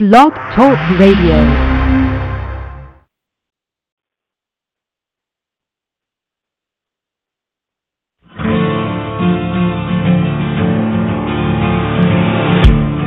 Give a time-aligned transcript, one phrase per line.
[0.00, 1.36] Blog Talk Radio.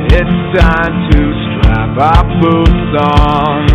[0.06, 3.66] It's time to strap our boots on.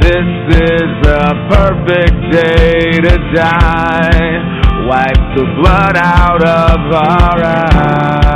[0.00, 0.28] This
[0.60, 4.86] is the perfect day to die.
[4.86, 8.35] Wipe the blood out of our eyes.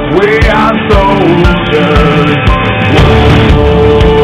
[0.17, 2.31] we are soldiers.
[3.55, 4.20] Whoa,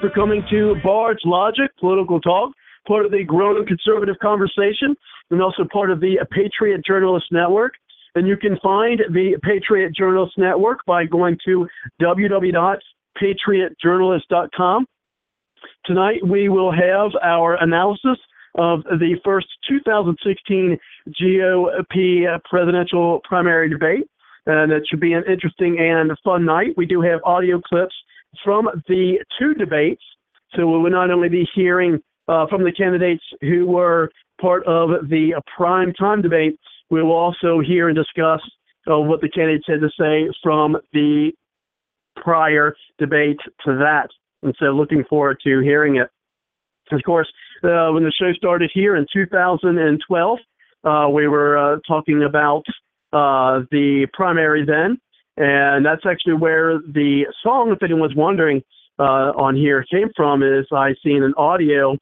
[0.00, 2.52] for coming to Bard's Logic Political Talk,
[2.86, 4.94] part of the growing conservative conversation,
[5.30, 7.72] and also part of the Patriot Journalist Network.
[8.14, 11.68] And you can find the Patriot Journalist Network by going to
[12.00, 14.86] www.patriotjournalist.com.
[15.84, 18.16] Tonight we will have our analysis
[18.58, 20.78] of the first 2016
[21.20, 24.08] GOP presidential primary debate.
[24.46, 26.74] And it should be an interesting and fun night.
[26.76, 27.94] We do have audio clips
[28.44, 30.02] from the two debates.
[30.54, 34.10] So we will not only be hearing uh, from the candidates who were
[34.40, 36.58] part of the uh, prime time debate,
[36.90, 38.40] we will also hear and discuss
[38.90, 41.32] uh, what the candidates had to say from the
[42.16, 44.08] prior debate to that.
[44.42, 46.08] And so looking forward to hearing it.
[46.92, 47.28] Of course,
[47.64, 50.38] uh, when the show started here in 2012,
[50.84, 52.62] uh, we were uh, talking about
[53.12, 54.98] the primary then,
[55.36, 58.62] and that's actually where the song, if anyone's wondering,
[58.98, 60.42] uh, on here came from.
[60.42, 61.96] Is I seen an audio,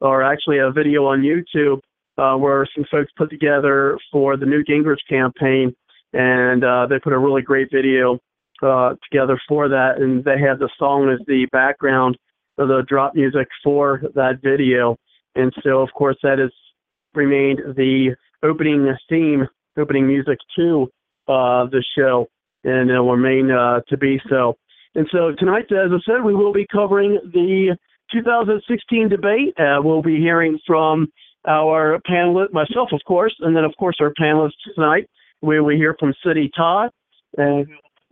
[0.00, 1.80] or actually a video on YouTube,
[2.18, 5.74] uh, where some folks put together for the Newt Gingrich campaign,
[6.12, 8.18] and uh, they put a really great video
[8.62, 12.16] uh, together for that, and they had the song as the background
[12.58, 14.96] of the drop music for that video,
[15.34, 16.50] and so of course that has
[17.14, 19.46] remained the opening theme,
[19.78, 20.88] opening music to
[21.28, 22.26] uh, the show,
[22.64, 24.56] and it will remain uh, to be so.
[24.94, 27.76] And so tonight, as I said, we will be covering the
[28.12, 29.54] 2016 debate.
[29.58, 31.08] Uh, we'll be hearing from
[31.46, 35.08] our panelist, myself, of course, and then, of course, our panelists tonight.
[35.42, 36.90] We will hear from Cindy Todd,
[37.38, 37.66] and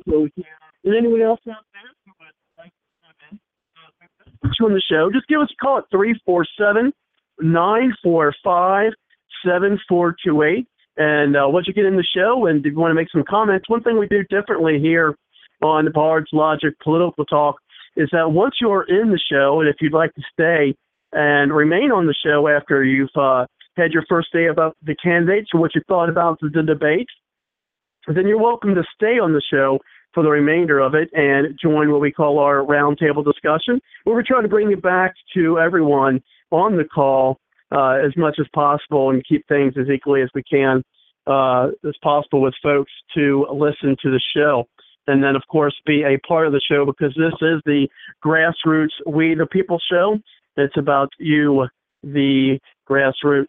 [0.06, 3.38] and anyone else out there who would like to come in
[4.50, 5.10] uh, on the show.
[5.12, 6.92] Just give us a call at 347
[7.40, 8.92] 945
[9.44, 10.66] 7428.
[10.98, 13.24] And uh, once you get in the show and if you want to make some
[13.28, 15.16] comments, one thing we do differently here
[15.62, 17.56] on the Bard's Logic Political Talk
[17.96, 20.74] is that once you're in the show, and if you'd like to stay
[21.12, 23.46] and remain on the show after you've uh,
[23.76, 27.08] had your first day about the candidates or what you thought about the, the debate,
[28.08, 29.78] then you're welcome to stay on the show
[30.14, 34.22] for the remainder of it and join what we call our roundtable discussion, where we're
[34.26, 37.38] trying to bring it back to everyone on the call
[37.72, 40.82] uh, as much as possible and keep things as equally as we can
[41.28, 44.66] uh, as possible with folks to listen to the show.
[45.06, 47.88] And then, of course, be a part of the show because this is the
[48.24, 50.18] grassroots We the People show.
[50.56, 51.66] It's about you,
[52.02, 53.46] the grassroots.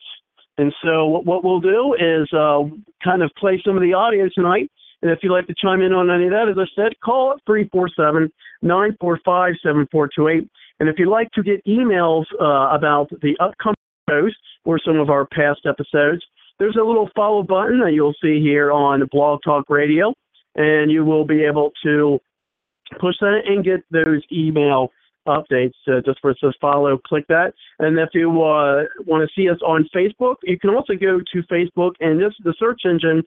[0.57, 2.63] And so, what we'll do is uh,
[3.03, 4.69] kind of play some of the audio tonight.
[5.01, 7.31] And if you'd like to chime in on any of that, as I said, call
[7.31, 8.31] it 347
[8.61, 10.49] 945 7428.
[10.79, 13.75] And if you'd like to get emails uh, about the upcoming
[14.09, 14.35] shows
[14.65, 16.21] or some of our past episodes,
[16.57, 20.13] there's a little follow button that you'll see here on Blog Talk Radio,
[20.55, 22.19] and you will be able to
[22.99, 24.89] push that and get those email
[25.27, 25.73] updates.
[25.87, 27.53] Uh, just where it says follow, click that.
[27.79, 31.43] And if you uh, want to see us on Facebook, you can also go to
[31.43, 33.23] Facebook and just the search engine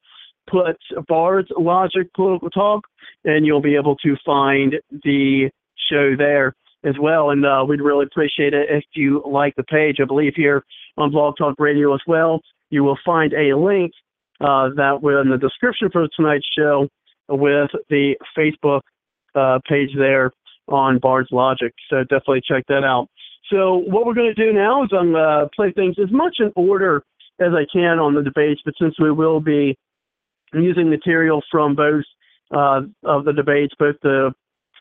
[0.50, 0.76] put
[1.08, 2.84] Bard's Logic Political Talk,
[3.24, 5.50] and you'll be able to find the
[5.90, 7.30] show there as well.
[7.30, 9.96] And uh, we'd really appreciate it if you like the page.
[10.00, 10.64] I believe here
[10.96, 12.40] on Blog Talk Radio as well,
[12.70, 13.92] you will find a link
[14.40, 16.88] uh, that will in the description for tonight's show
[17.28, 18.80] with the Facebook
[19.34, 20.32] uh, page there
[20.68, 21.72] on Bard's Logic.
[21.88, 23.08] So definitely check that out.
[23.50, 26.36] So what we're going to do now is I'm going to play things as much
[26.40, 27.02] in order
[27.40, 29.76] as I can on the debates, but since we will be
[30.52, 32.04] using material from both
[32.54, 34.32] uh, of the debates, both the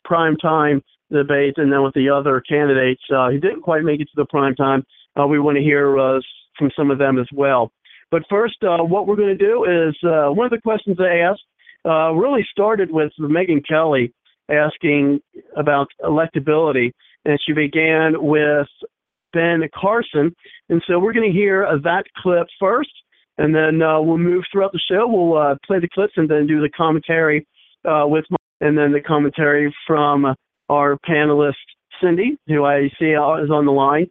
[0.03, 4.05] prime time debate and then with the other candidates uh, who didn't quite make it
[4.05, 4.83] to the prime time,
[5.19, 6.19] uh, we want to hear uh,
[6.57, 7.71] from some of them as well.
[8.09, 11.19] But first, uh, what we're going to do is uh, one of the questions I
[11.19, 11.43] asked
[11.85, 14.13] uh, really started with Megyn Kelly
[14.49, 15.21] asking
[15.55, 16.91] about electability,
[17.25, 18.67] and she began with
[19.33, 20.35] Ben Carson.
[20.69, 22.91] And so we're going to hear that clip first,
[23.37, 25.07] and then we'll move throughout the show.
[25.07, 27.47] We'll play the clips and then do the commentary
[27.85, 30.35] with, my, and then the commentary from
[30.71, 31.55] our panelist
[32.01, 34.07] Cindy, who I see is on the line.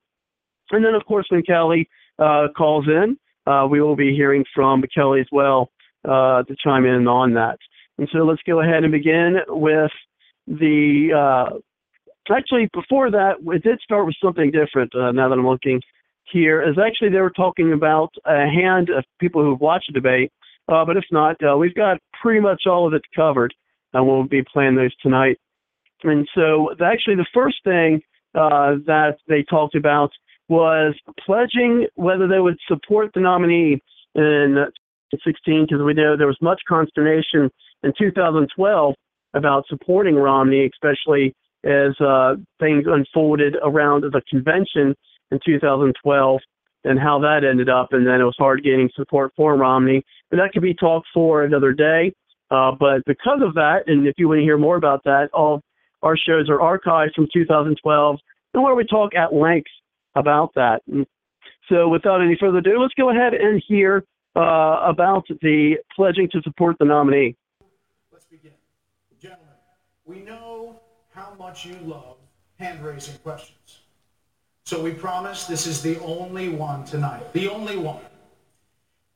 [0.70, 3.16] And then, of course, when Kelly uh, calls in,
[3.46, 5.70] uh, we will be hearing from Kelly as well
[6.04, 7.58] uh, to chime in on that.
[7.98, 9.90] And so let's go ahead and begin with
[10.46, 11.10] the.
[11.16, 11.58] Uh,
[12.32, 14.94] actually, before that, it did start with something different.
[14.94, 15.80] Uh, now that I'm looking
[16.30, 20.30] here, is actually they were talking about a hand of people who've watched the debate.
[20.68, 23.52] Uh, but if not, we've got pretty much all of it covered,
[23.92, 25.38] and we'll be playing those tonight.
[26.04, 28.00] And so, actually, the first thing
[28.34, 30.10] that they talked about
[30.48, 30.94] was
[31.24, 33.80] pledging whether they would support the nominee
[34.14, 34.66] in
[35.12, 37.50] 2016 because we know there was much consternation
[37.82, 38.94] in 2012
[39.34, 44.94] about supporting Romney, especially as uh, things unfolded around the convention
[45.30, 46.40] in 2012
[46.84, 47.88] and how that ended up.
[47.92, 50.02] And then it was hard getting support for Romney.
[50.30, 52.12] But that could be talked for another day.
[52.50, 55.60] Uh, but because of that, and if you want to hear more about that, all
[56.02, 58.18] our shows are archived from 2012,
[58.54, 59.70] and where we talk at length
[60.14, 60.82] about that.
[60.90, 61.06] And
[61.68, 64.04] so, without any further ado, let's go ahead and hear
[64.36, 67.36] uh, about the pledging to support the nominee.
[68.12, 68.52] Let's begin.
[69.20, 69.46] Gentlemen,
[70.04, 70.80] we know
[71.14, 72.16] how much you love
[72.58, 73.80] hand raising questions.
[74.64, 77.32] So, we promise this is the only one tonight.
[77.32, 78.02] The only one.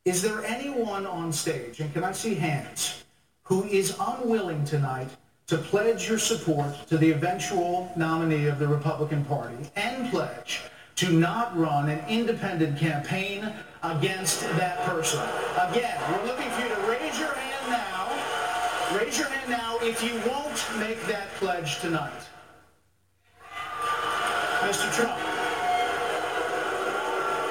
[0.04, 3.04] Is there anyone on stage, and can I see hands,
[3.44, 5.08] who is unwilling tonight
[5.46, 10.62] to pledge your support to the eventual nominee of the Republican Party and pledge
[10.96, 13.52] to not run an independent campaign
[13.82, 15.20] against that person.
[15.68, 18.96] Again, we're looking for you to raise your hand now.
[18.96, 22.12] Raise your hand now if you won't make that pledge tonight.
[24.60, 24.90] Mr.
[24.94, 25.18] Trump.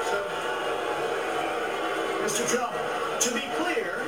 [0.10, 0.24] So,
[2.24, 2.50] Mr.
[2.50, 2.74] Trump,
[3.20, 4.02] to be clear,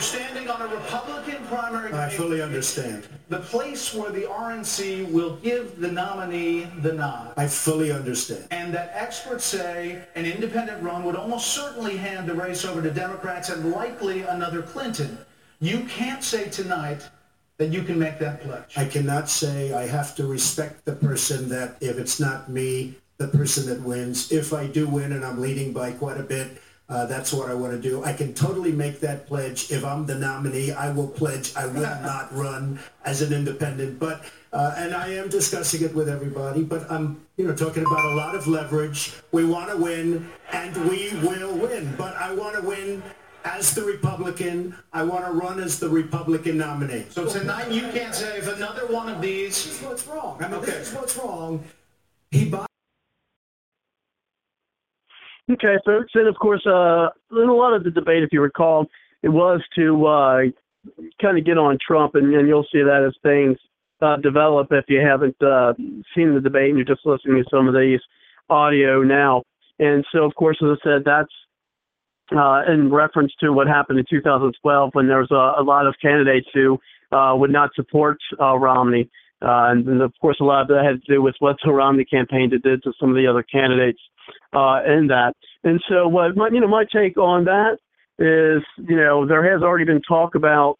[0.00, 1.92] you're standing on a Republican primary.
[1.92, 3.06] I fully understand.
[3.28, 7.34] The place where the RNC will give the nominee the nod.
[7.36, 8.46] I fully understand.
[8.50, 12.90] And that experts say an independent run would almost certainly hand the race over to
[12.90, 15.18] Democrats and likely another Clinton.
[15.60, 17.06] You can't say tonight
[17.58, 18.78] that you can make that pledge.
[18.78, 23.28] I cannot say I have to respect the person that if it's not me, the
[23.28, 24.32] person that wins.
[24.32, 26.56] If I do win and I'm leading by quite a bit,
[26.90, 28.02] uh, that's what I want to do.
[28.04, 29.70] I can totally make that pledge.
[29.70, 31.82] If I'm the nominee, I will pledge I will
[32.12, 33.98] not run as an independent.
[34.00, 36.64] But uh, and I am discussing it with everybody.
[36.64, 39.12] But I'm you know talking about a lot of leverage.
[39.30, 41.94] We want to win, and we will win.
[41.96, 43.02] But I want to win
[43.44, 44.74] as the Republican.
[44.92, 47.06] I want to run as the Republican nominee.
[47.10, 49.64] So tonight you can't say if another one of these.
[49.64, 50.42] This is what's wrong.
[50.42, 50.72] I mean, Okay.
[50.72, 51.62] this is what's wrong.
[52.32, 52.69] He bought.
[55.50, 58.86] Okay, folks, and of course, uh, in a lot of the debate, if you recall,
[59.22, 60.38] it was to uh,
[61.20, 63.58] kind of get on Trump, and, and you'll see that as things
[64.00, 64.68] uh, develop.
[64.70, 65.72] If you haven't uh,
[66.14, 67.98] seen the debate and you're just listening to some of these
[68.48, 69.42] audio now,
[69.80, 71.32] and so of course, as I said, that's
[72.36, 75.96] uh, in reference to what happened in 2012 when there was a, a lot of
[76.00, 76.78] candidates who
[77.10, 79.10] uh, would not support uh, Romney.
[79.42, 81.72] Uh, and, and of course, a lot of that had to do with what the
[81.72, 83.98] Romney campaign did to some of the other candidates
[84.52, 85.34] uh, in that.
[85.64, 87.78] And so, what my, you know, my take on that
[88.18, 90.76] is, you know, there has already been talk about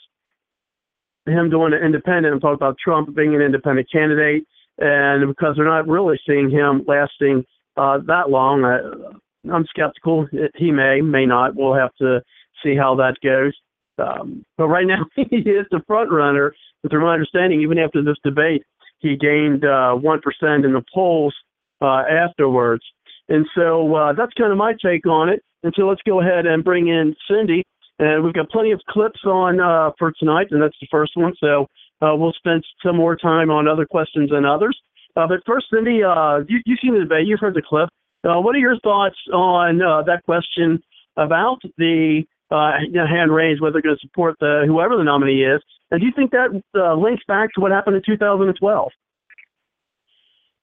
[1.27, 4.45] him doing an independent and talk about Trump being an independent candidate,
[4.79, 7.45] and because they're not really seeing him lasting
[7.77, 10.27] uh, that long, I, I'm skeptical.
[10.57, 11.55] He may, may not.
[11.55, 12.21] We'll have to
[12.63, 13.55] see how that goes.
[13.99, 16.55] Um, but right now, he is the front runner.
[16.83, 18.63] But from my understanding, even after this debate,
[18.99, 20.21] he gained uh, 1%
[20.65, 21.35] in the polls
[21.81, 22.83] uh, afterwards.
[23.31, 25.43] And so uh, that's kind of my take on it.
[25.63, 27.63] And so let's go ahead and bring in Cindy.
[27.99, 31.33] And we've got plenty of clips on uh, for tonight, and that's the first one.
[31.39, 31.67] So
[32.03, 34.77] uh, we'll spend some more time on other questions and others.
[35.17, 37.89] Uh, but first, Cindy, uh, you, you've seen the debate, you've heard the clip.
[38.25, 40.83] Uh, what are your thoughts on that question
[41.17, 45.63] about the hand raised whether they're going to support the whoever the nominee is.
[45.91, 46.51] And do you think that
[46.99, 48.91] links back to what happened in 2012?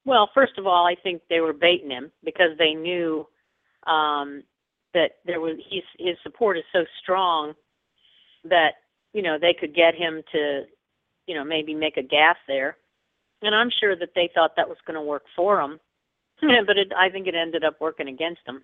[0.08, 3.28] Well, first of all, I think they were baiting him because they knew
[3.86, 4.42] um,
[4.94, 7.54] that there was his his support is so strong
[8.46, 8.76] that
[9.12, 10.64] you know they could get him to
[11.28, 12.78] you know maybe make a gaffe there,
[13.42, 15.78] and I'm sure that they thought that was going to work for him,
[16.42, 18.64] but it, I think it ended up working against him.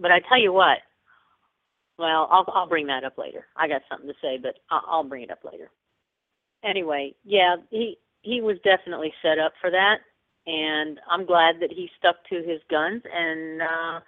[0.00, 0.78] But I tell you what,
[1.96, 3.46] well, I'll I'll bring that up later.
[3.56, 5.70] I got something to say, but I'll, I'll bring it up later.
[6.64, 9.98] Anyway, yeah, he he was definitely set up for that,
[10.46, 14.00] and I'm glad that he stuck to his guns and uh,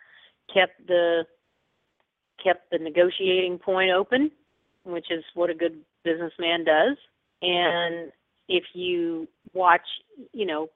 [0.53, 1.25] kept the
[2.43, 4.31] kept the negotiating point open,
[4.85, 6.97] which is what a good businessman does.
[7.43, 8.13] And
[8.49, 9.83] if you watch,
[10.33, 10.69] you know,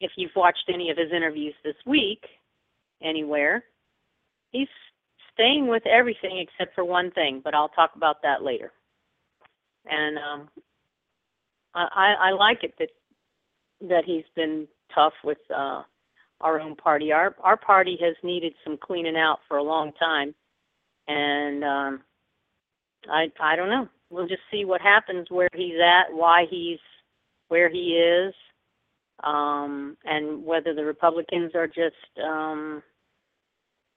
[0.00, 2.24] if you've watched any of his interviews this week
[3.02, 3.64] anywhere,
[4.50, 4.68] he's
[5.34, 8.72] staying with everything except for one thing, but I'll talk about that later.
[9.84, 10.48] And um,
[11.74, 12.88] I, I like it that
[13.88, 15.82] that he's been tough with uh,
[16.40, 17.12] our own party.
[17.12, 20.34] Our our party has needed some cleaning out for a long time,
[21.08, 22.02] and um,
[23.10, 23.88] I I don't know.
[24.10, 26.78] We'll just see what happens, where he's at, why he's
[27.48, 28.34] where he is,
[29.24, 32.82] um, and whether the Republicans are just um,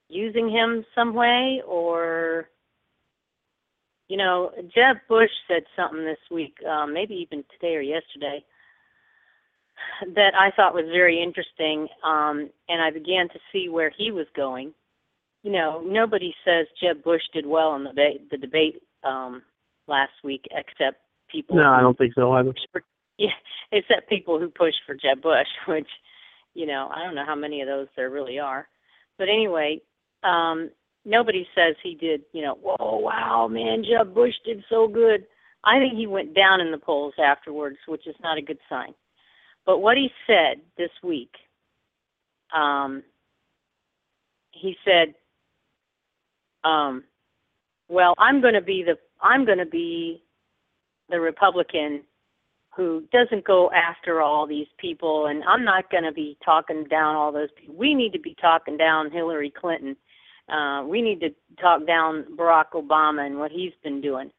[0.08, 2.50] using him some way or
[4.08, 8.44] you know jeb bush said something this week um, maybe even today or yesterday
[10.16, 14.28] that i thought was very interesting um, and i began to see where he was
[14.36, 14.74] going
[15.44, 19.42] you know nobody says jeb bush did well in the, ba- the debate um,
[19.88, 20.98] last week except
[21.32, 22.82] people no i don't think so either for,
[23.18, 23.30] yeah
[23.72, 25.90] except people who push for jeb bush which
[26.54, 28.68] you know i don't know how many of those there really are
[29.18, 29.80] but anyway
[30.24, 30.72] um,
[31.06, 35.26] nobody says he did, you know, whoa, wow, man, Jeb Bush did so good.
[35.64, 38.94] I think he went down in the polls afterwards, which is not a good sign.
[39.66, 41.32] But what he said this week,
[42.56, 43.04] um,
[44.52, 45.16] he said,
[46.64, 47.04] um,
[47.90, 50.24] "Well, I'm going to be the I'm going to be
[51.10, 52.02] the Republican
[52.76, 57.16] who doesn't go after all these people, and I'm not going to be talking down
[57.16, 57.76] all those people.
[57.76, 59.96] We need to be talking down Hillary Clinton
[60.50, 61.30] uh, we need to
[61.60, 64.32] talk down Barack Obama and what he's been doing.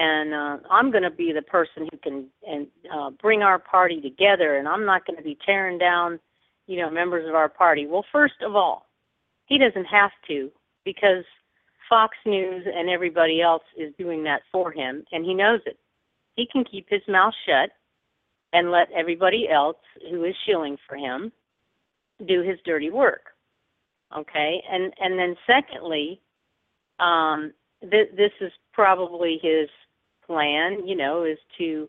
[0.00, 4.00] And uh, I'm going to be the person who can and uh, bring our party
[4.00, 4.56] together.
[4.56, 6.20] And I'm not going to be tearing down,
[6.68, 7.84] you know, members of our party.
[7.84, 8.86] Well, first of all,
[9.46, 10.52] he doesn't have to
[10.84, 11.24] because
[11.88, 15.78] Fox News and everybody else is doing that for him, and he knows it.
[16.36, 17.70] He can keep his mouth shut
[18.52, 19.78] and let everybody else
[20.10, 21.32] who is shilling for him
[22.26, 23.22] do his dirty work.
[24.16, 26.20] Okay, and and then secondly,
[27.00, 29.68] um, th- this is probably his
[30.28, 30.86] plan.
[30.86, 31.88] You know, is to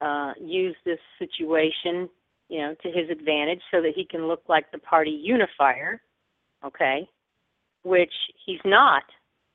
[0.00, 2.08] uh, use this situation,
[2.48, 6.00] you know, to his advantage, so that he can look like the party unifier.
[6.64, 7.08] Okay,
[7.82, 8.12] which
[8.46, 9.02] he's not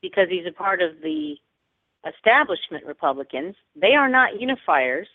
[0.02, 1.36] because he's a part of the
[2.08, 3.56] establishment Republicans.
[3.76, 5.08] They are not unifiers.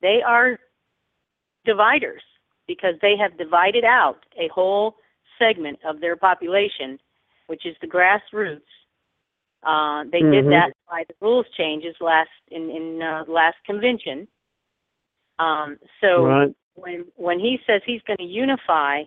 [0.00, 0.58] They are
[1.64, 2.22] dividers
[2.66, 4.96] because they have divided out a whole
[5.38, 6.98] segment of their population,
[7.46, 8.60] which is the grassroots.
[9.64, 10.32] Uh, they mm-hmm.
[10.32, 14.26] did that by the rules changes last in in uh, last convention.
[15.38, 16.54] Um, so right.
[16.74, 19.02] when when he says he's going to unify,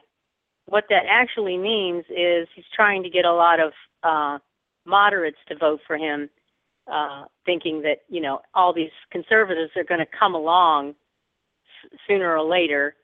[0.66, 4.40] what that actually means is he's trying to get a lot of uh,
[4.86, 6.30] moderates to vote for him
[6.92, 12.36] uh, thinking that you know all these conservatives are going to come along s- sooner
[12.36, 12.96] or later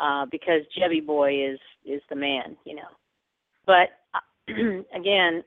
[0.00, 2.88] uh, because Jebby Boy is is the man, you know.
[3.66, 4.52] But uh,
[4.94, 5.44] again,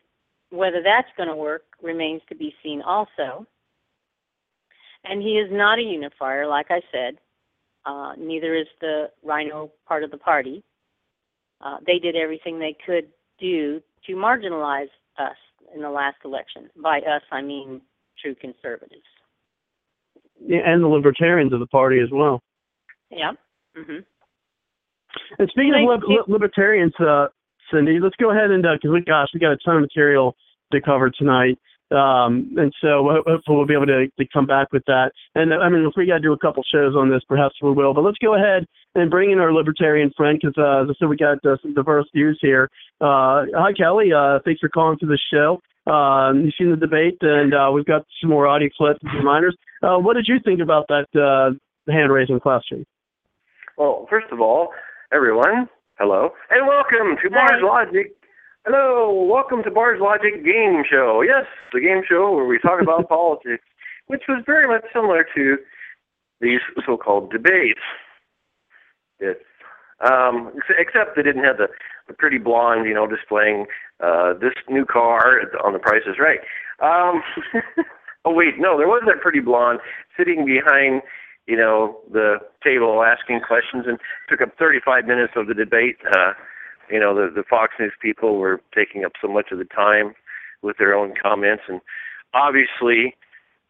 [0.52, 2.82] whether that's going to work remains to be seen.
[2.82, 3.46] Also,
[5.06, 7.18] and he is not a unifier, like I said.
[7.86, 10.64] Uh, neither is the RINO part of the party.
[11.62, 13.08] Uh, they did everything they could
[13.40, 15.36] do to marginalize us
[15.74, 16.70] in the last election.
[16.82, 17.82] By us, I mean
[18.22, 19.02] true conservatives.
[20.42, 22.42] Yeah, and the libertarians of the party as well.
[23.10, 23.32] Yeah.
[23.76, 24.00] hmm
[25.38, 26.18] And speaking of you.
[26.18, 27.28] li- libertarians, uh,
[27.72, 30.36] Cindy, let's go ahead and because we gosh, we got a ton of material
[30.72, 31.58] to cover tonight.
[31.92, 35.12] Um, and so hopefully we'll be able to, to come back with that.
[35.34, 37.72] And I mean, if we got to do a couple shows on this, perhaps we
[37.72, 37.94] will.
[37.94, 41.10] But let's go ahead and bring in our libertarian friend because, uh, as I said,
[41.10, 42.70] we got uh, some diverse views here.
[43.02, 44.14] Uh, hi, Kelly.
[44.14, 45.60] Uh, thanks for calling to the show.
[45.92, 49.58] Um, you've seen the debate, and uh, we've got some more audio clips and reminders.
[49.82, 51.58] Uh, what did you think about that uh,
[51.92, 52.86] hand raising question?
[53.78, 54.70] Well, first of all,
[55.12, 58.16] everyone, hello, and welcome to Bard's Logic.
[58.66, 61.22] Hello, welcome to Bard's Logic Game Show.
[61.28, 63.64] Yes, the game show where we talk about politics,
[64.08, 65.58] which was very much similar to
[66.40, 67.84] these so-called debates.
[69.20, 69.36] Yes.
[70.00, 71.68] Um, except they didn't have the,
[72.08, 73.66] the pretty blonde, you know, displaying
[74.00, 76.40] uh, this new car on the Price is Right.
[76.80, 77.22] Um,
[78.24, 79.80] oh wait, no, there was that pretty blonde
[80.18, 81.02] sitting behind
[81.50, 83.98] you know, the table asking questions and
[84.30, 85.98] took up 35 minutes of the debate.
[86.06, 86.34] Uh,
[86.92, 90.14] you know, the, the Fox News people were taking up so much of the time
[90.62, 91.82] with their own comments and
[92.36, 93.16] obviously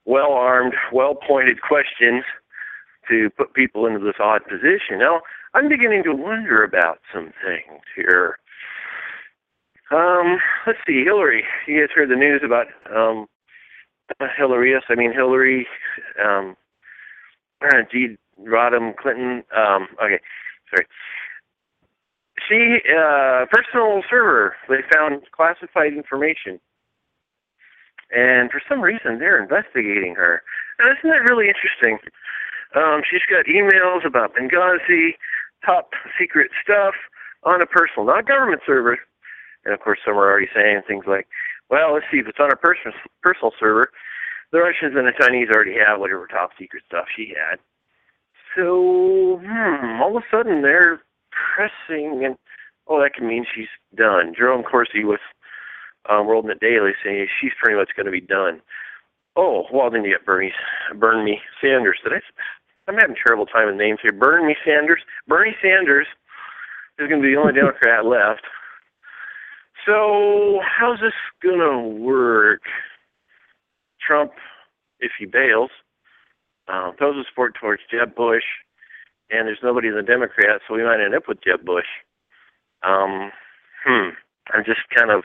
[0.04, 2.26] well armed, well pointed questions
[3.08, 5.00] to put people into this odd position.
[5.00, 5.22] Now,
[5.54, 8.40] I'm beginning to wonder about some things here.
[9.90, 11.46] Um, let's see, Hillary.
[11.66, 13.28] You guys heard the news about um
[14.38, 15.66] Hillary, yes, I mean Hillary
[16.22, 16.58] um
[17.92, 18.18] G.
[18.42, 19.44] Rodham Clinton.
[19.56, 20.20] Um, okay,
[20.70, 20.88] sorry.
[22.48, 24.56] She uh, personal server.
[24.70, 26.60] They found classified information,
[28.12, 30.42] and for some reason they're investigating her.
[30.80, 32.00] Now, isn't that really interesting?
[32.76, 35.18] Um, she's got emails about Benghazi,
[35.66, 36.94] top secret stuff
[37.44, 38.98] on a personal, not government server.
[39.66, 41.28] And of course, some are already saying things like,
[41.70, 43.92] "Well, let's see if it's on a personal personal server."
[44.52, 47.60] The Russians and the Chinese already have whatever top secret stuff she had.
[48.56, 52.36] So, hmm, all of a sudden they're pressing, and
[52.88, 54.34] oh, that can mean she's done.
[54.36, 55.22] Jerome Corsi with
[56.10, 58.62] um, World Net Daily saying she's pretty much going to be done.
[59.36, 60.54] Oh, well, then you get Bernie,
[60.96, 62.00] Burn Me Sanders.
[62.04, 62.20] Did I?
[62.88, 64.12] I'm having terrible time with names here.
[64.12, 65.02] Burn Me Sanders.
[65.28, 66.08] Bernie Sanders
[66.98, 68.42] is going to be the only Democrat left.
[69.86, 72.62] So, how's this going to work?
[74.06, 74.32] Trump,
[75.00, 75.72] if he bails,
[76.68, 78.44] uh, throws his support towards Jeb Bush,
[79.30, 81.88] and there's nobody in the Democrats, so we might end up with Jeb Bush.
[82.84, 83.32] Um,
[83.86, 84.10] hmm.
[84.54, 85.24] I'm just kind of.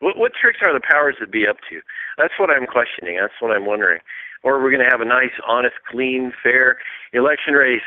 [0.00, 1.80] What, what tricks are the powers that be up to?
[2.18, 3.18] That's what I'm questioning.
[3.20, 4.00] That's what I'm wondering.
[4.42, 6.78] Or we're going to have a nice, honest, clean, fair
[7.12, 7.80] election race.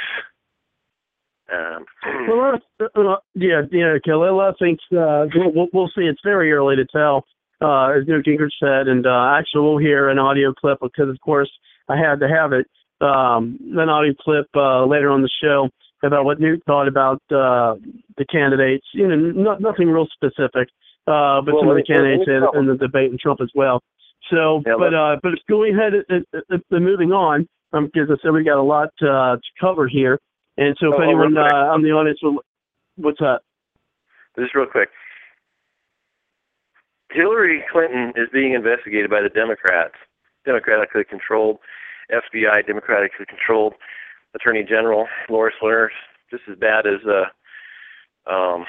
[1.52, 1.86] Um,
[2.28, 4.30] Well, uh, yeah, yeah, Kelly.
[4.30, 4.80] Of things.
[4.92, 6.04] Uh, we'll, we'll see.
[6.04, 7.26] It's very early to tell,
[7.66, 11.20] uh, as Newt Gingrich said, and uh, actually we'll hear an audio clip because, of
[11.22, 11.52] course,
[11.90, 12.68] I had to have it.
[13.02, 13.42] Um,
[13.78, 15.70] an audio clip uh, later on the show
[16.04, 17.76] about what Newt thought about uh,
[18.18, 18.86] the candidates.
[18.94, 20.68] You know, not, nothing real specific,
[21.08, 23.10] uh, but Well, some of the let me- let me candidates in, in the debate
[23.12, 23.82] and Trump as well.
[24.32, 28.16] So, Yeah, but uh, but going ahead and uh, uh, moving on, um, because I
[28.22, 30.20] said we got a lot uh, to cover here,
[30.58, 32.40] and so if Oh, anyone uh, on the audience will,
[32.96, 33.42] what's that?
[34.38, 34.90] just real quick.
[37.16, 39.96] Hillary Clinton is being investigated by the Democrats,
[40.46, 41.60] democratically controlled
[42.12, 43.74] FBI, democratically controlled
[44.36, 45.90] Attorney General Loris Lerner,
[46.30, 48.66] just as bad as uh, um,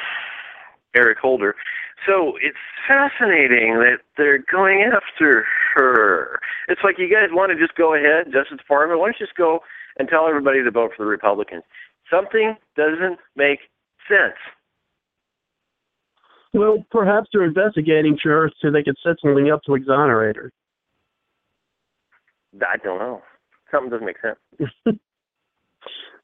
[0.96, 1.56] Eric Holder.
[2.06, 2.56] So it's
[2.86, 6.40] fascinating that they're going after her.
[6.68, 9.00] It's like you guys want to just go ahead, Justice Department.
[9.00, 9.60] Why don't you just go
[9.98, 11.64] and tell everybody to vote for the Republicans?
[12.08, 13.60] Something doesn't make
[14.08, 14.38] sense.
[16.56, 20.50] Well, perhaps they're investigating her so they could set something up to exonerate her.
[22.62, 23.20] I don't know.
[23.70, 24.98] Something doesn't make sense.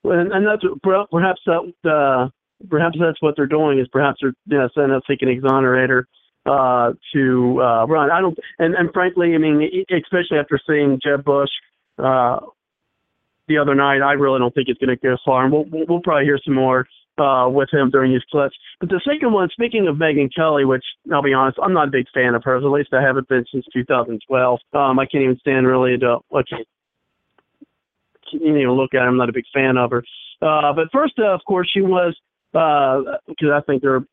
[0.05, 2.29] Well, and, that's perhaps that uh,
[2.69, 6.09] perhaps that's what they're doing is perhaps they're you know, they can exonerate her
[6.45, 8.11] uh, to uh, run.
[8.11, 11.51] I don't, and, and frankly, I mean, e- especially after seeing Jeb Bush
[12.01, 12.41] uh,
[13.47, 15.45] the other night, I really don't think it's going to go far.
[15.45, 18.57] And we'll, we'll we'll probably hear some more uh, with him during his clips.
[18.81, 21.91] But the second one, speaking of Megyn Kelly, which I'll be honest, I'm not a
[21.91, 22.63] big fan of hers.
[22.65, 24.61] At least I haven't been since 2012.
[24.73, 26.19] Um, I can't even stand really to
[28.33, 29.03] you you know look at.
[29.03, 29.09] her.
[29.09, 30.05] I'm not a big fan of her.
[30.41, 32.17] Uh, but first, uh, of course, she was
[32.53, 34.05] because uh, I think they're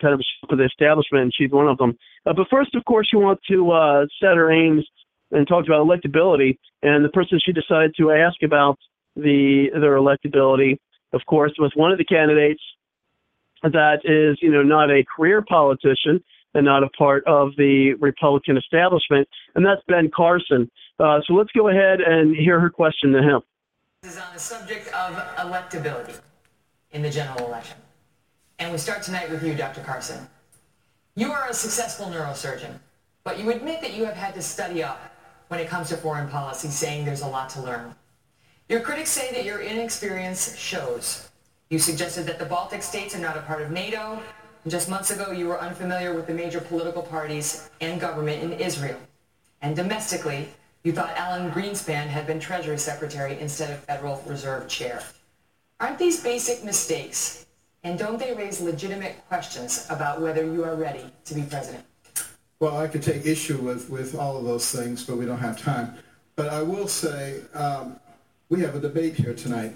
[0.00, 1.96] kind of for the establishment, and she's one of them.
[2.26, 4.86] Uh, but first, of course, she wanted to uh, set her aims
[5.30, 6.58] and talked about electability.
[6.82, 8.78] And the person she decided to ask about
[9.16, 10.78] the their electability,
[11.12, 12.62] of course, was one of the candidates
[13.62, 16.22] that is, you know, not a career politician
[16.54, 20.70] and not a part of the Republican establishment, and that's Ben Carson.
[20.98, 23.40] Uh, so let's go ahead and hear her question to him.
[24.02, 26.20] This is on the subject of electability
[26.92, 27.76] in the general election.
[28.58, 29.82] And we start tonight with you, Dr.
[29.82, 30.26] Carson.
[31.14, 32.78] You are a successful neurosurgeon,
[33.24, 35.00] but you admit that you have had to study up
[35.48, 37.94] when it comes to foreign policy, saying there's a lot to learn.
[38.68, 41.30] Your critics say that your inexperience shows.
[41.70, 44.20] You suggested that the Baltic states are not a part of NATO.
[44.66, 48.98] Just months ago, you were unfamiliar with the major political parties and government in Israel.
[49.62, 50.50] And domestically,
[50.82, 55.02] you thought Alan Greenspan had been Treasury Secretary instead of Federal Reserve Chair.
[55.80, 57.46] Aren't these basic mistakes?
[57.84, 61.84] And don't they raise legitimate questions about whether you are ready to be president?
[62.60, 65.58] Well, I could take issue with, with all of those things, but we don't have
[65.58, 65.94] time.
[66.36, 67.98] But I will say um,
[68.48, 69.72] we have a debate here tonight,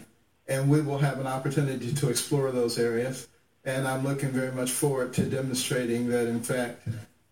[0.49, 3.29] and we will have an opportunity to explore those areas.
[3.65, 6.89] And I'm looking very much forward to demonstrating that, in fact,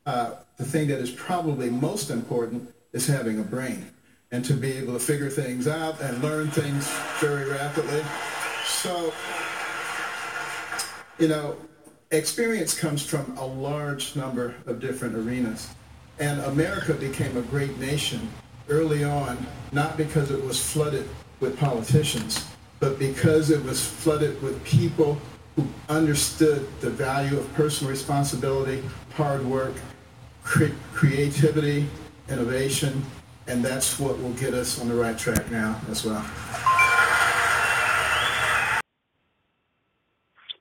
[0.06, 3.90] uh, the thing that is probably most important is having a brain
[4.32, 8.02] and to be able to figure things out and learn things very rapidly.
[8.64, 9.12] So,
[11.18, 11.56] you know,
[12.12, 15.68] experience comes from a large number of different arenas.
[16.20, 18.30] And America became a great nation
[18.68, 21.08] early on, not because it was flooded
[21.40, 22.46] with politicians,
[22.78, 25.18] but because it was flooded with people
[25.56, 28.82] who understood the value of personal responsibility,
[29.14, 29.74] hard work,
[30.42, 31.86] cre- creativity,
[32.28, 33.02] innovation,
[33.46, 36.24] and that's what will get us on the right track now as well.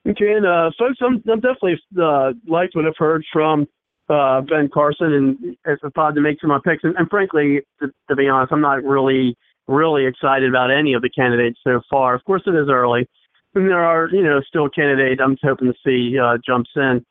[0.08, 3.68] Okay, and uh, folks, I'm, I'm definitely uh, liked what I've heard from
[4.10, 6.84] uh, Ben Carson, and as a thought to make some my picks.
[6.84, 9.38] And, and frankly, to, to be honest, I'm not really,
[9.70, 12.16] really excited about any of the candidates so far.
[12.16, 13.08] Of course, it is early,
[13.56, 17.06] and there are, you know, still candidates I'm hoping to see uh, jumps in,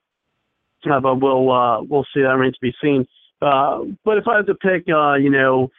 [0.91, 2.23] uh, but we'll uh, we'll see.
[2.23, 3.07] That remains to be seen.
[3.41, 5.71] Uh, but if I had to pick, uh, you know,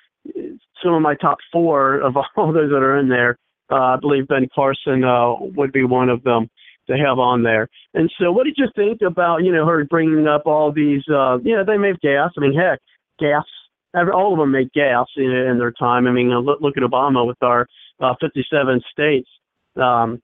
[0.83, 3.37] some of my top four of all those that are in there,
[3.71, 6.49] uh, I believe Ben Carson uh, would be one of them
[6.89, 7.69] to have on there.
[7.93, 11.03] And so, what did you think about you know her bringing up all these?
[11.09, 12.31] Uh, you know, they make gas.
[12.37, 12.79] I mean, heck,
[13.19, 13.45] gas.
[13.93, 16.07] All of them make gas in, in their time.
[16.07, 17.67] I mean, look, look at Obama with our
[17.99, 19.29] uh, 57 states.
[19.75, 20.21] Um,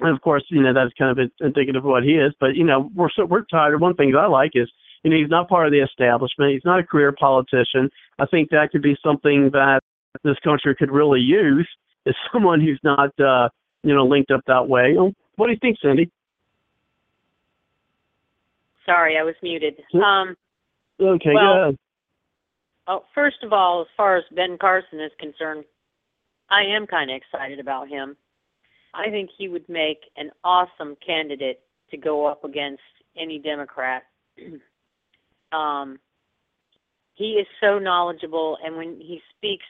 [0.00, 2.32] and of course, you know that's kind of indicative of what he is.
[2.40, 3.80] But you know, we're so we're tired.
[3.80, 4.70] One thing that I like is
[5.02, 6.52] you know he's not part of the establishment.
[6.52, 7.90] He's not a career politician.
[8.18, 9.80] I think that could be something that
[10.24, 11.68] this country could really use
[12.06, 13.48] is someone who's not uh,
[13.82, 14.96] you know linked up that way.
[15.36, 16.10] What do you think, Cindy?
[18.86, 19.74] Sorry, I was muted.
[19.94, 20.34] Um,
[21.00, 21.74] okay, well,
[22.90, 23.02] ahead.
[23.02, 25.64] Oh, first of all, as far as Ben Carson is concerned,
[26.50, 28.16] I am kind of excited about him.
[28.94, 32.82] I think he would make an awesome candidate to go up against
[33.16, 34.02] any Democrat.
[35.52, 35.98] um,
[37.14, 39.66] he is so knowledgeable, and when he speaks,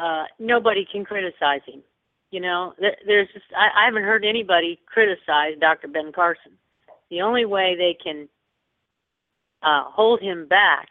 [0.00, 1.82] uh, nobody can criticize him.
[2.30, 5.88] You know, there, there's just I, I haven't heard anybody criticize Dr.
[5.88, 6.52] Ben Carson.
[7.10, 8.28] The only way they can
[9.62, 10.88] uh, hold him back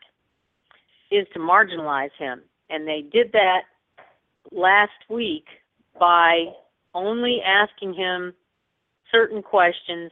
[1.11, 3.61] is to marginalize him, and they did that
[4.51, 5.45] last week
[5.99, 6.45] by
[6.93, 8.33] only asking him
[9.11, 10.11] certain questions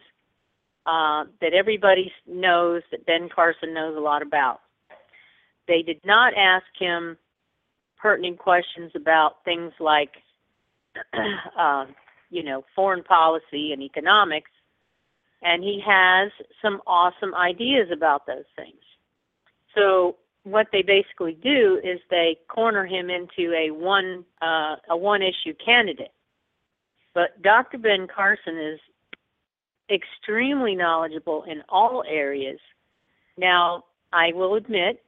[0.85, 4.61] uh, that everybody knows that Ben Carson knows a lot about.
[5.67, 7.17] They did not ask him
[7.97, 10.11] pertinent questions about things like
[11.59, 11.85] uh,
[12.29, 14.51] you know, foreign policy and economics,
[15.41, 16.31] and he has
[16.61, 18.81] some awesome ideas about those things.
[19.73, 25.21] So what they basically do is they corner him into a one uh, a one
[25.21, 26.11] issue candidate.
[27.13, 27.79] But Dr.
[27.79, 28.79] Ben Carson is
[29.91, 32.59] extremely knowledgeable in all areas.
[33.37, 35.03] Now, I will admit,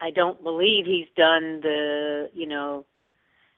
[0.00, 2.84] I don't believe he's done the you know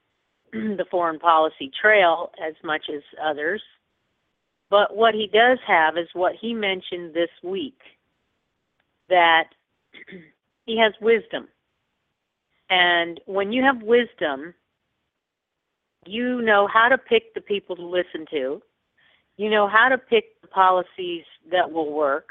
[0.53, 3.63] the foreign policy trail as much as others.
[4.69, 7.79] But what he does have is what he mentioned this week
[9.09, 9.45] that
[10.67, 11.49] he has wisdom.
[12.69, 14.53] And when you have wisdom,
[16.05, 18.61] you know how to pick the people to listen to.
[19.37, 22.29] You know how to pick the policies that will work.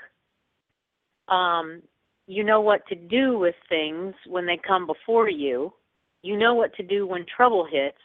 [1.30, 1.82] Um,
[2.28, 5.74] you know what to do with things when they come before you.
[6.24, 7.98] You know what to do when trouble hits.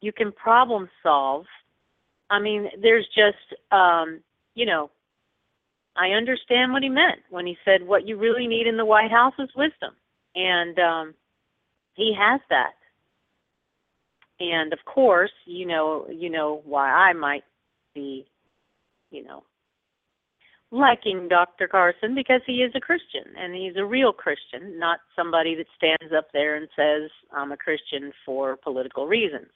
[0.00, 1.44] You can problem solve.
[2.30, 4.20] I mean, there's just, um,
[4.54, 4.90] you know,
[5.96, 9.10] I understand what he meant when he said what you really need in the White
[9.10, 9.94] House is wisdom.
[10.34, 11.14] And um,
[11.94, 12.74] he has that.
[14.38, 17.44] And of course, you know, you know why I might
[17.94, 18.26] be,
[19.10, 19.42] you know,
[20.70, 21.66] liking Dr.
[21.66, 26.14] Carson because he is a Christian and he's a real Christian, not somebody that stands
[26.16, 29.50] up there and says, I'm a Christian for political reasons.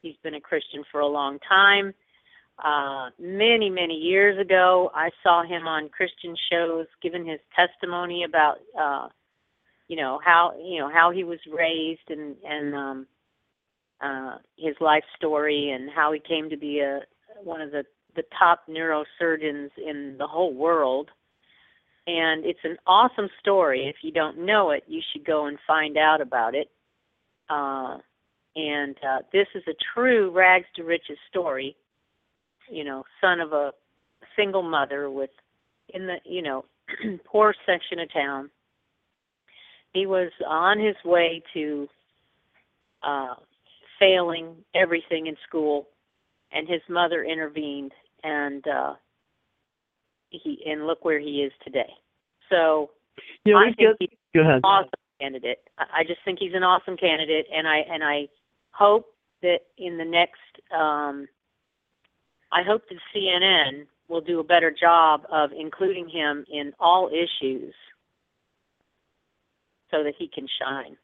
[0.00, 1.94] He's been a Christian for a long time.
[2.62, 8.58] Uh, many, many years ago, I saw him on Christian shows giving his testimony about,
[8.78, 9.08] uh,
[9.88, 13.06] you know, how, you know, how he was raised and, and, um,
[14.00, 17.00] uh, his life story and how he came to be a,
[17.42, 21.10] one of the the top neurosurgeons in the whole world.
[22.06, 23.86] And it's an awesome story.
[23.88, 26.68] If you don't know it, you should go and find out about it.
[27.48, 27.98] Uh,
[28.56, 31.76] and uh, this is a true rags to riches story.
[32.72, 33.72] You know, son of a
[34.36, 35.30] single mother with,
[35.92, 36.64] in the you know,
[37.24, 38.50] poor section of town.
[39.92, 41.86] He was on his way to
[43.02, 43.34] uh,
[43.98, 45.86] failing everything in school,
[46.50, 47.92] and his mother intervened
[48.24, 48.94] and uh,
[50.30, 51.90] he and look where he is today.
[52.48, 52.90] So
[53.44, 54.56] you know, I think he's go ahead.
[54.56, 55.58] an awesome candidate.
[55.78, 58.28] I just think he's an awesome candidate, and I and I
[58.70, 59.06] hope
[59.42, 60.40] that in the next,
[60.74, 61.26] um,
[62.52, 67.74] I hope that CNN will do a better job of including him in all issues
[69.90, 70.96] so that he can shine.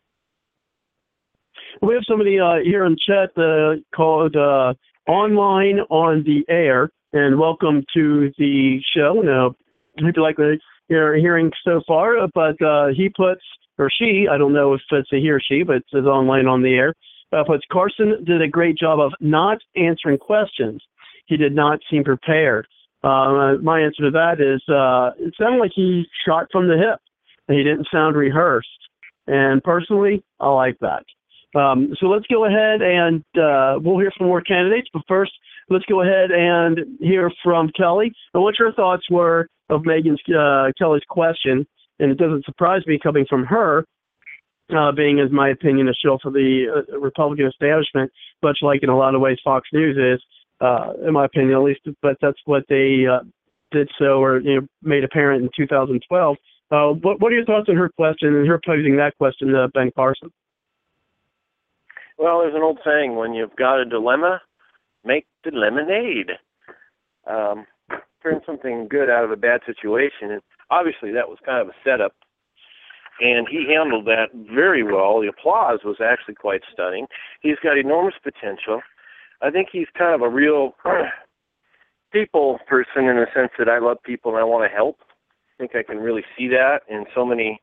[1.80, 4.74] We have somebody uh, here in chat uh, called uh,
[5.08, 9.14] Online on the Air, and welcome to the show.
[9.22, 9.54] Now,
[9.98, 10.58] I hope you like what
[10.88, 13.42] you're hearing so far, but uh, he puts,
[13.78, 16.46] or she, I don't know if it's a he or she, but it says online
[16.46, 16.94] on the air,
[17.32, 20.82] uh, puts Carson did a great job of not answering questions.
[21.28, 22.66] He did not seem prepared.
[23.04, 27.00] Uh, my answer to that is uh, it sounded like he shot from the hip.
[27.46, 28.68] He didn't sound rehearsed.
[29.26, 31.04] And personally, I like that.
[31.54, 34.88] Um, so let's go ahead and uh, we'll hear from more candidates.
[34.92, 35.32] But first,
[35.70, 40.72] let's go ahead and hear from Kelly and what your thoughts were of Megyn's uh,
[40.78, 41.66] Kelly's question.
[42.00, 43.84] And it doesn't surprise me coming from her,
[44.76, 48.12] uh, being, in my opinion, a shill for the uh, Republican establishment,
[48.42, 50.22] much like in a lot of ways Fox News is,
[50.60, 51.80] uh, in my opinion, at least.
[52.02, 53.20] But that's what they uh,
[53.70, 56.36] did so, or you know, made apparent in 2012.
[56.70, 59.68] Uh, what, what are your thoughts on her question and her posing that question to
[59.72, 60.30] Ben Carson?
[62.18, 64.40] Well, there's an old saying: when you've got a dilemma,
[65.04, 66.32] make the lemonade.
[67.26, 67.66] Um,
[68.22, 71.76] turn something good out of a bad situation, and obviously that was kind of a
[71.84, 72.14] setup.
[73.20, 75.20] And he handled that very well.
[75.20, 77.06] The applause was actually quite stunning.
[77.40, 78.80] He's got enormous potential.
[79.42, 80.74] I think he's kind of a real
[82.12, 84.98] people person in the sense that I love people and I want to help.
[85.00, 87.60] I think I can really see that in so many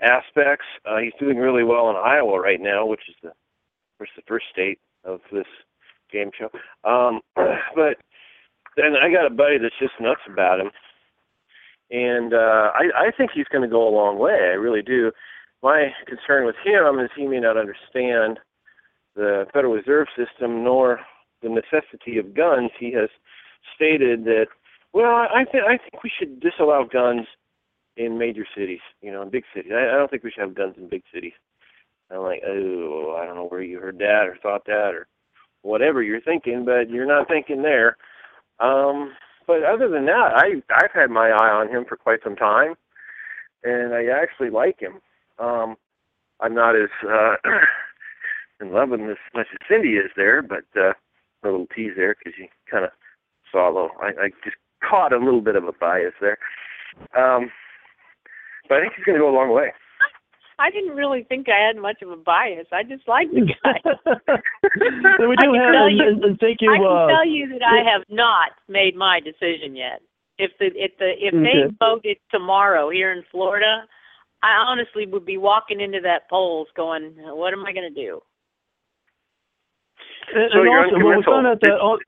[0.00, 0.66] aspects.
[0.84, 3.32] Uh, he's doing really well in Iowa right now, which is the
[3.98, 5.46] course, the first state of this
[6.10, 6.50] game show.
[6.88, 7.20] Um,
[7.74, 7.98] but
[8.76, 10.70] then I got a buddy that's just nuts about him,
[11.90, 14.32] and uh, I, I think he's going to go a long way.
[14.32, 15.10] I really do.
[15.62, 18.38] My concern with him is he may not understand
[19.18, 21.00] the Federal Reserve System nor
[21.42, 22.70] the necessity of guns.
[22.78, 23.10] He has
[23.74, 24.46] stated that,
[24.92, 27.26] well, I think I think we should disallow guns
[27.96, 29.72] in major cities, you know, in big cities.
[29.74, 31.32] I, I don't think we should have guns in big cities.
[32.10, 35.08] I'm like, oh, I don't know where you heard that or thought that or
[35.62, 37.96] whatever you're thinking, but you're not thinking there.
[38.60, 39.12] Um,
[39.46, 42.74] but other than that, I I've had my eye on him for quite some time,
[43.64, 45.00] and I actually like him.
[45.38, 45.76] Um,
[46.40, 47.36] I'm not as uh,
[48.60, 50.92] in love with him as much as Cindy is there, but uh,
[51.44, 52.90] a little tease there because you kind of
[53.50, 53.90] saw a little.
[54.00, 56.38] I, I just caught a little bit of a bias there.
[57.16, 57.50] Um,
[58.68, 59.72] but I think he's going to go a long way.
[60.60, 62.66] I didn't really think I had much of a bias.
[62.72, 63.78] I just like the guy.
[65.20, 66.72] we do have, you, and, and thank you.
[66.72, 70.00] I can uh, tell you that I have not made my decision yet.
[70.36, 71.42] If the if the if Okay.
[71.42, 73.84] they voted tomorrow here in Florida,
[74.42, 78.20] I honestly would be walking into that polls going, "What am I going to do?"
[80.34, 81.32] And, So and also, well, we uncommittal.
[81.32, 81.98] found out that on,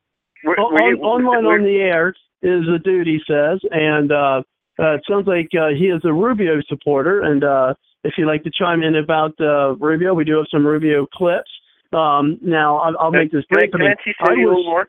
[0.44, 4.10] Were- on, were you- online were- on the air is a dude, he says, and
[4.12, 4.42] uh,
[4.78, 7.20] uh, it sounds like uh, he is a Rubio supporter.
[7.22, 10.66] And uh, if you'd like to chime in about uh, Rubio, we do have some
[10.66, 11.50] Rubio clips.
[11.92, 13.72] Um, now, I'll, I'll make this Can I, brief.
[13.72, 14.88] can I I mean, teach I you a little more?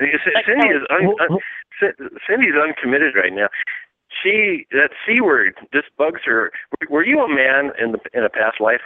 [0.00, 1.38] Cindy is un, un,
[2.26, 3.48] Cindy's uncommitted right now.
[4.22, 6.50] She that c word just bugs her.
[6.88, 8.80] Were you a man in the in a past life?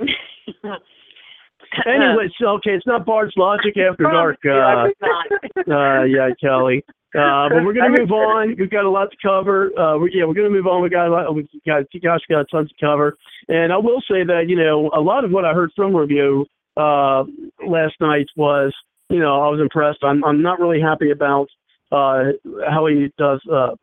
[1.86, 4.38] anyway, so okay, it's not Bard's Logic after dark.
[4.44, 4.88] Uh,
[5.70, 6.84] uh, yeah, Kelly.
[7.12, 8.54] Uh, but we're gonna move on.
[8.56, 9.76] We've got a lot to cover.
[9.78, 10.80] Uh, we, yeah, we're gonna move on.
[10.80, 11.34] We got a lot.
[11.34, 13.16] We got gosh, got tons to cover.
[13.48, 16.44] And I will say that you know a lot of what I heard from Rubio
[16.76, 17.24] uh,
[17.66, 18.72] last night was
[19.08, 19.98] you know I was impressed.
[20.04, 21.48] I'm I'm not really happy about
[21.90, 22.30] uh,
[22.68, 23.74] how he does uh,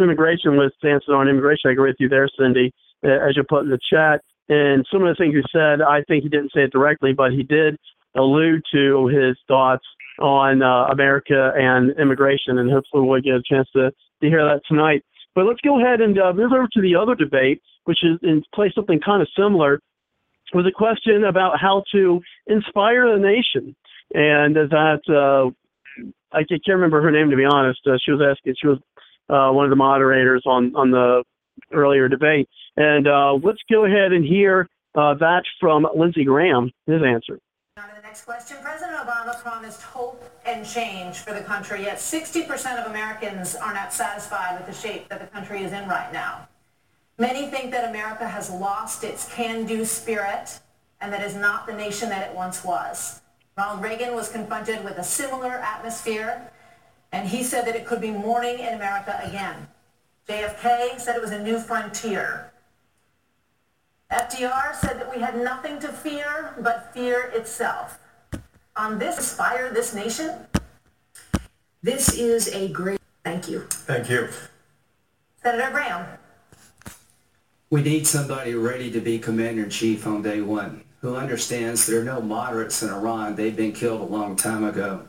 [0.00, 1.68] immigration with Sanson on immigration.
[1.70, 4.22] I agree with you there, Cindy, as you put in the chat.
[4.48, 7.32] And some of the things he said, I think he didn't say it directly, but
[7.32, 7.76] he did
[8.16, 9.84] allude to his thoughts
[10.18, 14.60] on uh, America and immigration, and hopefully we'll get a chance to, to hear that
[14.68, 15.02] tonight.
[15.34, 18.42] But let's go ahead and uh, move over to the other debate, which is in
[18.54, 19.80] play something kind of similar,
[20.52, 23.74] with a question about how to inspire the nation.
[24.12, 25.50] And that uh,
[26.36, 27.80] I can't remember her name to be honest.
[27.86, 28.54] Uh, she was asking.
[28.60, 28.78] She was
[29.30, 31.24] uh, one of the moderators on on the
[31.72, 32.48] earlier debate.
[32.76, 36.70] And uh, let's go ahead and hear uh, that from Lindsey Graham.
[36.86, 37.38] His answer.
[37.78, 38.58] On to the next question.
[38.62, 43.92] President Obama promised hope and change for the country, yet 60% of Americans are not
[43.92, 46.48] satisfied with the shape that the country is in right now.
[47.18, 50.60] Many think that America has lost its can-do spirit
[51.02, 53.20] and that is not the nation that it once was.
[53.58, 56.50] Ronald Reagan was confronted with a similar atmosphere,
[57.10, 59.66] and he said that it could be morning in America again.
[60.28, 62.51] JFK said it was a new frontier.
[64.12, 67.98] FDR said that we had nothing to fear but fear itself.
[68.76, 70.34] On this inspire this nation?
[71.82, 73.60] This is a great thank you.
[73.70, 74.28] Thank you.
[75.42, 76.06] Senator Graham.
[77.70, 82.20] We need somebody ready to be commander-in-chief on day one, who understands there are no
[82.20, 83.34] moderates in Iran.
[83.34, 85.08] They've been killed a long time ago.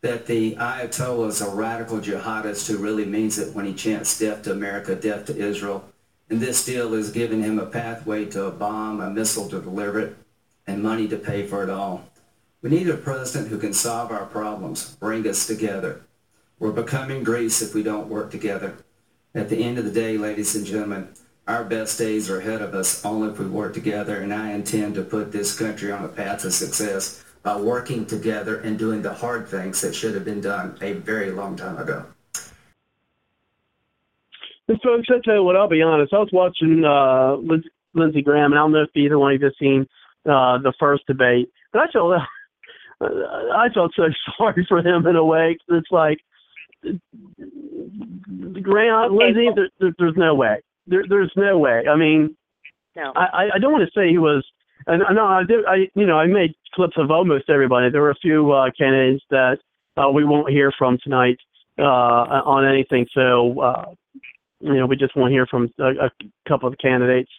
[0.00, 4.44] That the Ayatollah is a radical jihadist who really means it when he chants death
[4.44, 5.84] to America, death to Israel.
[6.30, 10.00] And this deal is giving him a pathway to a bomb, a missile to deliver
[10.00, 10.16] it,
[10.66, 12.08] and money to pay for it all.
[12.60, 16.02] We need a president who can solve our problems, bring us together.
[16.58, 18.76] We're becoming Greece if we don't work together.
[19.34, 21.08] At the end of the day, ladies and gentlemen,
[21.46, 24.96] our best days are ahead of us only if we work together, and I intend
[24.96, 29.14] to put this country on a path to success by working together and doing the
[29.14, 32.04] hard things that should have been done a very long time ago.
[34.68, 36.12] Folks, I tell you what, I'll be honest.
[36.12, 37.36] I was watching uh,
[37.94, 39.86] Lindsey Graham, and I don't know if either one of you have seen
[40.26, 42.20] uh, the first debate, but I felt
[43.00, 45.56] I felt so sorry for him in a way.
[45.68, 46.18] Cause it's like
[48.62, 50.60] Graham, Lindsey, there, there, there's no way.
[50.86, 51.84] There, there's no way.
[51.88, 52.36] I mean,
[52.94, 53.12] no.
[53.16, 54.44] I, I don't want to say he was.
[54.86, 55.64] And no, I did.
[55.66, 57.90] I you know I made clips of almost everybody.
[57.90, 59.58] There were a few uh, candidates that
[59.96, 61.38] uh, we won't hear from tonight
[61.78, 63.06] uh, on anything.
[63.14, 63.84] So uh,
[64.60, 66.10] you know, we just want to hear from a, a
[66.48, 67.30] couple of candidates.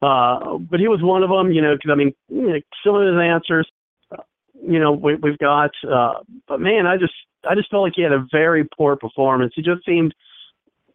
[0.00, 2.94] Uh, but he was one of them, you know, because I mean, you know, some
[2.94, 3.68] of his answers,
[4.12, 4.22] uh,
[4.62, 5.70] you know, we, we've got.
[5.88, 7.14] Uh, but man, I just,
[7.48, 9.52] I just felt like he had a very poor performance.
[9.56, 10.14] He just seemed,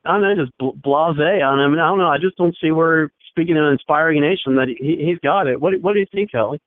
[0.05, 1.73] I don't know, just bl- blasé on him.
[1.73, 2.07] And I don't know.
[2.07, 5.59] I just don't see where, speaking of an inspiring nation, that he, he's got it.
[5.59, 6.61] What, what do you think, Kelly?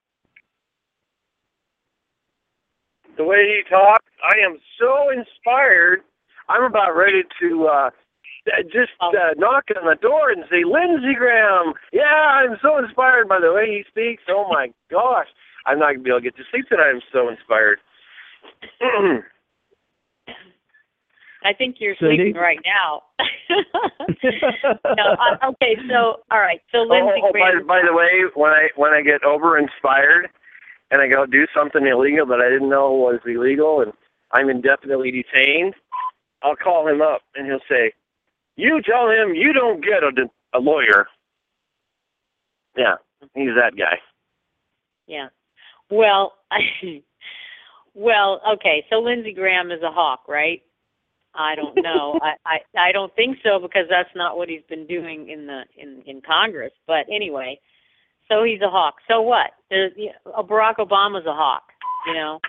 [3.16, 6.02] The way he talked, I am so inspired.
[6.50, 7.66] I'm about ready to.
[7.66, 7.90] uh
[8.72, 11.74] just uh, knock on the door and say, Lindsey Graham.
[11.92, 14.22] Yeah, I'm so inspired by the way he speaks.
[14.28, 15.26] Oh my gosh,
[15.66, 16.90] I'm not gonna be able to get to sleep tonight.
[16.94, 17.80] I'm so inspired.
[21.44, 23.02] I think you're sleeping right now.
[24.96, 27.66] no, uh, okay, so all right, so Lindsey oh, oh, Graham.
[27.66, 30.28] By, by the way, when I when I get over inspired
[30.90, 33.92] and I go do something illegal that I didn't know was illegal and
[34.32, 35.74] I'm indefinitely detained,
[36.42, 37.92] I'll call him up and he'll say,
[38.56, 41.06] you tell him you don't get a, a lawyer.
[42.76, 42.96] Yeah,
[43.34, 43.98] he's that guy.
[45.06, 45.28] Yeah.
[45.90, 46.34] Well,
[47.94, 48.84] well, okay.
[48.90, 50.62] So Lindsey Graham is a hawk, right?
[51.34, 52.18] I don't know.
[52.22, 55.62] I, I I don't think so because that's not what he's been doing in the
[55.76, 56.72] in in Congress.
[56.86, 57.60] But anyway,
[58.28, 58.96] so he's a hawk.
[59.08, 59.52] So what?
[59.70, 61.62] There's, you know, Barack Obama's a hawk.
[62.06, 62.40] You know.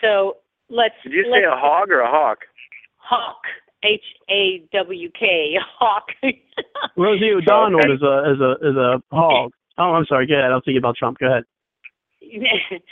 [0.00, 0.38] So
[0.70, 0.94] let's.
[1.02, 2.38] Did you say a hog or a hawk?
[2.96, 3.42] Hawk.
[3.84, 6.06] H A W K hawk.
[6.96, 9.52] Rosie O'Donnell is a is a is a hog.
[9.78, 10.26] Oh, I'm sorry.
[10.26, 10.50] Go ahead.
[10.50, 11.18] I was thinking about Trump.
[11.18, 11.44] Go ahead.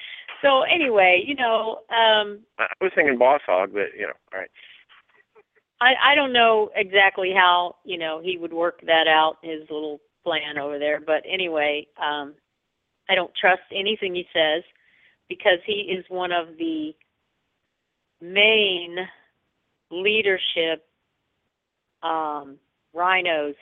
[0.43, 4.51] so anyway, you know, um I was thinking boss hog, but you know, all right.
[5.81, 10.01] I I don't know exactly how you know he would work that out his little
[10.25, 12.35] plan over there, but anyway, um
[13.09, 14.63] I don't trust anything he says
[15.29, 16.93] because he is one of the
[18.21, 18.97] main
[19.93, 20.85] leadership
[22.03, 22.57] um,
[22.95, 23.55] RINOs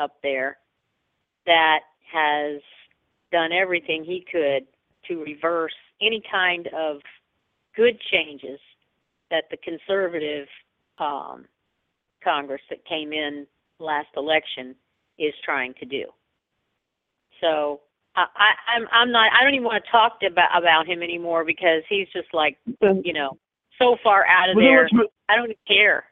[0.00, 0.58] up there
[1.46, 1.80] that
[2.12, 2.60] has
[3.30, 4.66] done everything he could
[5.06, 7.00] to reverse any kind of
[7.76, 8.58] good changes
[9.30, 10.46] that the conservative
[10.98, 11.44] um,
[12.22, 13.46] Congress that came in
[13.78, 14.74] last election
[15.18, 16.04] is trying to do.
[17.40, 17.80] So
[18.16, 21.44] I, I, I'm I'm not I don't even want to talk about about him anymore
[21.44, 23.36] because he's just like you know
[23.78, 24.88] so far out of Well, there.
[24.92, 26.04] mo- I don't care.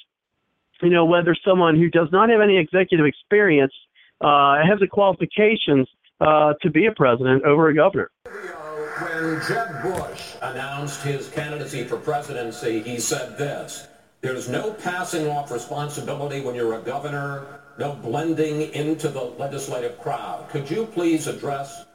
[0.82, 3.72] you know, whether someone who does not have any executive experience
[4.20, 5.88] uh, has the qualifications
[6.20, 8.10] uh, to be a president over a governor.
[8.24, 13.88] When Jeb Bush announced his candidacy for presidency, he said this,
[14.20, 20.46] there's no passing off responsibility when you're a governor, no blending into the legislative crowd.
[20.50, 21.86] Could you please address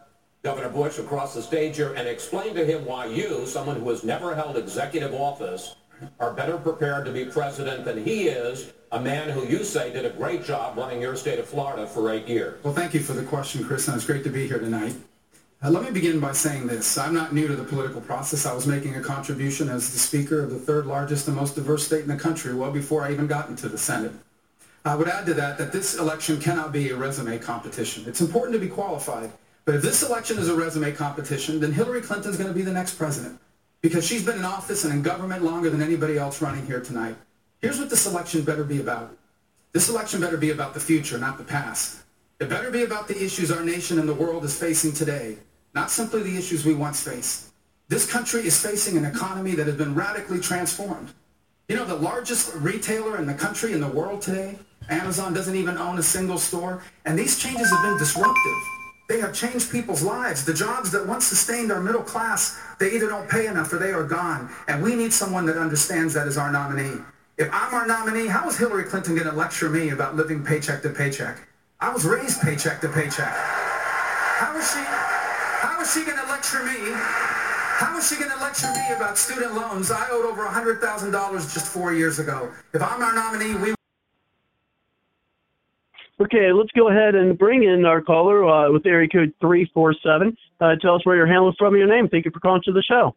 [0.42, 4.04] Governor Bush across the stage here and explain to him why you, someone who has
[4.04, 5.76] never held executive office,
[6.20, 10.06] are better prepared to be president than he is, a man who you say did
[10.06, 12.62] a great job running your state of Florida for eight years.
[12.64, 14.96] Well, thank you for the question, Chris, and it's great to be here tonight.
[15.64, 16.98] Uh, let me begin by saying this.
[16.98, 18.46] I'm not new to the political process.
[18.46, 21.86] I was making a contribution as the Speaker of the third largest and most diverse
[21.86, 24.12] state in the country well before I even got into the Senate.
[24.86, 28.04] I would add to that that this election cannot be a resume competition.
[28.08, 29.32] It's important to be qualified,
[29.66, 32.72] but if this election is a resume competition, then Hillary Clinton's going to be the
[32.72, 33.40] next president
[33.82, 37.16] because she's been in office and in government longer than anybody else running here tonight.
[37.62, 39.18] Here's what this election better be about.
[39.74, 42.04] This election better be about the future, not the past.
[42.40, 45.38] It better be about the issues our nation and the world is facing today,
[45.74, 47.52] not simply the issues we once faced.
[47.88, 51.12] This country is facing an economy that has been radically transformed.
[51.68, 54.56] You know, the largest retailer in the country, in the world today,
[54.90, 58.62] Amazon doesn't even own a single store, and these changes have been disruptive.
[59.10, 60.46] They have changed people's lives.
[60.46, 63.92] The jobs that once sustained our middle class, they either don't pay enough or they
[63.92, 64.54] are gone.
[64.68, 67.02] And we need someone that understands that as our nominee.
[67.40, 70.84] If I'm our nominee, how is Hillary Clinton going to lecture me about living paycheck
[70.84, 71.48] to paycheck?
[71.80, 73.34] I was raised paycheck to paycheck.
[73.34, 77.55] How is she, how is she going to lecture me?
[77.76, 79.92] How is she going to lecture me about student loans?
[79.92, 80.80] I owed over $100,000
[81.54, 82.50] just four years ago.
[82.74, 83.76] If I'm our nominee, we
[86.22, 90.38] Okay, let's go ahead and bring in our caller uh, with area code 347.
[90.62, 92.08] Uh, tell us where you're hailing from and your name.
[92.08, 93.14] Thank you for calling to the show.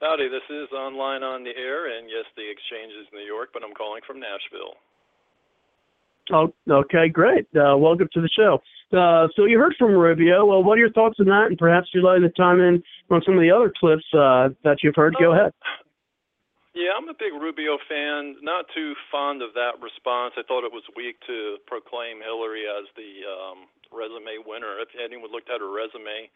[0.00, 3.64] Howdy, this is online on the air, and yes, the exchange is New York, but
[3.64, 4.78] I'm calling from Nashville.
[6.32, 7.48] Oh, okay, great.
[7.56, 8.62] Uh, welcome to the show.
[8.92, 10.44] Uh, so you heard from Rubio.
[10.44, 11.46] Well, what are your thoughts on that?
[11.46, 14.82] And perhaps you'd like to chime in on some of the other clips uh, that
[14.82, 15.14] you've heard.
[15.18, 15.52] Go ahead.
[16.74, 18.38] Yeah, I'm a big Rubio fan.
[18.42, 20.38] Not too fond of that response.
[20.38, 24.78] I thought it was weak to proclaim Hillary as the um, resume winner.
[24.78, 26.30] If anyone looked at her resume,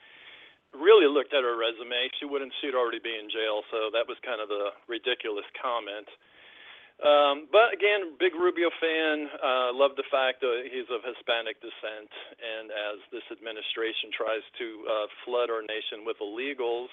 [0.74, 2.50] really looked at her resume, she wouldn't.
[2.58, 3.62] She'd already be in jail.
[3.70, 6.10] So that was kind of a ridiculous comment.
[7.02, 9.26] Um, but again, big Rubio fan.
[9.42, 14.66] Uh, love the fact that he's of Hispanic descent, and as this administration tries to
[14.86, 16.92] uh, flood our nation with illegals,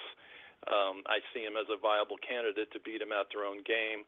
[0.66, 4.06] um, I see him as a viable candidate to beat him at their own game.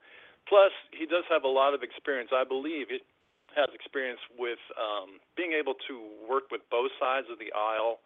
[0.49, 2.33] Plus, he does have a lot of experience.
[2.33, 3.05] I believe it
[3.53, 5.93] has experience with um, being able to
[6.25, 8.01] work with both sides of the aisle.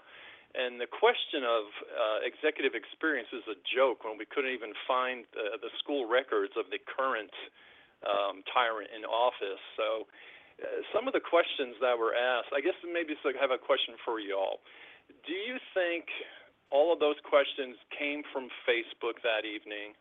[0.55, 5.23] And the question of uh, executive experience is a joke when we couldn't even find
[5.35, 7.31] uh, the school records of the current
[8.53, 9.61] tyrant in office.
[9.75, 10.07] So,
[10.57, 13.93] uh, some of the questions that were asked, I guess maybe I have a question
[14.03, 14.59] for you all.
[15.25, 16.05] Do you think
[16.71, 19.93] all of those questions came from Facebook that evening?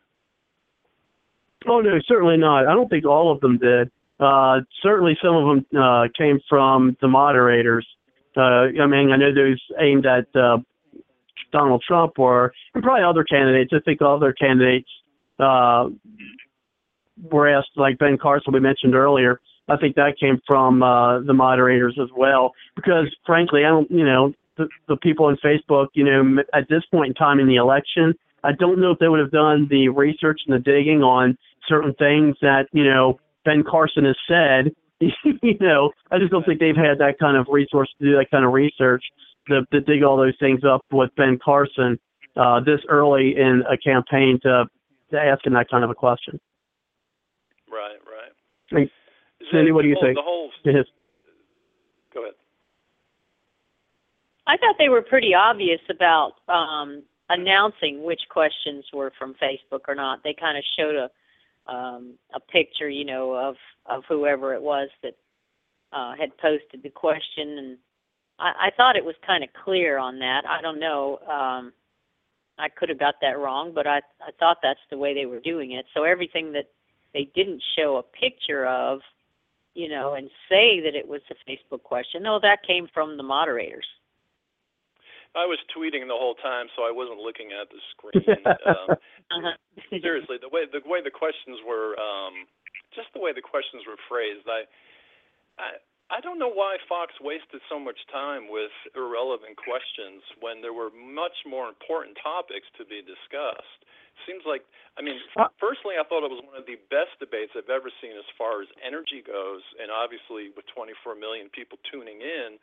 [1.67, 2.67] Oh no, certainly not.
[2.67, 3.91] I don't think all of them did.
[4.19, 7.87] Uh, certainly, some of them uh, came from the moderators.
[8.35, 10.57] Uh, I mean, I know those aimed at uh,
[11.51, 13.71] Donald Trump or and probably other candidates.
[13.73, 14.89] I think other candidates
[15.39, 15.89] uh,
[17.31, 19.39] were asked, like Ben Carson we mentioned earlier.
[19.69, 24.05] I think that came from uh, the moderators as well, because frankly, I don't, you
[24.05, 27.57] know, the, the people on Facebook, you know, at this point in time in the
[27.57, 28.13] election,
[28.43, 31.37] I don't know if they would have done the research and the digging on
[31.67, 34.73] certain things that you know Ben Carson has said.
[34.99, 38.31] you know, I just don't think they've had that kind of resource to do that
[38.31, 39.03] kind of research
[39.47, 41.99] to, to dig all those things up with Ben Carson
[42.35, 44.65] uh, this early in a campaign to,
[45.11, 46.39] to ask him that kind of a question.
[47.77, 48.33] Right, right.
[48.71, 48.89] I mean,
[49.51, 50.17] Cindy, what do you whole, think?
[50.17, 50.51] The whole.
[50.63, 50.85] His,
[52.13, 52.33] Go ahead.
[54.47, 59.95] I thought they were pretty obvious about um, announcing which questions were from Facebook or
[59.95, 60.23] not.
[60.23, 61.09] They kind of showed a
[61.71, 63.55] um, a picture, you know, of
[63.85, 65.15] of whoever it was that
[65.91, 67.77] uh, had posted the question, and
[68.39, 70.43] I, I thought it was kind of clear on that.
[70.49, 71.19] I don't know.
[71.29, 71.73] Um,
[72.57, 75.41] I could have got that wrong, but I I thought that's the way they were
[75.41, 75.85] doing it.
[75.93, 76.69] So everything that
[77.17, 79.01] they didn't show a picture of,
[79.73, 83.23] you know, and say that it was a Facebook question, no, that came from the
[83.23, 83.87] moderators.
[85.33, 88.21] I was tweeting the whole time, so I wasn't looking at the screen.
[88.69, 88.97] um,
[89.33, 89.57] Uh-huh.
[90.01, 92.45] seriously, the way the way the questions were, um,
[92.95, 94.63] just the way the questions were phrased, I,
[95.59, 95.67] I,
[96.07, 100.89] I don't know why Fox wasted so much time with irrelevant questions when there were
[100.95, 103.83] much more important topics to be discussed.
[104.23, 104.63] Seems like,
[104.97, 105.19] I mean,
[105.59, 108.63] personally, I thought it was one of the best debates I've ever seen as far
[108.63, 112.57] as energy goes, and obviously with 24 million people tuning in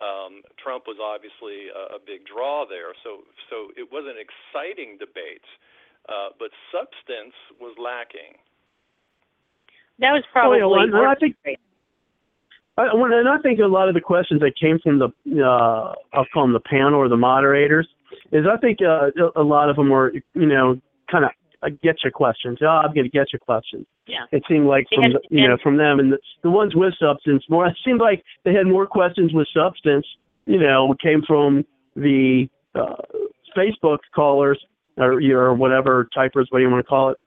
[0.00, 2.94] um, Trump was obviously a, a big draw there.
[3.02, 5.44] So so it was an exciting debate,
[6.08, 8.38] uh, but substance was lacking.
[9.98, 10.62] That was probably.
[10.62, 11.34] Oh, yeah, well, and I think.
[12.78, 15.08] I, and I think a lot of the questions that came from the,
[15.44, 17.88] uh, I'll call them the panel or the moderators,
[18.32, 21.30] is I think uh, a lot of them were, you know, kind of
[21.62, 22.58] uh, get your questions.
[22.62, 23.84] Oh, I'm going to get your questions.
[24.06, 24.24] Yeah.
[24.30, 26.74] It seemed like They from had- the, you know from them and the, the ones
[26.74, 27.66] with substance more.
[27.66, 30.06] It seemed like they had more questions with substance.
[30.46, 31.64] You know, came from
[31.96, 32.94] the uh,
[33.56, 34.58] Facebook callers
[34.96, 37.18] or or whatever typers, what do you want to call it,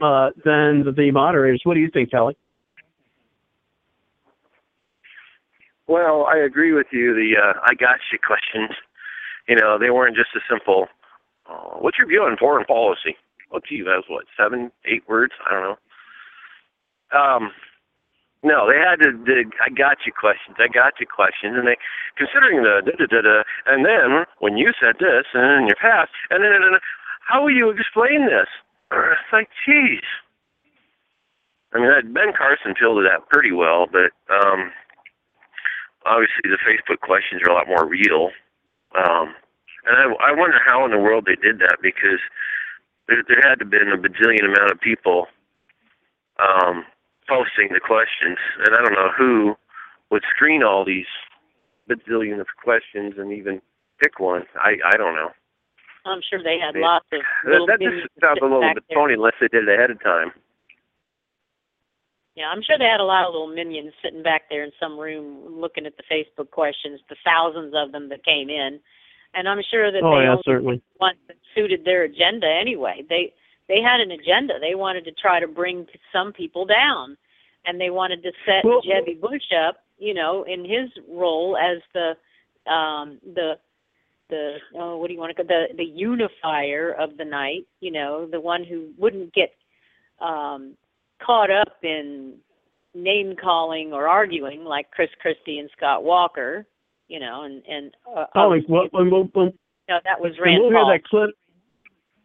[0.00, 1.60] uh, than the moderators.
[1.64, 2.36] What do you think, Kelly?
[5.90, 7.14] Well, I agree with you.
[7.18, 8.70] The uh, I got you questions,
[9.48, 10.86] you know, they weren't just a simple.
[11.50, 13.16] Uh, what's your view on foreign policy?
[13.48, 14.04] What do you have?
[14.06, 15.32] What seven, eight words?
[15.44, 15.78] I don't know.
[17.10, 17.50] Um,
[18.44, 19.10] no, they had to.
[19.18, 20.54] The, I got you questions.
[20.62, 21.74] I got you questions, and they
[22.16, 23.42] considering the da da da da.
[23.66, 26.78] And then when you said this, and in your past, and then
[27.26, 28.46] how will you explain this?
[28.94, 30.06] It's like, geez.
[31.74, 34.70] I mean, that- Ben Carson fielded that pretty well, but um,
[36.06, 38.30] obviously the Facebook questions are a lot more real.
[38.96, 39.34] Um,
[39.86, 42.20] and I, I wonder how in the world they did that because
[43.08, 45.26] there, there had to have been a bajillion amount of people
[46.38, 46.84] um,
[47.28, 49.54] posting the questions, and I don't know who
[50.10, 51.06] would screen all these
[51.88, 53.60] bajillion of questions and even
[54.00, 54.44] pick one.
[54.56, 55.30] I I don't know.
[56.06, 58.96] I'm sure they had lots of That, that just sounds a little bit there.
[58.96, 60.32] phony unless they did it ahead of time.
[62.36, 64.98] Yeah, I'm sure they had a lot of little minions sitting back there in some
[64.98, 68.78] room looking at the Facebook questions, the thousands of them that came in.
[69.34, 70.82] And I'm sure that Oh they yeah, certainly.
[71.00, 73.04] ones that suited their agenda anyway.
[73.08, 73.32] They
[73.68, 74.54] they had an agenda.
[74.60, 77.16] They wanted to try to bring some people down,
[77.64, 81.78] and they wanted to set Well- Jebby Bush up, you know, in his role as
[81.94, 82.16] the
[82.70, 83.58] um the
[84.30, 87.90] the oh, what do you want to call the the unifier of the night, you
[87.92, 89.54] know, the one who wouldn't get
[90.20, 90.74] um
[91.24, 92.34] caught up in
[92.94, 96.66] name calling or arguing like Chris Christie and Scott Walker,
[97.08, 99.52] you know, and and uh, Oh, obviously, well, well, well, well,
[99.88, 100.86] no, that was and Rand we'll Paul.
[100.86, 101.30] hear that clip.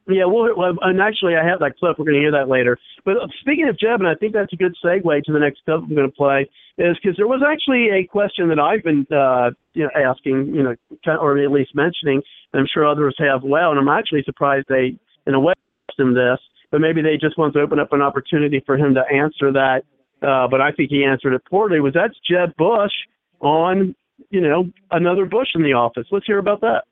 [0.08, 1.98] Yeah, we'll, well, and actually, I have that clip.
[1.98, 2.78] We're going to hear that later.
[3.06, 5.66] But uh, speaking of Jeb, and I think that's a good segue to the next
[5.66, 9.08] clip I'm going to play, is because there was actually a question that I've been,
[9.12, 10.76] uh, you know, asking, you know,
[11.20, 12.22] or at least mentioning,
[12.54, 13.72] and I'm sure others have well.
[13.72, 15.54] And I'm actually surprised they, in a way,
[15.90, 16.40] asked him this,
[16.76, 19.84] but maybe they just want to open up an opportunity for him to answer that.
[20.22, 21.80] Uh, but I think he answered it poorly.
[21.80, 22.92] Was that's Jeb Bush
[23.40, 23.96] on,
[24.30, 26.06] you know, another Bush in the office?
[26.12, 26.84] Let's hear about that.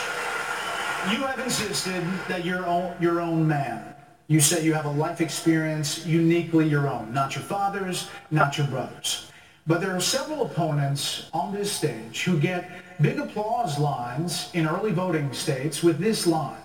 [1.10, 3.96] you have insisted that you're own, your own man.
[4.28, 8.68] You say you have a life experience uniquely your own, not your father's, not your
[8.68, 9.28] brother's.
[9.70, 12.68] But there are several opponents on this stage who get
[13.00, 16.64] big applause lines in early voting states with this line.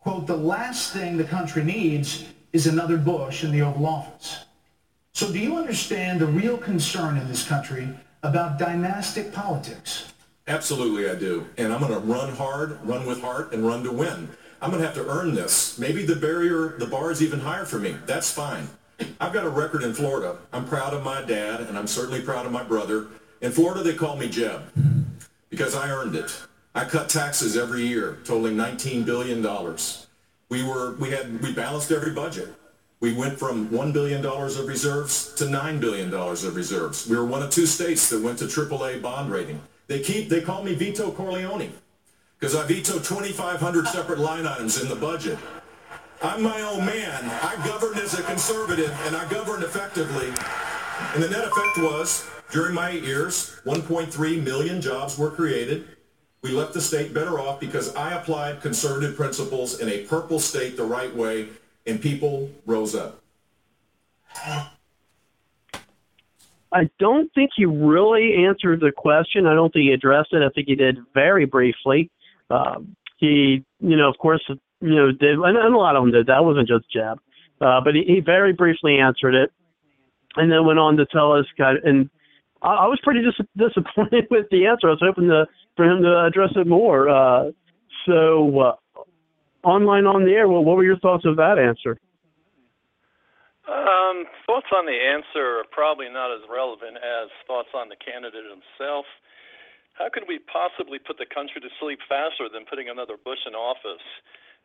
[0.00, 4.44] Quote, the last thing the country needs is another Bush in the Oval Office.
[5.12, 7.88] So do you understand the real concern in this country
[8.24, 10.12] about dynastic politics?
[10.48, 11.46] Absolutely, I do.
[11.58, 14.28] And I'm going to run hard, run with heart, and run to win.
[14.60, 15.78] I'm going to have to earn this.
[15.78, 17.94] Maybe the barrier, the bar is even higher for me.
[18.04, 18.68] That's fine.
[19.20, 20.36] I've got a record in Florida.
[20.52, 23.08] I'm proud of my dad, and I'm certainly proud of my brother.
[23.40, 24.62] In Florida, they call me Jeb
[25.50, 26.34] because I earned it.
[26.74, 29.42] I cut taxes every year, totaling $19 billion.
[30.48, 32.54] We were, we had, we balanced every budget.
[33.00, 37.06] We went from $1 billion of reserves to $9 billion of reserves.
[37.06, 39.60] We were one of two states that went to AAA bond rating.
[39.86, 41.72] They keep, they call me Vito Corleone
[42.38, 45.38] because I veto 2,500 separate line items in the budget.
[46.22, 47.24] I'm my own man.
[47.42, 50.28] I governed as a conservative, and I governed effectively.
[51.14, 55.86] And the net effect was, during my eight years, 1.3 million jobs were created.
[56.42, 60.76] We left the state better off because I applied conservative principles in a purple state
[60.76, 61.48] the right way,
[61.86, 63.20] and people rose up.
[66.72, 69.46] I don't think you really answered the question.
[69.46, 70.42] I don't think he addressed it.
[70.42, 72.10] I think he did very briefly.
[72.50, 74.42] Um, he, you know, of course,
[74.86, 76.26] you know, did, and, and a lot of them did.
[76.26, 77.18] That wasn't just Jeb,
[77.60, 79.52] uh, but he, he very briefly answered it,
[80.36, 81.46] and then went on to tell us.
[81.58, 82.08] God, and
[82.62, 84.88] I, I was pretty dis- disappointed with the answer.
[84.88, 87.08] I was hoping to for him to address it more.
[87.08, 87.50] Uh,
[88.06, 88.74] so, uh,
[89.66, 90.48] online on the air.
[90.48, 91.98] Well, what were your thoughts of that answer?
[93.66, 98.46] Um, thoughts on the answer are probably not as relevant as thoughts on the candidate
[98.46, 99.04] himself.
[99.98, 103.58] How could we possibly put the country to sleep faster than putting another Bush in
[103.58, 104.04] office?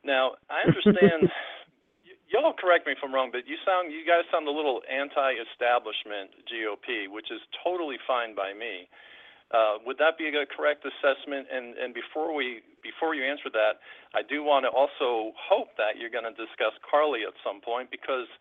[0.04, 1.30] Now, I understand.
[2.06, 4.82] y- y'all correct me if I'm wrong, but you sound, you guys sound a little
[4.89, 8.88] anti-establishment GOP, which is totally fine by me.
[9.52, 11.45] Uh, would that be a correct assessment?
[11.52, 13.84] And and before we before you answer that,
[14.16, 17.91] I do want to also hope that you're going to discuss Carly at some point
[17.91, 18.32] because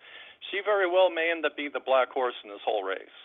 [0.48, 3.18] she very well may end up being the black horse in this whole race.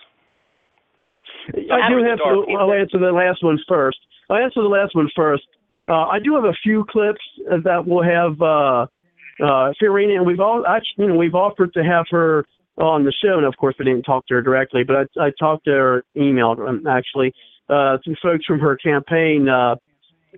[1.53, 2.45] I do have to.
[2.57, 3.99] I'll answer the last one first.
[4.29, 5.45] I'll answer the last one first.
[5.87, 7.21] Uh, I do have a few clips
[7.63, 8.87] that will have uh,
[9.43, 10.63] uh, Fiorina, and we've all
[10.97, 12.45] you know, we've offered to have her
[12.77, 15.31] on the show, and of course, we didn't talk to her directly, but I, I
[15.39, 17.33] talked to her, emailed actually,
[17.69, 19.47] uh, some folks from her campaign.
[19.47, 19.75] Uh,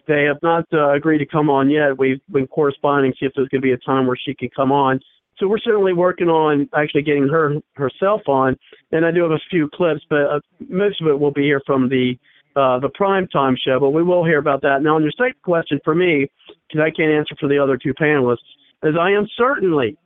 [0.08, 1.98] they have not uh, agreed to come on yet.
[1.98, 4.72] We've been corresponding, see if there's going to be a time where she could come
[4.72, 5.00] on.
[5.40, 8.58] So we're certainly working on actually getting her herself on,
[8.92, 11.62] and I do have a few clips, but uh, most of it will be here
[11.66, 12.18] from the
[12.58, 13.80] uh, the prime time show.
[13.80, 14.82] But we will hear about that.
[14.82, 16.28] Now, on your second question for me,
[16.68, 18.48] because I can't answer for the other two panelists,
[18.84, 19.98] is I am certainly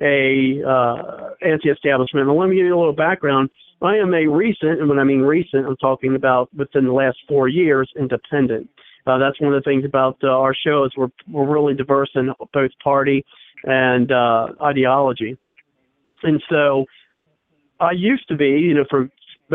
[0.00, 2.28] a uh, anti-establishment.
[2.28, 3.50] And let me give you a little background.
[3.82, 7.18] I am a recent, and when I mean recent, I'm talking about within the last
[7.28, 8.68] four years, independent.
[9.06, 12.10] Uh, that's one of the things about uh, our show is we're we're really diverse
[12.14, 13.24] in both party
[13.64, 15.36] and uh, ideology.
[16.22, 16.84] And so
[17.80, 19.08] I used to be, you know, for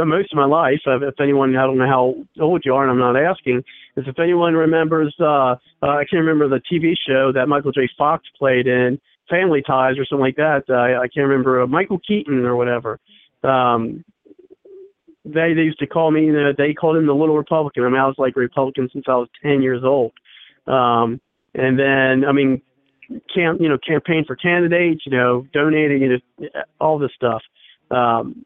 [0.05, 2.99] most of my life, if anyone, I don't know how old you are, and I'm
[2.99, 3.63] not asking,
[3.95, 7.89] is if anyone remembers, uh, uh, I can't remember the TV show that Michael J.
[7.97, 10.63] Fox played in, Family Ties or something like that.
[10.69, 12.99] Uh, I, can't remember, uh, Michael Keaton or whatever.
[13.43, 14.03] Um,
[15.25, 17.83] they, they used to call me, you know, they called him the little Republican.
[17.83, 20.13] I mean, I was like Republican since I was 10 years old.
[20.67, 21.19] Um,
[21.53, 22.61] and then, I mean,
[23.33, 27.41] camp, you know, campaign for candidates, you know, donating, you know, all this stuff.
[27.91, 28.45] Um,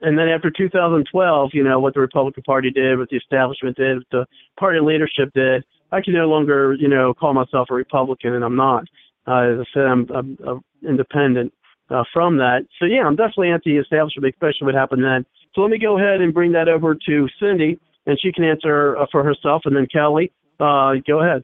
[0.00, 3.98] and then after 2012, you know, what the Republican Party did, what the establishment did,
[3.98, 4.26] what the
[4.58, 8.56] party leadership did, I can no longer, you know, call myself a Republican, and I'm
[8.56, 8.84] not.
[9.26, 11.52] Uh, as I said, I'm, I'm, I'm independent
[11.90, 12.66] uh, from that.
[12.78, 15.24] So yeah, I'm definitely anti-establishment, especially what happened then.
[15.54, 18.96] So let me go ahead and bring that over to Cindy, and she can answer
[18.96, 20.30] uh, for herself, and then Kelly,
[20.60, 21.42] uh, go ahead.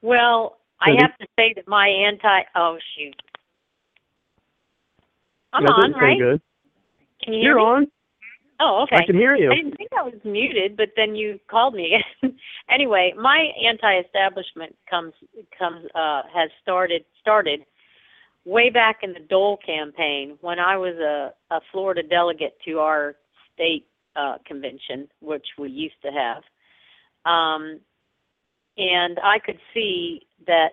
[0.00, 2.42] Well, I have to say that my anti.
[2.54, 3.20] Oh shoot.
[5.58, 6.18] I'm on, right?
[6.18, 6.40] Good.
[7.22, 7.62] Can you hear You're me?
[7.62, 7.86] on.
[8.60, 8.96] Oh, okay.
[8.96, 9.50] I can hear you.
[9.52, 12.36] I didn't think I was muted, but then you called me again.
[12.70, 15.12] anyway, my anti-establishment comes
[15.56, 17.60] comes uh, has started started
[18.44, 23.14] way back in the Dole campaign when I was a, a Florida delegate to our
[23.54, 23.86] state
[24.16, 26.42] uh, convention, which we used to have.
[27.30, 27.80] Um,
[28.76, 30.68] and I could see that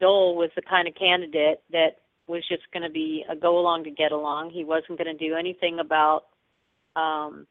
[0.00, 3.84] Dole was the kind of candidate that was just going to be a go along
[3.84, 4.50] to get along.
[4.50, 6.24] He wasn't going to do anything about
[6.96, 7.46] um,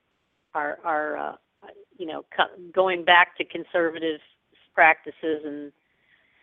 [0.54, 1.36] our our uh,
[1.98, 4.20] you know co- going back to conservative
[4.74, 5.72] practices and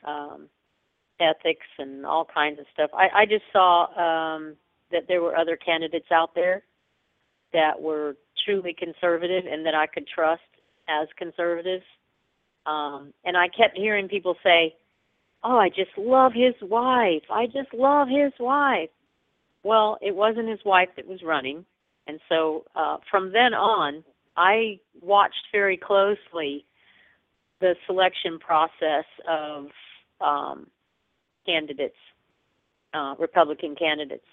[0.05, 0.49] um,
[1.21, 2.91] ethics and all kinds of stuff.
[2.95, 4.57] I, I just saw um,
[4.91, 6.63] that there were other candidates out there
[7.53, 10.43] that were truly conservative and that I could trust
[10.89, 11.85] as conservatives.
[12.67, 14.75] Um, and I kept hearing people say,
[15.45, 17.25] "Oh, I just love his wife.
[17.31, 18.91] I just love his wife."
[19.63, 21.65] Well, it wasn't his wife that was running.
[22.07, 24.03] And so uh, from then on,
[24.37, 26.65] I watched very closely
[27.61, 29.69] the selection process of
[30.21, 30.67] um,
[31.47, 31.97] candidates,
[32.93, 34.27] uh, Republican candidates.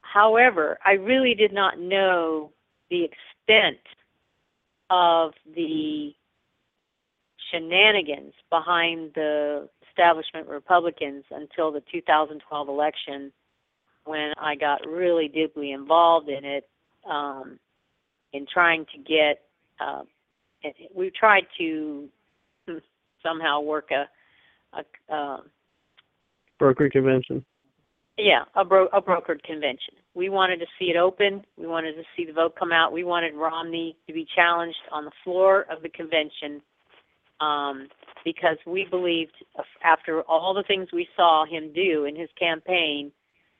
[0.00, 2.52] However, I really did not know
[2.90, 3.80] the extent
[4.90, 6.14] of the
[7.50, 13.32] shenanigans behind the establishment Republicans until the 2012 election
[14.04, 16.68] when I got really deeply involved in it
[17.08, 17.58] um,
[18.32, 19.42] in trying to get.
[19.80, 20.02] Uh,
[20.94, 22.08] we tried to
[23.22, 24.06] somehow work a,
[24.78, 25.38] a uh,
[26.58, 27.44] broker convention.
[28.16, 29.94] Yeah, a, bro- a brokered convention.
[30.14, 31.44] We wanted to see it open.
[31.56, 32.92] We wanted to see the vote come out.
[32.92, 36.62] We wanted Romney to be challenged on the floor of the convention
[37.40, 37.88] um,
[38.24, 39.32] because we believed,
[39.82, 43.12] after all the things we saw him do in his campaign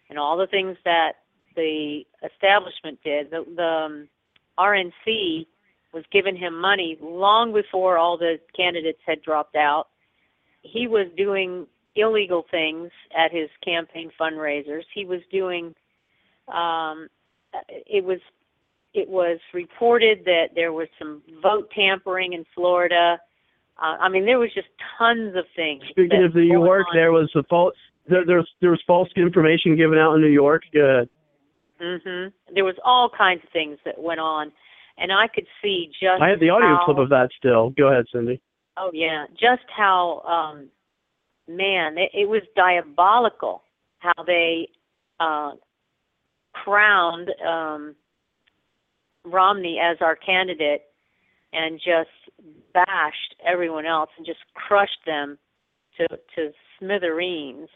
[0.09, 1.12] and all the things that
[1.57, 4.09] the establishment did, the, the um,
[4.59, 5.47] RNC
[5.93, 9.89] was giving him money long before all the candidates had dropped out.
[10.62, 11.66] He was doing
[11.97, 14.83] illegal things at his campaign fundraisers.
[14.93, 15.75] He was doing
[16.53, 17.09] um,
[17.68, 18.18] it was
[18.93, 23.18] it was reported that there was some vote tampering in Florida.
[23.81, 24.68] Uh, I mean, there was just
[24.99, 25.83] tons of things.
[25.91, 26.97] Speaking of New York, on.
[26.97, 27.75] there was a false
[28.07, 30.62] there, was false information given out in New York.
[30.72, 31.09] Good.
[31.81, 32.33] Mhm.
[32.55, 34.53] There was all kinds of things that went on,
[34.99, 36.22] and I could see just.
[36.22, 37.70] I had the audio how, clip of that still.
[37.70, 38.41] Go ahead, Cindy.
[38.77, 40.68] Oh yeah, just how um
[41.49, 43.62] man, it, it was diabolical
[43.99, 44.68] how they
[45.20, 45.53] uh,
[46.53, 47.95] crowned um,
[49.25, 50.83] Romney as our candidate
[51.55, 52.11] and just
[52.72, 55.38] bashed everyone else and just crushed them
[55.96, 57.68] to to smithereens.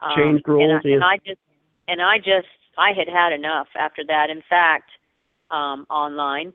[0.00, 1.40] Um, Change rules, and, I, and I just
[1.88, 4.30] and I just I had had enough after that.
[4.30, 4.90] In fact,
[5.50, 6.52] um, online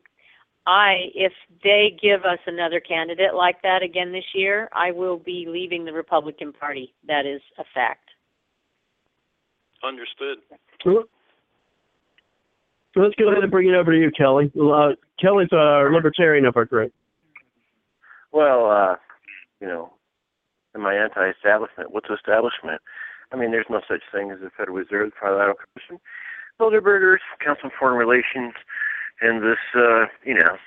[0.66, 1.34] I, if
[1.64, 5.92] they give us another candidate like that again this year, I will be leaving the
[5.92, 6.94] Republican Party.
[7.08, 8.10] That is a fact.
[9.84, 10.38] Understood.
[12.96, 14.52] Let's go ahead and bring it over to you, Kelly.
[14.60, 16.94] Uh, Kelly's a libertarian of our group.
[18.32, 18.96] Well, uh,
[19.62, 19.94] you know,
[20.76, 21.92] am I anti-establishment?
[21.92, 22.82] What's establishment?
[23.32, 26.00] I mean, there's no such thing as the Federal Reserve, the Trilateral Commission,
[26.60, 28.54] Bilderbergers, Council on Foreign Relations,
[29.22, 30.58] and this, uh, you know,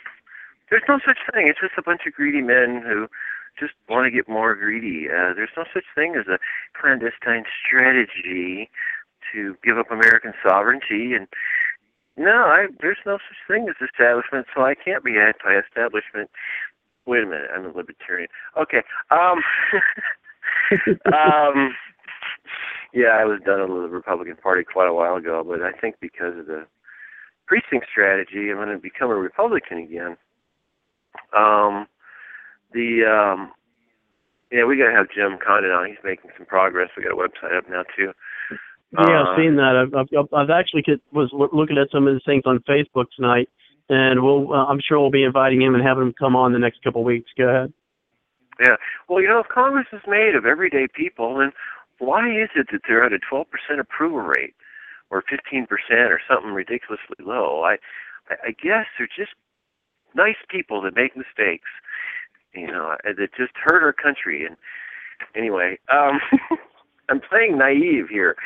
[0.70, 1.47] there's no such thing.
[1.49, 3.07] It's just a bunch of greedy men who
[3.59, 5.07] just want to get more greedy.
[5.09, 6.39] Uh, there's no such thing as a
[6.79, 8.68] clandestine strategy
[9.33, 11.14] to give up American sovereignty.
[11.14, 11.27] And
[12.17, 16.31] no, I, there's no such thing as establishment, so I can't be anti-establishment.
[17.07, 18.29] Wait a minute, I'm a libertarian.
[18.61, 18.83] Okay.
[19.11, 19.43] Um,
[21.12, 21.75] um,
[22.93, 25.97] yeah, I was done with the Republican Party quite a while ago, but I think
[26.01, 26.67] because of the
[27.47, 30.17] precinct strategy, I'm going to become a Republican again.
[31.37, 31.87] Um,
[32.73, 33.53] the um,
[34.51, 35.87] yeah, we got to have Jim Condon on.
[35.89, 36.91] He's making some progress.
[36.97, 38.12] We got a website up now too.
[38.93, 39.87] Yeah, uh, I've seen that.
[39.87, 43.49] I've, I've, I've actually was looking at some of the things on Facebook tonight,
[43.89, 46.59] and we'll uh, I'm sure we'll be inviting him and having him come on the
[46.59, 47.30] next couple of weeks.
[47.37, 47.72] Go ahead.
[48.61, 48.76] Yeah.
[49.09, 51.53] Well, you know, if Congress is made of everyday people, then
[51.99, 53.45] why is it that they're at a 12%
[53.78, 54.55] approval rate?
[55.11, 57.62] or 15% or something ridiculously low.
[57.62, 57.76] I,
[58.30, 59.32] I guess they're just
[60.14, 61.68] nice people that make mistakes,
[62.55, 64.45] you know, that just hurt our country.
[64.45, 64.57] And
[65.34, 66.20] anyway, um,
[67.09, 68.37] I'm playing naive here.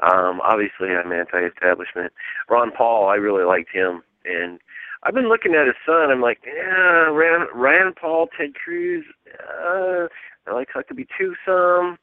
[0.00, 2.12] Um, obviously, I'm anti-establishment.
[2.48, 4.58] Ron Paul, I really liked him, and
[5.02, 6.10] I've been looking at his son.
[6.10, 9.04] I'm like, yeah, Rand, Rand Paul, Ted Cruz.
[9.28, 10.08] Uh,
[10.46, 11.98] I like Huckabee too some.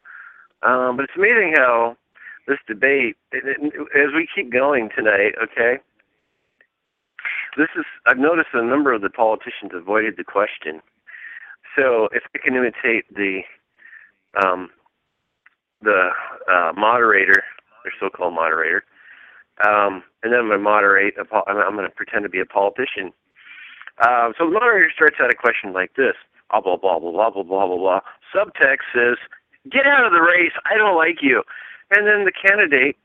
[0.63, 1.97] Um, but it's amazing how
[2.47, 5.33] this debate as we keep going tonight.
[5.41, 5.77] Okay,
[7.57, 10.81] this is I've noticed a number of the politicians avoided the question.
[11.75, 13.41] So if I can imitate the
[14.43, 14.69] um,
[15.81, 16.09] the
[16.51, 17.43] uh, moderator,
[17.83, 18.83] their so-called moderator,
[19.65, 21.15] um, and then I'm going to moderate.
[21.17, 23.13] A, I'm going to pretend to be a politician.
[23.99, 26.15] Uh, so the moderator starts out a question like this:
[26.49, 27.99] blah blah blah blah blah blah blah blah blah.
[28.33, 29.17] Subtext says,
[29.71, 30.53] "Get out of the race.
[30.65, 31.43] I don't like you."
[31.91, 32.97] and then the candidate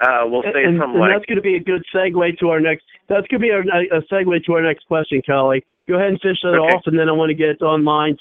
[0.00, 1.12] uh, will say and, something and like.
[1.14, 2.84] that's going to be a good segue to our next.
[3.08, 5.64] That's going to be a, a segue to our next question, Kelly.
[5.88, 6.74] Go ahead and finish that okay.
[6.74, 8.16] off, and then I want to get online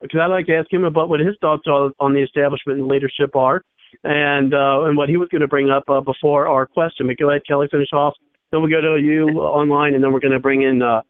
[0.00, 2.78] because uh, I'd like to ask him about what his thoughts on, on the establishment
[2.78, 3.62] and leadership are,
[4.04, 7.06] and uh, and what he was going to bring up uh, before our question.
[7.06, 8.14] But go ahead, Kelly, finish off.
[8.50, 11.02] Then we go to you online, and then we're going to bring in uh,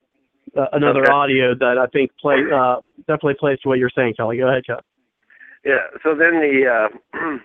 [0.57, 1.13] uh, another okay.
[1.13, 2.77] audio that I think play uh,
[3.07, 4.39] definitely plays to what you're saying, Kelly.
[4.39, 4.83] Go ahead, Kelly.
[5.65, 5.87] Yeah.
[6.03, 6.89] So then the uh,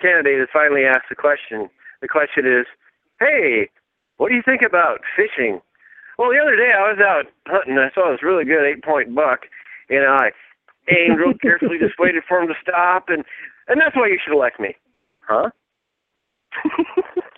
[0.00, 1.68] candidate is finally asked the question.
[2.00, 2.66] The question is,
[3.20, 3.70] hey,
[4.18, 5.60] What do you think about fishing?
[6.18, 7.78] Well, the other day I was out hunting.
[7.78, 9.46] I saw this really good eight-point buck,
[9.88, 10.30] and I
[10.88, 13.24] aimed real carefully, just waited for him to stop, and
[13.68, 14.74] and that's why you should elect me,
[15.20, 15.50] huh?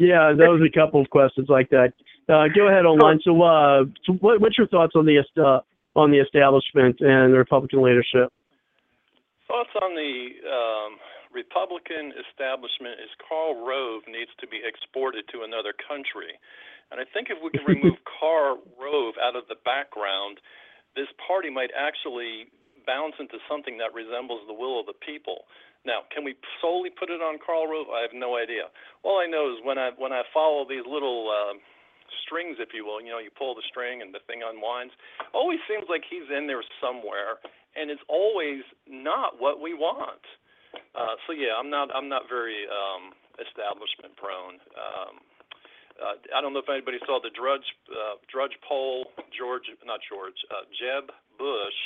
[0.00, 1.92] Yeah, there was a couple of questions like that.
[2.24, 3.20] Uh, go ahead online.
[3.20, 5.60] So, uh, so what, what's your thoughts on the uh,
[5.92, 8.32] on the establishment and the Republican leadership?
[9.44, 10.96] Thoughts on the um,
[11.36, 16.32] Republican establishment is Karl Rove needs to be exported to another country.
[16.88, 20.40] And I think if we can remove Karl Rove out of the background,
[20.96, 22.50] this party might actually
[22.86, 25.46] bounce into something that resembles the will of the people.
[25.84, 27.88] Now, can we solely put it on Karl Rove?
[27.88, 28.68] I have no idea.
[29.02, 31.56] All I know is when I when I follow these little uh,
[32.26, 34.92] strings, if you will, you know, you pull the string and the thing unwinds.
[35.32, 37.40] Always seems like he's in there somewhere,
[37.76, 40.24] and it's always not what we want.
[40.94, 44.60] Uh, so yeah, I'm not I'm not very um, establishment prone.
[44.76, 45.24] Um,
[46.00, 49.06] I don't know if anybody saw the Drudge uh, Drudge poll.
[49.36, 51.80] George, not George, uh, Jeb Bush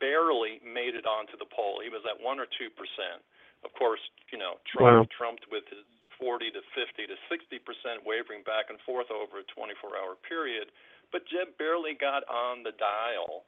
[0.00, 1.80] barely made it onto the poll.
[1.84, 3.22] He was at one or two percent.
[3.64, 4.00] Of course,
[4.32, 5.06] you know Trump Wow.
[5.12, 5.84] trumped with his
[6.20, 10.72] 40 to 50 to 60 percent wavering back and forth over a 24-hour period.
[11.12, 13.44] But Jeb barely got on the dial.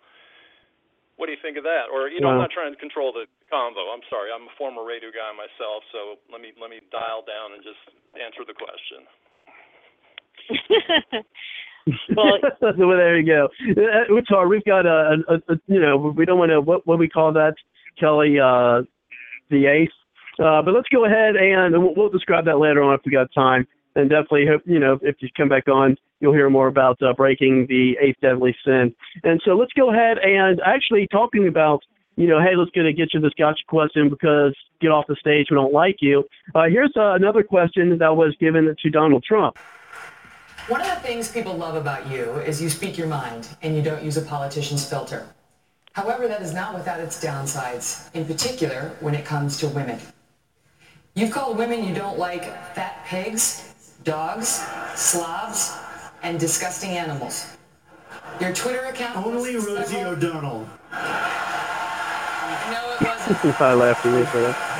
[1.17, 1.89] What do you think of that?
[1.93, 3.89] Or you know, I'm not trying to control the convo.
[3.93, 4.29] I'm sorry.
[4.33, 7.81] I'm a former radio guy myself, so let me let me dial down and just
[8.17, 9.09] answer the question.
[12.17, 13.45] Well- there you go.
[13.71, 14.49] Uh, It's hard.
[14.49, 17.33] We've got a, a, a you know, we don't want to what what we call
[17.35, 17.55] that,
[17.99, 18.83] Kelly, uh,
[19.51, 19.89] the ace,
[20.41, 23.33] Uh, but let's go ahead and we'll, we'll describe that later on if we got
[23.33, 23.67] time.
[23.95, 27.13] And definitely hope you know if you come back on, you'll hear more about uh,
[27.15, 28.93] breaking the eighth deadly sin.
[29.23, 31.83] And so let's go ahead and actually talking about
[32.17, 35.47] you know, hey, let's get get you this gotcha question because get off the stage.
[35.51, 36.25] We don't like you.
[36.55, 39.57] Uh, here's uh, another question that was given to Donald Trump.
[40.69, 43.83] One of the things people love about you is you speak your mind and you
[43.83, 45.25] don't use a politician's filter.
[45.93, 50.01] However, that is not without its downsides, in particular when it comes to women.
[51.14, 52.43] You've called women you don't like
[52.75, 54.61] fat pigs, dogs,
[54.97, 55.73] slobs,
[56.25, 57.47] and disgusting animals.
[58.41, 60.69] Your Twitter account Only Rosie O'Donnell.
[62.73, 63.61] No, it wasn't.
[63.61, 64.76] I laughed at me for that.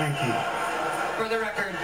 [0.00, 1.22] Thank you.
[1.22, 1.76] For the record,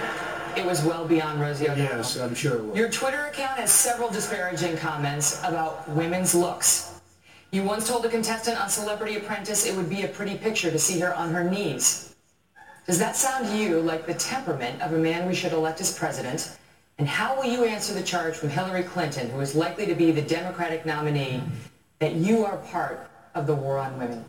[0.55, 1.97] it was well beyond Rosie O'Donnell.
[1.97, 2.75] Yes, I'm sure it was.
[2.75, 6.99] Your Twitter account has several disparaging comments about women's looks.
[7.51, 10.79] You once told a contestant on Celebrity Apprentice it would be a pretty picture to
[10.79, 12.15] see her on her knees.
[12.87, 15.95] Does that sound to you like the temperament of a man we should elect as
[15.95, 16.57] president?
[16.97, 20.09] And how will you answer the charge from Hillary Clinton, who is likely to be
[20.09, 21.43] the Democratic nominee,
[21.99, 24.25] that you are part of the war on women?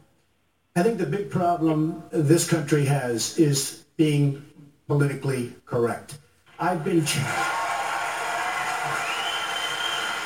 [0.78, 4.46] I think the big problem this country has is being
[4.86, 6.18] politically correct.
[6.60, 7.02] I've been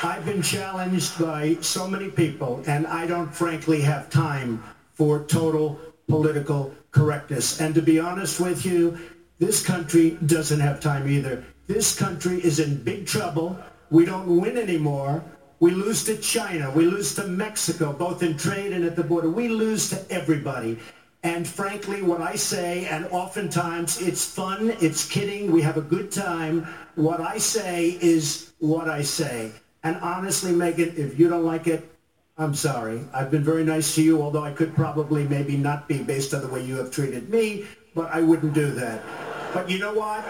[0.04, 5.80] I've been challenged by so many people, and I don't frankly have time for total
[6.06, 7.62] political correctness.
[7.62, 8.98] And to be honest with you,
[9.38, 11.42] this country doesn't have time either.
[11.66, 13.56] This country is in big trouble.
[13.88, 15.24] We don't win anymore.
[15.62, 16.72] We lose to China.
[16.72, 19.30] We lose to Mexico, both in trade and at the border.
[19.30, 20.76] We lose to everybody.
[21.22, 26.10] And frankly, what I say, and oftentimes it's fun, it's kidding, we have a good
[26.10, 26.66] time.
[26.96, 29.52] What I say is what I say.
[29.84, 31.88] And honestly, Megyn, if you don't like it,
[32.38, 33.04] I'm sorry.
[33.14, 36.40] I've been very nice to you, although I could probably maybe not be based on
[36.40, 39.00] the way you have treated me, but I wouldn't do that.
[39.54, 40.26] But you know what?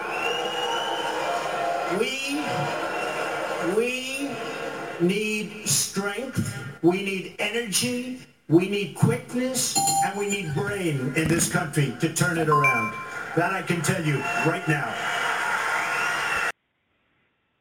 [1.99, 2.39] We,
[3.75, 4.13] we
[5.01, 8.19] need strength, we need energy,
[8.49, 12.93] we need quickness, and we need brain in this country to turn it around.
[13.35, 14.93] That I can tell you right now.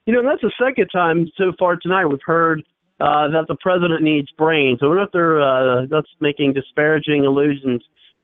[0.06, 2.62] You know, that's the second time so far tonight we've heard
[3.00, 4.80] uh, that the president needs brains.
[4.82, 7.82] I wonder if they're uh, that's making disparaging allusions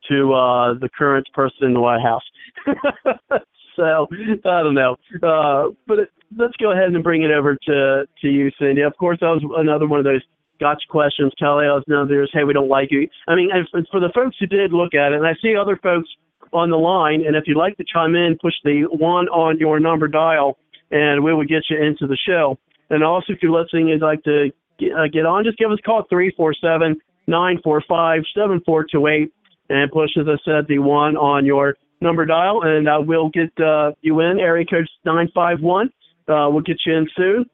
[0.08, 2.22] to uh, the current person in the White House.
[3.78, 4.06] so
[4.44, 8.28] I don't know, uh, but it, let's go ahead and bring it over to to
[8.28, 8.82] you, Cindy.
[8.82, 10.22] Of course, that was another one of those
[10.60, 11.32] gotcha questions.
[11.38, 12.26] Kelly, I was another.
[12.32, 13.08] Hey, we don't like you.
[13.26, 15.78] I mean, and for the folks who did look at it, and I see other
[15.82, 16.08] folks
[16.52, 19.80] on the line, and if you'd like to chime in, push the one on your
[19.80, 20.58] number dial,
[20.90, 22.58] and we will get you into the show.
[22.90, 25.78] And also, if you're listening, you'd like to get, uh, get on, just give us
[25.78, 29.32] a call, 347 945 7428,
[29.68, 33.50] and push, as I said, the one on your number dial, and uh, we'll get
[33.60, 34.38] uh, you in.
[34.38, 35.90] Area code 951.
[36.28, 37.46] Uh, we'll get you in soon.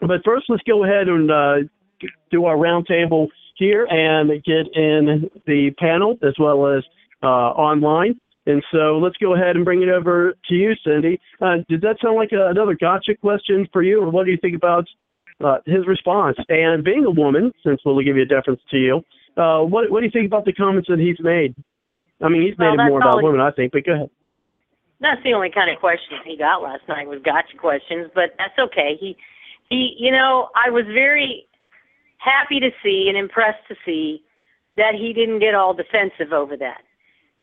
[0.00, 1.56] But first, let's go ahead and uh,
[2.30, 6.82] do our roundtable here and get in the panel as well as
[7.22, 8.18] uh, online.
[8.46, 11.18] And so let's go ahead and bring it over to you, Cindy.
[11.40, 14.38] Uh, did that sound like a, another gotcha question for you, or what do you
[14.40, 14.86] think about
[15.64, 16.36] his response?
[16.48, 19.00] And being a woman, since we'll give you a deference to you,
[19.36, 21.54] what what do you think about the comments that he's made?
[22.22, 23.72] I mean, he's Well, made it more about women, I think.
[23.72, 24.10] But go ahead.
[25.00, 28.58] That's the only kind of questions he got last night was gotcha questions, but that's
[28.58, 28.96] okay.
[28.98, 29.16] He
[29.68, 31.46] he you know, I was very
[32.18, 34.22] happy to see and impressed to see
[34.76, 36.82] that he didn't get all defensive over that.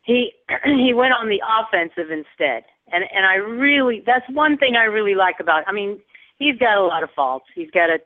[0.03, 0.31] He
[0.65, 2.63] he went on the offensive instead.
[2.91, 5.99] And and I really that's one thing I really like about I mean,
[6.39, 7.45] he's got a lot of faults.
[7.53, 7.99] He's got a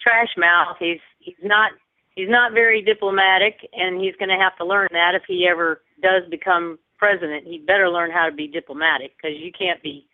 [0.00, 0.76] trash mouth.
[0.80, 1.72] He's he's not
[2.14, 5.82] he's not very diplomatic and he's going to have to learn that if he ever
[6.00, 7.46] does become president.
[7.46, 10.06] He better learn how to be diplomatic because you can't be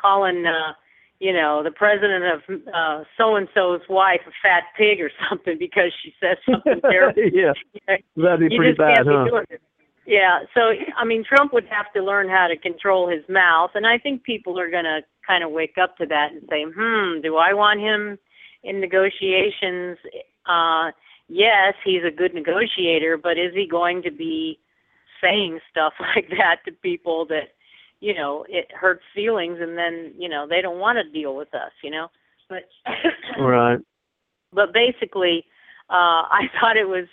[0.00, 0.72] calling uh
[1.20, 5.56] you know the president of uh so and so's wife a fat pig or something
[5.58, 7.22] because she says something terrible.
[7.32, 7.52] yeah,
[8.16, 9.24] that'd be you pretty bad, huh?
[9.24, 9.62] be doing it.
[10.06, 13.86] Yeah, so I mean, Trump would have to learn how to control his mouth, and
[13.86, 17.22] I think people are going to kind of wake up to that and say, "Hmm,
[17.22, 18.18] do I want him
[18.62, 19.96] in negotiations?"
[20.44, 20.90] Uh,
[21.28, 24.58] yes, he's a good negotiator, but is he going to be
[25.24, 27.54] saying stuff like that to people that,
[28.00, 31.54] you know, it hurts feelings, and then you know they don't want to deal with
[31.54, 32.08] us, you know?
[32.48, 32.68] But
[33.40, 33.78] Right.
[34.52, 35.44] but basically
[35.90, 37.06] uh i thought it was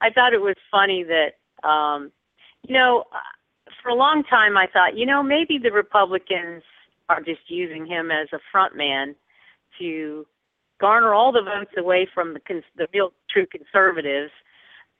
[0.00, 2.10] i thought it was funny that um
[2.66, 6.62] you know uh, for a long time i thought you know maybe the republicans
[7.08, 9.14] are just using him as a front man
[9.78, 10.26] to
[10.80, 14.32] garner all the votes away from the cons- the real true conservatives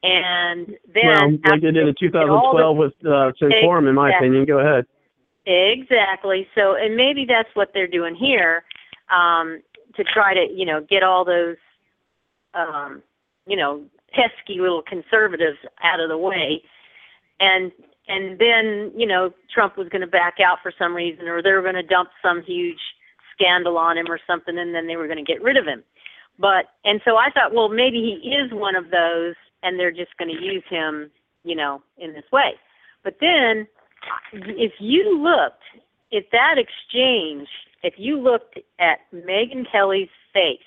[0.03, 3.95] and then well, like they did in they get all 2012 with uh, Santorum, in
[3.95, 4.29] my Exactly.
[4.29, 4.47] opinion.
[4.47, 4.87] Go ahead.
[5.47, 6.47] Exactly.
[6.55, 8.65] So, and maybe that's what they're doing here,
[9.11, 9.63] um,
[9.97, 11.57] to try to, you know, get all those,
[12.55, 13.03] um,
[13.47, 13.83] you know,
[14.13, 16.63] pesky little conservatives out of the way,
[17.41, 17.73] and
[18.09, 21.53] and then, you know, Trump was going to back out for some reason, or they
[21.53, 22.81] were going to dump some huge
[23.33, 25.83] scandal on him or something, and then they were going to get rid of him.
[26.39, 30.17] But and so I thought, well, maybe he is one of those, and they're just
[30.19, 31.11] going to use him,
[31.45, 32.53] you know, in this way.
[33.05, 33.67] But then
[34.33, 35.63] if you looked
[36.15, 37.49] at that exchange,
[37.83, 40.59] if you looked at Megyn Kelly's face,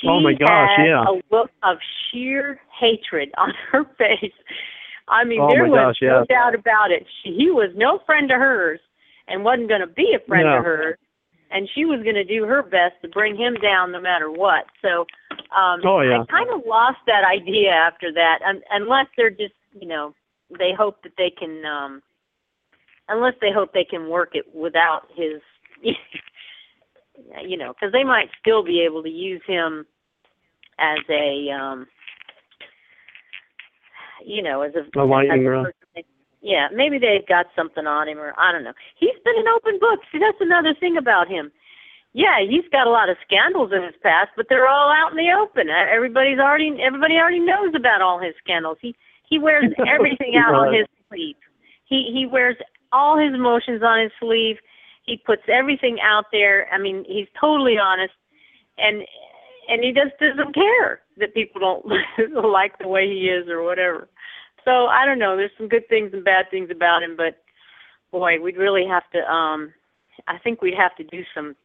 [0.00, 1.04] she Oh, my gosh, had yeah.
[1.08, 1.78] a look of
[2.10, 4.32] sheer hatred on her face.
[5.08, 6.26] I mean, Oh, there was gosh, no yes.
[6.28, 7.06] doubt about it.
[7.22, 8.80] She, he was no friend to hers,
[9.26, 10.56] and wasn't going to be a friend No.
[10.56, 10.98] to hers.
[11.50, 14.66] And she was going to do her best to bring him down no matter what.
[14.82, 15.06] So,
[15.56, 16.20] um, Oh, yeah.
[16.20, 20.14] I kind of lost that idea after that, un- unless they're just, you know,
[20.56, 22.02] they hope that they can um
[23.08, 25.40] unless they hope they can work it without his
[27.44, 29.86] you know because they might still be able to use him
[30.78, 31.86] as a um
[34.24, 35.72] you know as a A lightning as a rod.
[36.40, 38.74] Yeah maybe they've got something on him or i don't know.
[38.96, 41.50] He's been an open book see that's another thing about him.
[42.12, 45.16] Yeah he's got a lot of scandals in his past but they're all out in
[45.16, 45.68] the open.
[45.68, 48.78] Everybody's already everybody already knows about all his scandals.
[48.80, 48.94] He
[49.28, 51.36] he wears everything out on his sleeve.
[51.84, 52.56] He he wears
[52.92, 54.56] all his emotions on his sleeve.
[55.04, 56.68] He puts everything out there.
[56.72, 58.14] I mean he's totally honest.
[58.78, 59.02] And
[59.68, 64.08] and he just doesn't care that people don't like the way he is or whatever
[64.68, 67.42] so i don't know there's some good things and bad things about him but
[68.12, 69.72] boy we'd really have to um
[70.26, 71.56] i think we'd have to do some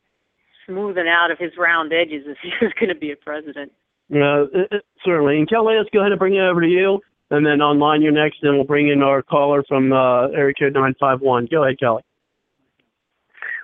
[0.65, 3.71] smoothing out of his round edges if he was going to be a president
[4.09, 5.37] Yeah, it, it, certainly.
[5.37, 6.99] And Kelly, let's go ahead and bring it over to you.
[7.31, 10.73] And then online, you're next, and we'll bring in our caller from uh, area code
[10.73, 11.47] 951.
[11.49, 12.03] Go ahead, Kelly.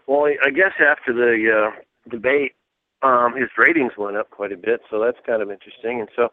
[0.07, 2.53] Well, I guess after the uh, debate,
[3.01, 5.99] um, his ratings went up quite a bit, so that's kind of interesting.
[5.99, 6.29] And so,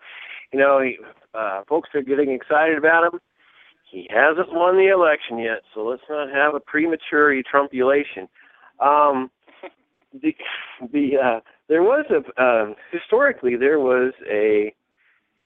[0.52, 0.98] you know, he,
[1.34, 3.20] uh, folks are getting excited about him.
[3.90, 8.28] He hasn't won the election yet, so let's not have a premature Trumpulation.
[8.80, 9.30] Um,
[10.12, 10.34] the
[10.92, 14.74] the uh, there was a uh, historically there was a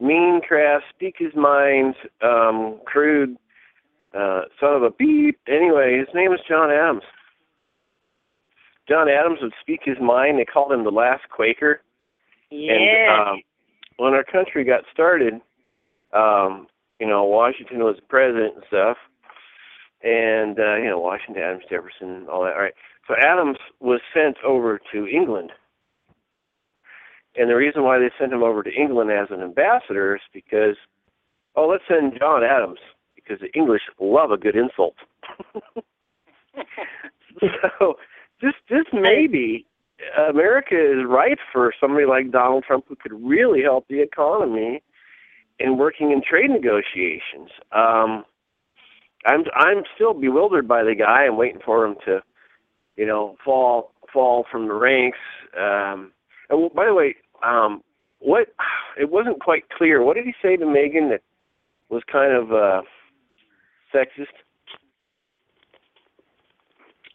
[0.00, 3.36] mean, crass, speak his mind, um, crude
[4.14, 5.38] uh, son of a beep.
[5.46, 7.02] Anyway, his name is John Adams.
[8.90, 10.38] John Adams would speak his mind.
[10.38, 11.80] They called him the last Quaker.
[12.50, 13.42] yeah And um,
[13.98, 15.34] when our country got started,
[16.12, 16.66] um,
[16.98, 18.96] you know, Washington was president and stuff,
[20.02, 22.54] and uh, you know, Washington, Adams, Jefferson, all that.
[22.54, 22.74] All right.
[23.06, 25.52] So Adams was sent over to England,
[27.36, 30.76] and the reason why they sent him over to England as an ambassador is because,
[31.54, 32.80] oh, let's send John Adams
[33.14, 34.96] because the English love a good insult.
[37.78, 37.96] so
[38.40, 39.66] just just maybe
[40.28, 44.82] America is right for somebody like Donald Trump who could really help the economy
[45.58, 47.50] in working in trade negotiations.
[47.72, 48.24] Um,
[49.26, 51.26] I'm I'm still bewildered by the guy.
[51.26, 52.22] I'm waiting for him to,
[52.96, 55.18] you know, fall fall from the ranks.
[55.56, 56.12] Um,
[56.48, 57.82] and by the way, um,
[58.20, 58.48] what
[58.98, 60.02] it wasn't quite clear.
[60.02, 61.22] What did he say to Megyn that
[61.90, 62.82] was kind of uh,
[63.94, 64.32] sexist?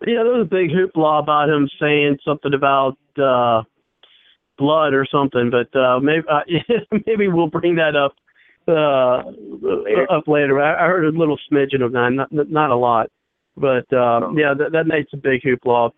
[0.05, 3.63] Yeah, there was a big hoopla about him saying something about uh
[4.57, 6.41] blood or something, but uh maybe uh,
[7.07, 8.13] maybe we'll bring that up
[8.67, 9.23] uh
[9.61, 10.11] later.
[10.11, 10.61] up later.
[10.61, 13.09] I, I heard a little smidgen of that, not not a lot,
[13.55, 14.33] but uh, Oh.
[14.37, 15.91] yeah, that that made some big hoopla.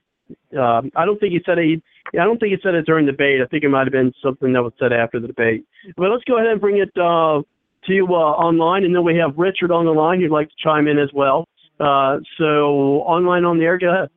[0.58, 1.82] Um, I don't think he said it.
[2.14, 3.41] I don't think he said it during the debate.
[3.41, 5.66] I think it might have been something that was said after the debate.
[5.95, 7.41] But let's go ahead and bring it uh,
[7.86, 10.56] to you uh, online, and then we have Richard on the line who'd like to
[10.62, 11.48] chime in as well.
[11.80, 14.10] Uh, so online on the air, go ahead.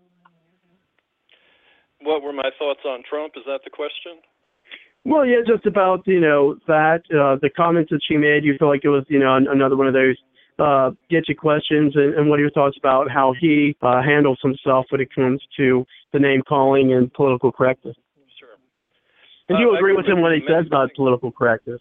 [2.03, 3.35] What were my thoughts on Trump?
[3.37, 4.21] Is that the question?
[5.05, 8.45] Well, yeah, just about you know that uh, the comments that she made.
[8.45, 10.17] You feel like it was you know an, another one of those
[10.59, 14.39] uh, get you questions, and, and what are your thoughts about how he uh, handles
[14.43, 17.97] himself when it comes to the name calling and political correctness?
[18.39, 18.49] Sure.
[19.49, 21.81] And do Uh, you I agree with him when he says about political correctness?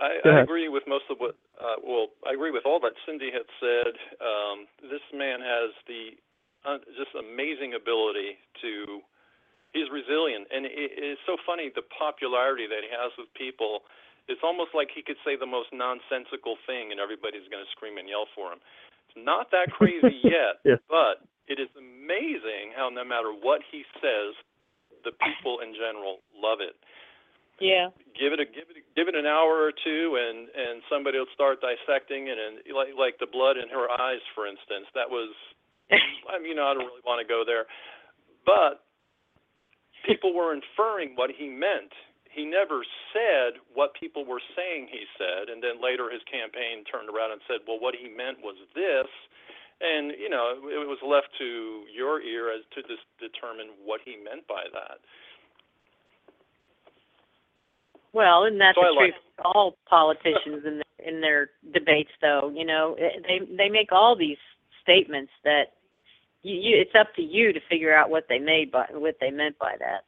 [0.00, 1.36] I, I agree with most of what.
[1.54, 3.94] Uh, well, I agree with all that Cindy had said.
[4.18, 6.18] Um, this man has the
[6.66, 9.00] uh, just amazing ability to.
[9.74, 13.82] He's resilient, and it, it's so funny the popularity that he has with people.
[14.30, 17.98] It's almost like he could say the most nonsensical thing, and everybody's going to scream
[17.98, 18.62] and yell for him.
[19.10, 20.80] It's not that crazy yet, Yeah.
[20.88, 24.32] but it is amazing how no matter what he says,
[25.04, 26.74] the people in general love it
[27.60, 27.94] Yeah.
[28.18, 31.18] give it a give it a, give it an hour or two and and somebody
[31.18, 34.90] will start dissecting it and like like the blood in her eyes for instance.
[34.94, 35.30] That was
[35.90, 37.66] I mean you know, I don't really want to go there.
[38.42, 38.82] But
[40.04, 41.94] people were inferring what he meant.
[42.28, 42.82] He never
[43.14, 47.40] said what people were saying he said and then later his campaign turned around and
[47.46, 49.06] said well what he meant was this.
[49.78, 54.18] And you know it was left to your ear as to dis- determine what he
[54.18, 54.98] meant by that
[58.14, 59.20] Well, and that's So the like- truth?
[59.44, 64.14] All politicians in their, in their debates, though, you know, eh, they they make all
[64.14, 64.38] these
[64.80, 65.74] statements that
[66.42, 69.30] you, you it's up to you to figure out what they made by what they
[69.32, 70.04] meant by that.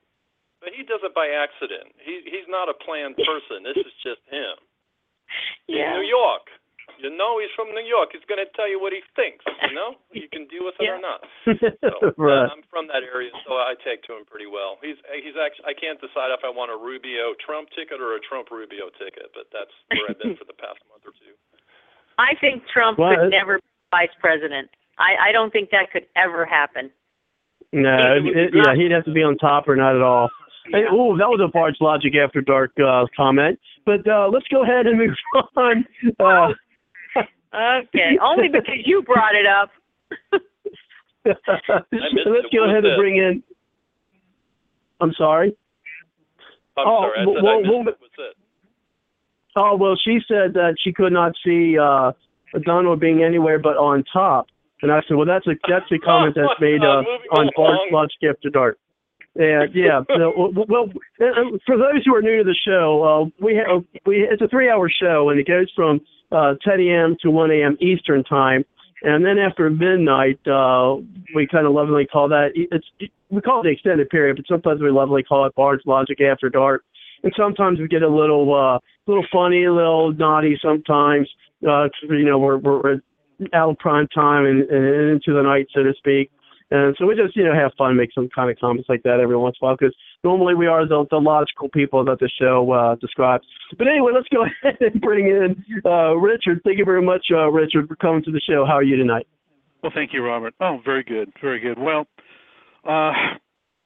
[0.61, 1.91] But he does it by accident.
[1.99, 3.65] He he's not a planned person.
[3.67, 4.55] This is just him.
[5.67, 5.91] Yeah.
[5.91, 6.47] In New York.
[6.97, 8.17] You know he's from New York.
[8.17, 10.01] He's going to tell you what he thinks, you know?
[10.13, 11.21] You can deal with it or not.
[11.87, 12.49] So, right.
[12.51, 14.81] I'm from that area, so I take to him pretty well.
[14.83, 18.21] He's he's actually I can't decide if I want a Rubio Trump ticket or a
[18.21, 21.37] Trump Rubio ticket, but that's where I've been for the past month or two.
[22.19, 24.69] I think Trump Well, could never be vice president.
[24.99, 26.91] I I don't think that could ever happen.
[27.73, 30.29] No, He would it, yeah, he'd have to be on top or not at all.
[30.73, 33.59] Hey, oh, that was a Bard's Logic After Dark uh, comment.
[33.85, 35.15] But uh, let's go ahead and move
[35.57, 35.87] on.
[36.19, 36.55] Uh,
[37.57, 39.71] Okay, only because you brought it up.
[41.25, 41.41] let's
[42.53, 43.43] go ahead and bring in.
[45.01, 45.57] I'm sorry.
[46.77, 47.97] I'm Oh, sorry, I well, said well, I well, it.
[47.99, 48.37] What's it?
[49.57, 52.13] Oh well, she said that she could not see uh,
[52.65, 54.49] Donald being anywhere but on top,
[54.83, 57.03] and I said, well, that's a that's a comment that's made uh,
[57.33, 58.79] on Bard's Logic After Dark.
[59.35, 60.01] Yeah, yeah.
[60.17, 60.85] So, well, well,
[61.21, 64.49] uh, for those who are new to the show, uh, we have we it's a
[64.49, 66.01] three-hour show, and it goes from
[66.33, 67.17] uh, 10 a.m.
[67.23, 67.77] to 1 a.m.
[67.81, 68.65] Eastern time,
[69.03, 70.97] and then after midnight, uh,
[71.35, 72.87] we kind of lovingly call that it's
[73.31, 76.49] we call it the extended period, but sometimes we lovingly call it Bard's Logic After
[76.49, 76.85] Dark,
[77.23, 81.29] and sometimes we get a little uh, little funny, a little naughty sometimes.
[81.67, 83.01] Uh, you know, we're we're
[83.53, 86.31] out of prime time and, and into the night, so to speak.
[86.71, 89.21] And so we just, you know, have fun, make some kind of comments like that
[89.21, 89.95] every once in a while, because
[90.25, 93.45] normally we are the, the logical people that the show uh, describes.
[93.79, 96.61] But anyway, let's go ahead and bring in uh, Richard.
[96.65, 98.65] Thank you very much, uh, Richard, for coming to the show.
[98.67, 99.29] How are you tonight?
[99.83, 100.55] Well, thank you, Robert.
[100.61, 101.79] Oh, very good, very good.
[101.79, 102.09] Well,
[102.89, 103.13] uh,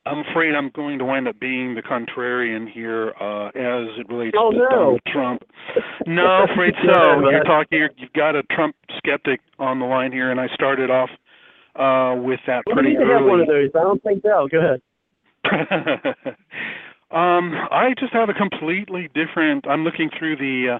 [0.07, 4.35] I'm afraid I'm going to wind up being the contrarian here uh, as it relates
[4.41, 4.69] Oh, to no.
[4.71, 5.43] Donald Trump.
[6.07, 7.21] No, I'm afraid so.
[7.23, 7.89] but- You're talking.
[7.99, 11.11] You've got a Trump skeptic on the line here, and I started off
[11.77, 13.43] uh, with that Well, pretty can have one early.
[13.43, 13.71] of those.
[13.75, 14.49] I don't think so.
[14.51, 14.83] Go ahead.
[17.11, 19.67] um, I just have a completely different.
[19.67, 20.79] I'm looking through the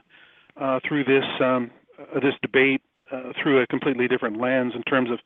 [0.59, 4.83] uh, uh, through this um, uh, this debate uh, through a completely different lens in
[4.83, 5.19] terms of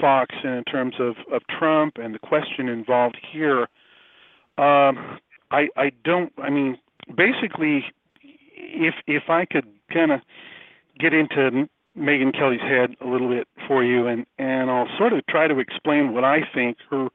[0.00, 3.62] Fox and in terms of, of Trump and the question involved here.
[4.58, 5.18] Um,
[5.50, 6.32] I I don't.
[6.38, 6.78] I mean,
[7.16, 7.84] basically,
[8.22, 10.20] if if I could kind of
[10.98, 11.68] get into
[12.00, 15.58] Megyn Kelly's head a little bit for you, and and I'll sort of try to
[15.58, 17.08] explain what I think her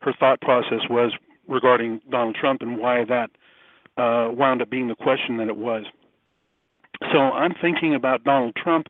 [0.00, 1.12] her thought process was
[1.48, 3.30] regarding Donald Trump and why that
[3.96, 5.84] uh, wound up being the question that it was.
[7.12, 8.88] So I'm thinking about Donald Trump.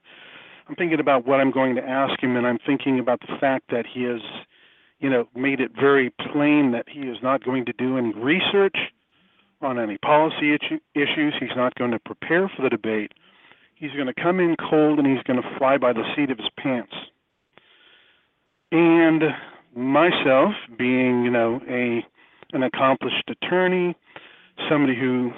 [0.68, 3.70] I'm thinking about what I'm going to ask him, and I'm thinking about the fact
[3.70, 4.20] that he has,
[4.98, 8.77] you know, made it very plain that he is not going to do any research
[9.60, 10.56] on any policy
[10.94, 11.35] issues.
[11.39, 13.12] He's not going to prepare for the debate.
[13.76, 16.38] He's going to come in cold and he's going to fly by the seat of
[16.38, 16.94] his pants.
[18.72, 19.22] And
[19.74, 22.04] myself, being you know a
[22.52, 23.94] an accomplished attorney,
[24.68, 25.32] somebody who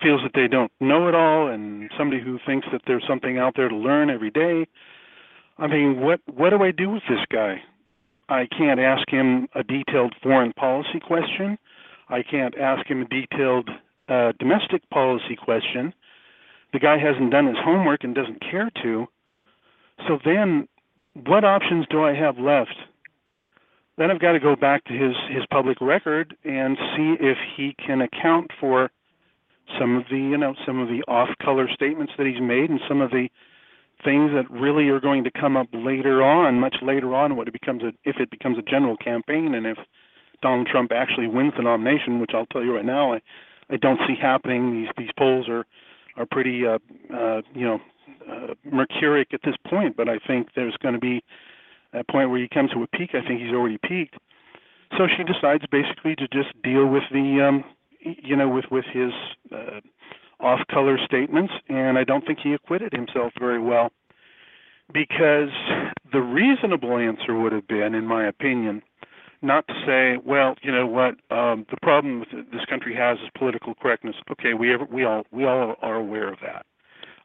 [0.00, 3.54] feels that they don't know it all, and somebody who thinks that there's something out
[3.56, 4.66] there to learn every day.
[5.58, 7.60] I mean, what what do I do with this guy?
[8.28, 11.58] I can't ask him a detailed foreign policy question.
[12.08, 13.68] I can't ask him a detailed
[14.08, 15.92] uh, domestic policy question.
[16.72, 19.06] The guy hasn't done his homework and doesn't care to.
[20.06, 20.68] So then,
[21.26, 22.74] what options do I have left?
[23.96, 27.74] Then I've got to go back to his his public record and see if he
[27.84, 28.90] can account for
[29.78, 32.80] some of the you know some of the off color statements that he's made and
[32.88, 33.28] some of the
[34.04, 37.52] things that really are going to come up later on, much later on, when it
[37.52, 39.78] becomes a if it becomes a general campaign and if
[40.42, 43.20] Donald Trump actually wins the nomination, which I'll tell you right now, I
[43.70, 44.72] I don't see happening.
[44.72, 45.66] These these polls are
[46.18, 46.78] are pretty uh,
[47.14, 47.80] uh, you know
[48.30, 51.22] uh, mercuric at this point, but I think there's going to be
[51.92, 53.10] a point where he comes to a peak.
[53.14, 54.16] I think he's already peaked.
[54.96, 57.64] So she decides basically to just deal with the um,
[58.00, 59.12] you know with with his
[59.52, 59.80] uh,
[60.40, 63.90] off color statements, and I don't think he acquitted himself very well
[64.92, 65.50] because
[66.12, 68.82] the reasonable answer would have been, in my opinion,
[69.42, 73.74] not to say, well, you know what, um, the problem this country has is political
[73.74, 74.16] correctness.
[74.32, 76.66] Okay, we ever, we all we all are aware of that.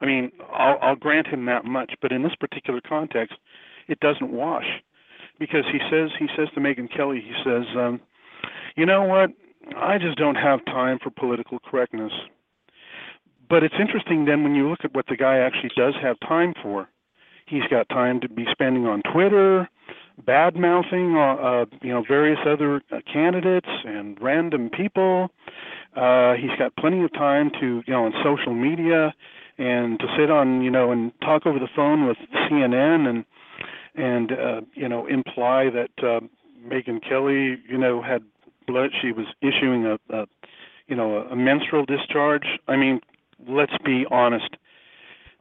[0.01, 3.37] I mean, I'll, I'll grant him that much, but in this particular context,
[3.87, 4.65] it doesn't wash
[5.39, 7.99] because he says he says to Megyn Kelly, he says, um,
[8.75, 9.31] you know what,
[9.75, 12.11] I just don't have time for political correctness.
[13.49, 16.53] But it's interesting then when you look at what the guy actually does have time
[16.61, 16.89] for.
[17.45, 19.69] He's got time to be spending on Twitter,
[20.25, 22.81] bad mouthing uh, uh, you know various other
[23.11, 25.29] candidates and random people.
[25.95, 29.13] Uh, he's got plenty of time to you know on social media
[29.57, 33.25] and to sit on you know and talk over the phone with CNN and
[33.95, 36.19] and uh, you know imply that uh,
[36.65, 38.23] Megyn Kelly you know had
[38.67, 38.91] blood.
[39.01, 40.25] She was issuing a, a
[40.87, 42.45] you know a, a menstrual discharge.
[42.67, 43.01] I mean,
[43.47, 44.55] let's be honest.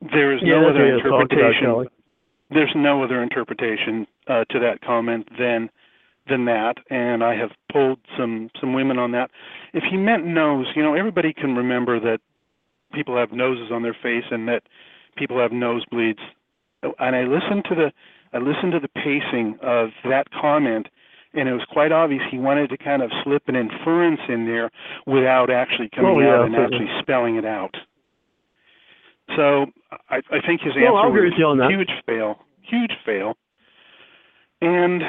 [0.01, 1.86] There is yeah, no other interpretation
[2.53, 5.70] there's no other interpretation uh, to that comment than
[6.29, 9.31] than that, and I have pulled some some women on that.
[9.73, 12.20] If he meant nose, you know, everybody can remember that
[12.93, 14.62] people have noses on their face and that
[15.16, 16.20] people have nosebleeds.
[16.99, 17.93] And I listened to the
[18.33, 20.89] I listened to the pacing of that comment,
[21.35, 24.70] and it was quite obvious he wanted to kind of slip an inference in there
[25.07, 27.74] without actually coming oh, yeah, out and actually spelling it out.
[29.37, 29.67] So
[30.09, 33.35] I, I think his answer well, was a huge fail, huge fail.
[34.61, 35.03] And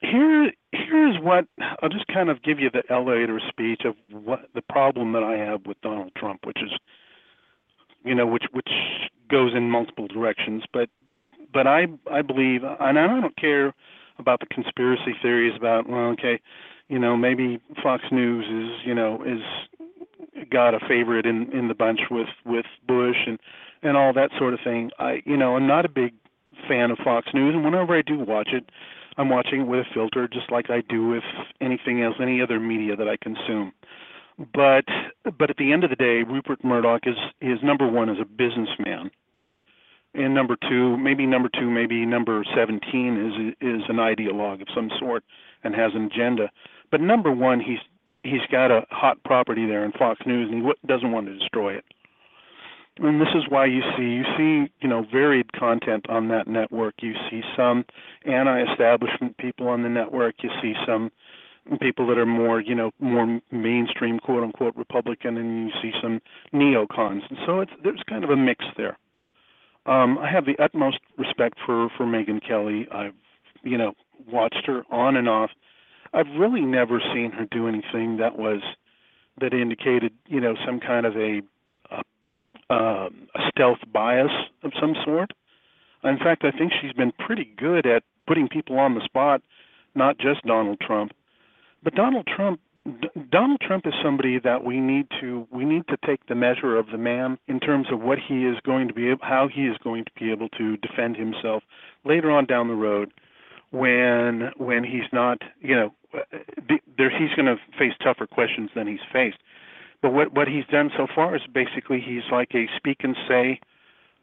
[0.00, 1.46] here, here's what
[1.82, 5.36] I'll just kind of give you the elevator speech of what the problem that I
[5.36, 6.70] have with Donald Trump, which is,
[8.04, 8.70] you know, which which
[9.30, 10.64] goes in multiple directions.
[10.72, 10.88] But
[11.52, 13.74] but I I believe, and I don't care
[14.18, 16.40] about the conspiracy theories about well, okay,
[16.88, 19.40] you know, maybe Fox News is you know is
[20.50, 23.38] got a favorite in in the bunch with with Bush and
[23.82, 24.90] and all that sort of thing.
[24.98, 26.14] I you know I'm not a big
[26.68, 28.70] fan of Fox News, and whenever I do watch it,
[29.16, 31.24] I'm watching it with a filter, just like I do with
[31.60, 33.72] anything else, any other media that I consume.
[34.54, 34.84] But
[35.38, 38.24] but at the end of the day, Rupert Murdoch is is number one as a
[38.24, 39.10] businessman,
[40.14, 44.90] and number two, maybe number two, maybe number seventeen is is an ideologue of some
[44.98, 45.24] sort
[45.62, 46.50] and has an agenda.
[46.90, 47.78] But number one, he's
[48.22, 51.74] he's got a hot property there in Fox News, and he doesn't want to destroy
[51.74, 51.84] it.
[52.98, 56.94] And this is why you see you see you know varied content on that network.
[57.00, 57.84] You see some
[58.26, 60.34] anti-establishment people on the network.
[60.42, 61.10] You see some
[61.80, 66.20] people that are more you know more mainstream quote unquote Republican, and you see some
[66.52, 67.22] neocons.
[67.30, 68.98] And so it's there's kind of a mix there.
[69.86, 72.86] Um, I have the utmost respect for for Megyn Kelly.
[72.92, 73.14] I've
[73.62, 73.94] you know
[74.30, 75.50] watched her on and off
[76.12, 78.60] I've really never seen her do anything that was
[79.40, 81.42] that indicated, you know, some kind of a
[81.90, 84.32] a, um, a stealth bias
[84.62, 85.32] of some sort.
[86.04, 89.42] In fact, I think she's been pretty good at putting people on the spot,
[89.94, 91.12] not just Donald Trump.
[91.82, 95.98] But Donald Trump D- Donald Trump is somebody that we need to we need to
[96.06, 99.12] take the measure of the man in terms of what he is going to be
[99.20, 101.62] how he is going to be able to defend himself
[102.04, 103.12] later on down the road
[103.70, 105.92] when when he's not you know
[107.00, 109.38] there he's going to face tougher questions than he's faced
[110.02, 113.58] but what what he's done so far is basically he's like a speak and say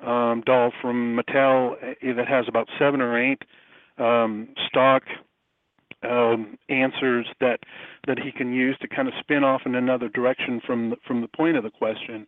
[0.06, 3.42] um, doll from Mattel uh, that has about seven or eight
[3.98, 5.04] um, stock
[6.04, 7.60] um, answers that
[8.08, 11.22] that he can use to kind of spin off in another direction from the, from
[11.22, 12.28] the point of the question.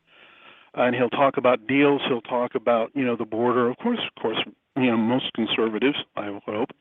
[0.74, 2.02] and he'll talk about deals.
[2.08, 3.70] He'll talk about you know the border.
[3.70, 4.40] Of course, of course,
[4.76, 6.72] you know most conservatives, I hope,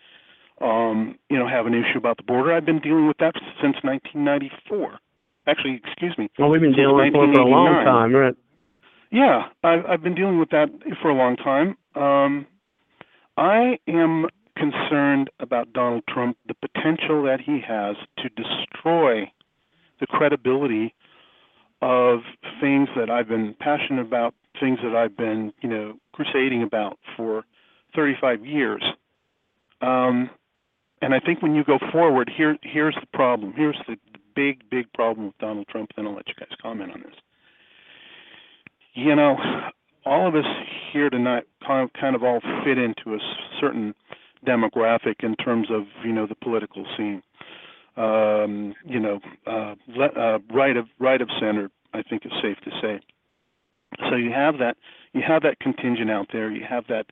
[0.61, 2.53] um, you know have an issue about the border.
[2.53, 4.99] I've been dealing with that since 1994.
[5.47, 6.29] Actually, excuse me.
[6.39, 8.35] Well, we've been dealing with it for a long time, right?
[9.11, 10.69] Yeah, I've, I've been dealing with that
[11.01, 11.77] for a long time.
[11.95, 12.47] Um,
[13.39, 14.27] I am
[14.57, 19.31] concerned about Donald Trump, the potential that he has to destroy
[20.01, 20.95] the credibility
[21.81, 22.21] of
[22.61, 27.45] things that I've been passionate about, things that I've been, you know, crusading about for
[27.95, 28.83] 35 years.
[29.81, 30.31] Um,
[31.03, 33.53] and I think when you go forward, here here's the problem.
[33.57, 35.91] Here's the, the big, big problem with Donald Trump.
[35.97, 37.15] Then I'll let you guys comment on this.
[38.95, 39.37] You know,
[40.05, 40.45] all of us
[40.93, 43.19] here tonight kind of, kind of all fit into a
[43.61, 43.95] certain
[44.47, 47.23] demographic in terms of you know the political scene.
[47.97, 52.59] Um, you know, uh, le- uh, right of right of center, I think is safe
[52.65, 53.01] to say.
[54.11, 54.77] So you have that
[55.13, 56.51] you have that contingent out there.
[56.51, 57.07] You have that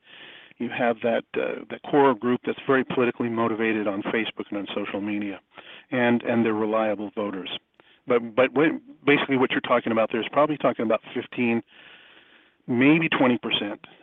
[0.59, 4.67] you have that uh, that core group that's very politically motivated on Facebook and on
[4.75, 5.41] social media,
[5.91, 7.51] and and they're reliable voters.
[8.07, 8.69] But but what,
[9.05, 11.63] basically what you're talking about there is probably talking about 15
[12.67, 13.39] maybe 20%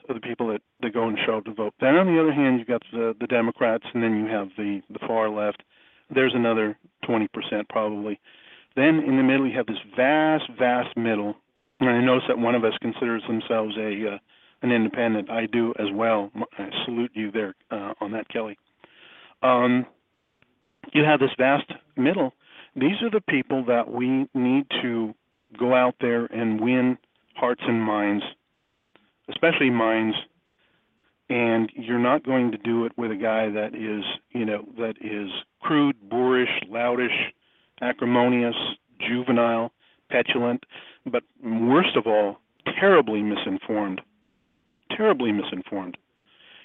[0.10, 1.74] of the people that, that go and show up to vote.
[1.80, 4.82] Then on the other hand, you've got the, the Democrats, and then you have the,
[4.90, 5.64] the far left.
[6.14, 7.28] There's another 20%
[7.70, 8.20] probably.
[8.76, 11.36] Then in the middle, you have this vast, vast middle.
[11.80, 14.18] And I notice that one of us considers themselves a uh,
[14.64, 15.30] an independent.
[15.30, 16.32] I do as well.
[16.58, 18.58] I salute you there uh, on that, Kelly.
[19.44, 19.86] Um,
[20.94, 22.34] you have this vast middle.
[22.76, 25.14] These are the people that we need to
[25.60, 26.98] go out there and win
[27.36, 28.24] hearts and minds
[29.30, 30.16] especially minds.
[31.30, 34.96] and you're not going to do it with a guy that is, you know, that
[35.02, 35.30] is
[35.62, 37.32] crude, boorish, loutish,
[37.82, 38.56] acrimonious,
[39.00, 39.72] juvenile,
[40.12, 40.66] petulant,
[41.06, 42.38] but worst of all,
[42.80, 44.02] terribly misinformed.
[44.96, 45.98] Terribly misinformed.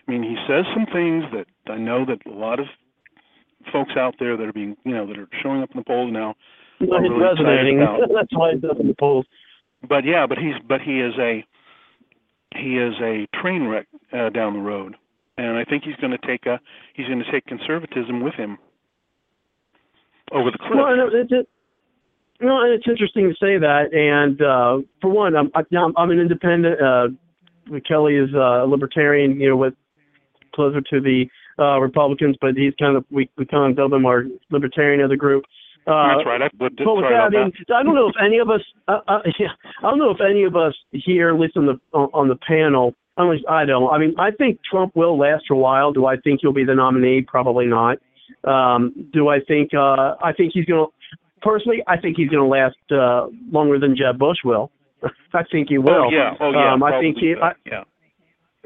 [0.07, 2.67] I mean, he says some things that I know that a lot of
[3.73, 6.11] folks out there that are being, you know, that are showing up in the polls
[6.13, 6.35] now.
[6.81, 7.79] Well, he's really resonating.
[8.15, 9.27] That's why he's up in the polls.
[9.87, 11.45] But yeah, but he's but he is a
[12.57, 14.97] he is a train wreck uh, down the road,
[15.37, 16.61] and I think he's going to take a
[16.95, 18.59] he's going to take conservatism with him
[20.33, 20.73] over the cliff.
[20.75, 21.49] Well, and it, it,
[22.41, 23.93] and it's interesting to say that.
[23.93, 26.81] And uh, for one, I'm I'm, I'm an independent.
[26.81, 27.09] Uh,
[27.87, 29.75] Kelly is uh, a libertarian, you know, with
[30.55, 31.27] closer to the
[31.59, 35.11] uh, Republicans, but he's kind of we we kind of dub him our libertarian of
[35.11, 35.45] the group.
[35.87, 36.43] Uh, That's right.
[36.43, 38.99] I, but, but with that, I mean, I don't know if any of us, uh,
[39.09, 39.49] uh, yeah,
[39.83, 42.37] I don't know if any of us here, at least on the on, on the
[42.37, 43.91] panel, at least I don't.
[43.91, 45.93] I mean, I think Trump will last for a while.
[45.93, 47.23] Do I think he'll be the nominee?
[47.23, 47.99] Probably not.
[48.45, 49.71] Um, do I think?
[49.75, 51.17] Uh, I think he's going to.
[51.41, 54.71] Personally, I think he's going to last uh, longer than Jeb Bush will.
[55.33, 56.07] I think he will.
[56.07, 56.35] Oh yeah.
[56.41, 56.73] Oh yeah.
[56.73, 57.35] Um, I think he.
[57.39, 57.43] so.
[57.45, 57.85] I, yeah.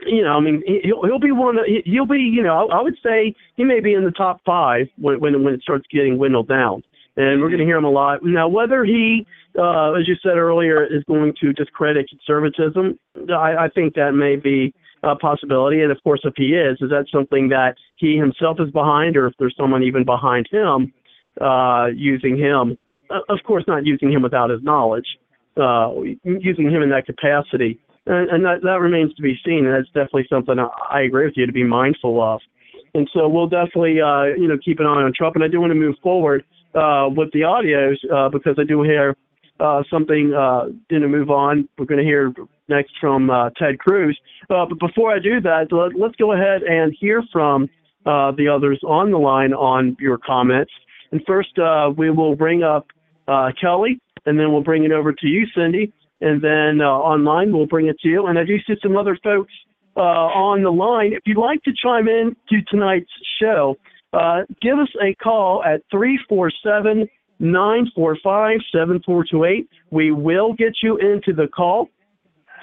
[0.06, 1.58] you know, I mean, he- he'll he'll be one.
[1.58, 4.10] Of, he- he'll be, you know, I, I would say he may be in the
[4.10, 6.82] top five when when when it starts getting dwindled down,
[7.16, 8.20] and we're going to hear him a lot.
[8.22, 9.26] Now, whether he,
[9.58, 12.98] uh, as you said earlier, is going to discredit conservatism,
[13.30, 15.80] I, I think that may be a possibility.
[15.82, 19.26] And of course, if he is, is that something that he himself is behind, or
[19.26, 20.92] if there's someone even behind him
[21.40, 22.78] uh, using him?
[23.10, 25.06] Uh, Of course, not using him without his knowledge,
[25.56, 25.92] uh,
[26.24, 29.66] using him in that capacity and, and that that remains to be seen.
[29.66, 32.40] And that's definitely something I, agree with you to be mindful of.
[32.94, 35.36] And so we'll definitely, uh, you know, keep an eye on Trump.
[35.36, 38.82] And I do want to move forward uh, with the audios uh, because I do
[38.82, 39.16] hear
[39.60, 40.34] uh, something.
[40.34, 41.68] Uh, you know, move on.
[41.78, 42.34] We're going to hear
[42.68, 44.18] next from uh, Ted Cruz.
[44.50, 47.70] Uh, but before I do that, let, let's go ahead and hear from
[48.04, 50.72] uh, the others on the line on your comments.
[51.12, 52.86] And first, uh, we will bring up
[53.28, 57.52] uh, Kelly, and then we'll bring it over to you, Cindy, and then uh, online
[57.52, 58.26] we'll bring it to you.
[58.26, 59.52] And I do see some other folks
[59.96, 61.12] uh, on the line.
[61.12, 63.76] If you'd like to chime in to tonight's show,
[64.12, 67.08] uh, give us a call at 347
[67.40, 69.68] 945 7428.
[69.90, 71.88] We will get you into the call,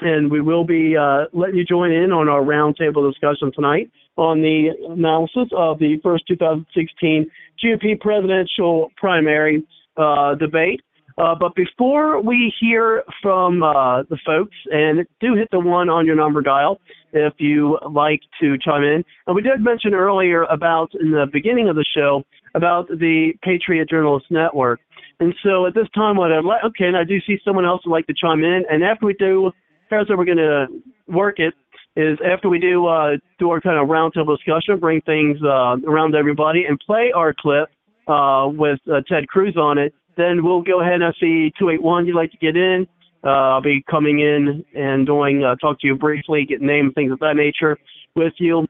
[0.02, 4.42] and we will be uh, letting you join in on our roundtable discussion tonight on
[4.42, 7.30] the analysis of the first 2016
[7.64, 9.66] GOP presidential primary
[9.98, 10.82] uh, debate.
[11.20, 16.06] Uh, but before we hear from uh, the folks, and do hit the one on
[16.06, 16.80] your number dial
[17.12, 19.04] if you like to chime in.
[19.28, 22.24] And we did mention earlier about in the beginning of the show
[22.56, 24.80] about the Patriot Journalist Network.
[25.20, 27.82] And so at this time, what I'd like, okay, and I do see someone else
[27.86, 28.64] would like to chime in.
[28.70, 29.52] And after we do,
[29.90, 30.68] here's how we're going to
[31.08, 31.54] work it
[31.98, 36.16] is after we do uh, do our kind of roundtable discussion, bring things uh, around
[36.16, 37.70] everybody, and play our clip
[38.08, 38.80] uh, with
[39.10, 39.94] Ted Cruz on it.
[40.20, 42.06] Then we'll go ahead and see 281.
[42.06, 42.86] You'd like to get in?
[43.24, 47.14] Uh, I'll be coming in and doing uh, talk to you briefly, get name things
[47.14, 47.78] of that nature
[48.18, 48.68] with you,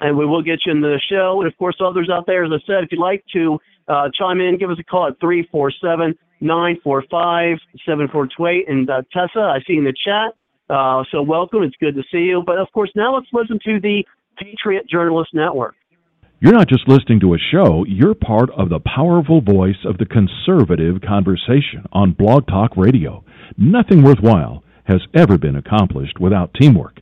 [0.00, 1.40] and we will get you in the show.
[1.40, 4.40] And of course, others out there, as I said, if you'd like to uh, chime
[4.40, 8.46] in, give us a call at three four seven nine four five seven four two
[8.46, 8.68] eight.
[8.68, 10.34] And uh, Tessa, I see in the chat.
[10.68, 11.62] Uh, so welcome.
[11.62, 12.42] It's good to see you.
[12.44, 14.04] But of course, now let's listen to the
[14.38, 15.76] Patriot Journalist Network.
[16.44, 20.04] You're not just listening to a show, you're part of the powerful voice of the
[20.04, 23.24] conservative conversation on Blog Talk Radio.
[23.56, 27.00] Nothing worthwhile has ever been accomplished without teamwork.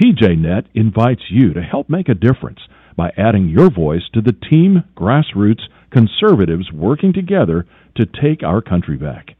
[0.00, 2.60] PJNet invites you to help make a difference
[2.96, 7.66] by adding your voice to the team grassroots conservatives working together
[7.96, 9.34] to take our country back.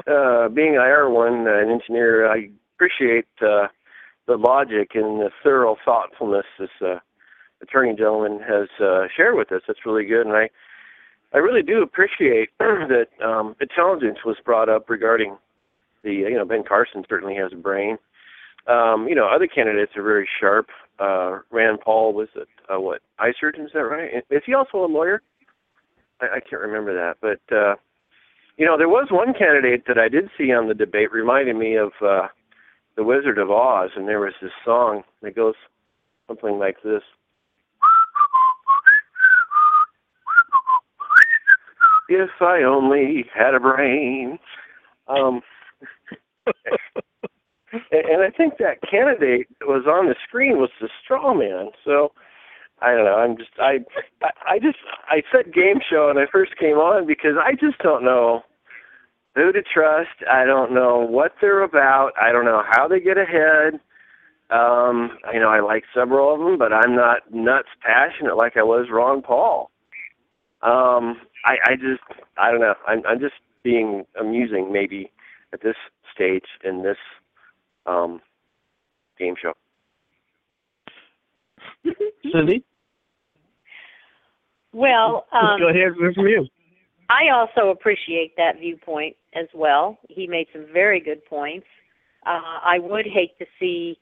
[0.08, 3.68] uh, being IR one, uh, an engineer, I appreciate uh,
[4.28, 7.00] the logic and the thorough thoughtfulness this uh,
[7.64, 9.62] attorney gentleman has uh, shared with us.
[9.68, 10.50] That's really good, and I,
[11.34, 15.36] I really do appreciate that um, intelligence was brought up regarding
[16.04, 17.98] the you know Ben Carson certainly has a brain.
[18.68, 20.68] Um, you know other candidates are very sharp.
[21.00, 24.24] Uh, Rand Paul was it uh, what eye surgeon is that right?
[24.30, 25.22] Is he also a lawyer?
[26.22, 27.76] I, I can't remember that, but uh,
[28.58, 31.76] you know there was one candidate that I did see on the debate reminded me
[31.76, 32.28] of uh,
[32.96, 35.56] the Wizard of Oz, and there was this song that goes
[36.28, 37.02] something like this.
[42.12, 44.40] If I only had a brain.
[45.08, 45.42] Um,
[47.92, 51.70] and I think that candidate that was on the screen was the straw man.
[51.86, 52.12] So
[52.82, 53.16] I don't know.
[53.16, 53.80] I'm just I
[54.48, 54.78] I just
[55.10, 58.44] I said game show and I first came on because I just don't know
[59.36, 60.10] who to trust.
[60.32, 62.12] I don't know what they're about.
[62.22, 63.80] I don't know how they get ahead.
[64.50, 68.64] Um, you know, I like several of them, but I'm not nuts passionate like I
[68.64, 69.72] was Ron Paul.
[70.62, 72.02] Um, I, I just
[72.38, 72.76] I don't know.
[72.88, 75.12] I'm I'm just being amusing maybe
[75.54, 75.76] at this
[76.20, 76.98] stage in this
[77.86, 78.20] um,
[79.18, 79.54] game show.
[82.34, 82.66] Cindy?
[84.74, 86.46] Well, um, go ahead from you.
[87.10, 89.98] I also appreciate that viewpoint as well.
[90.10, 91.66] He made some very good points.
[92.26, 93.98] Uh, I would hate to see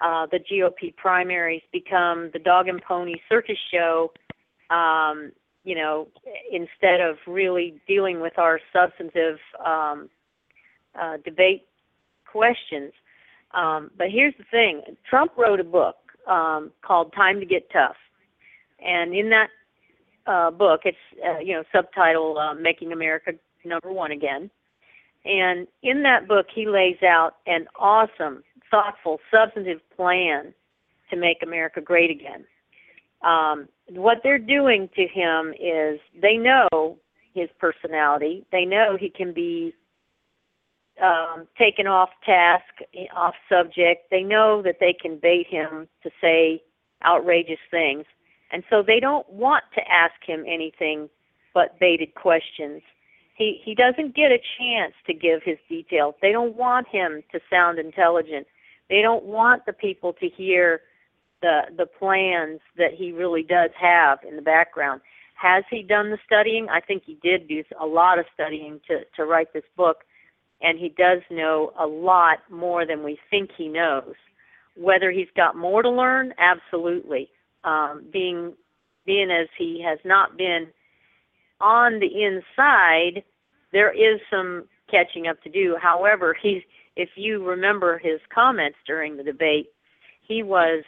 [0.00, 4.12] uh, the GOP primaries become the dog and pony circus show,
[4.70, 5.32] um,
[5.64, 6.06] you know,
[6.52, 10.08] instead of really dealing with our substantive um,
[11.00, 11.66] uh, debate
[12.30, 12.92] questions.
[13.54, 15.96] Um, but here's the thing Trump wrote a book
[16.28, 17.96] um, called Time to Get Tough.
[18.84, 19.48] And in that
[20.26, 23.32] uh, book, it's, uh, you know, subtitle uh, Making America
[23.64, 24.50] Number One Again.
[25.24, 30.54] And in that book, he lays out an awesome, thoughtful, substantive plan
[31.10, 32.44] to make America great again.
[33.22, 36.98] Um, what they're doing to him is they know
[37.34, 38.44] his personality.
[38.52, 39.74] They know he can be
[41.02, 42.64] um, taken off task,
[43.14, 44.10] off subject.
[44.10, 46.62] They know that they can bait him to say
[47.04, 48.04] outrageous things.
[48.52, 51.08] And so they don't want to ask him anything
[51.52, 52.82] but baited questions.
[53.36, 56.14] He he doesn't get a chance to give his details.
[56.22, 58.46] They don't want him to sound intelligent.
[58.88, 60.80] They don't want the people to hear
[61.42, 65.00] the the plans that he really does have in the background.
[65.34, 66.68] Has he done the studying?
[66.70, 69.98] I think he did do a lot of studying to to write this book,
[70.62, 74.14] and he does know a lot more than we think he knows.
[74.76, 77.28] Whether he's got more to learn, absolutely.
[77.64, 78.54] Um, being
[79.04, 80.66] being as he has not been
[81.60, 83.22] on the inside,
[83.72, 85.76] there is some catching up to do.
[85.80, 86.62] However, he's
[86.96, 89.68] if you remember his comments during the debate,
[90.22, 90.84] he was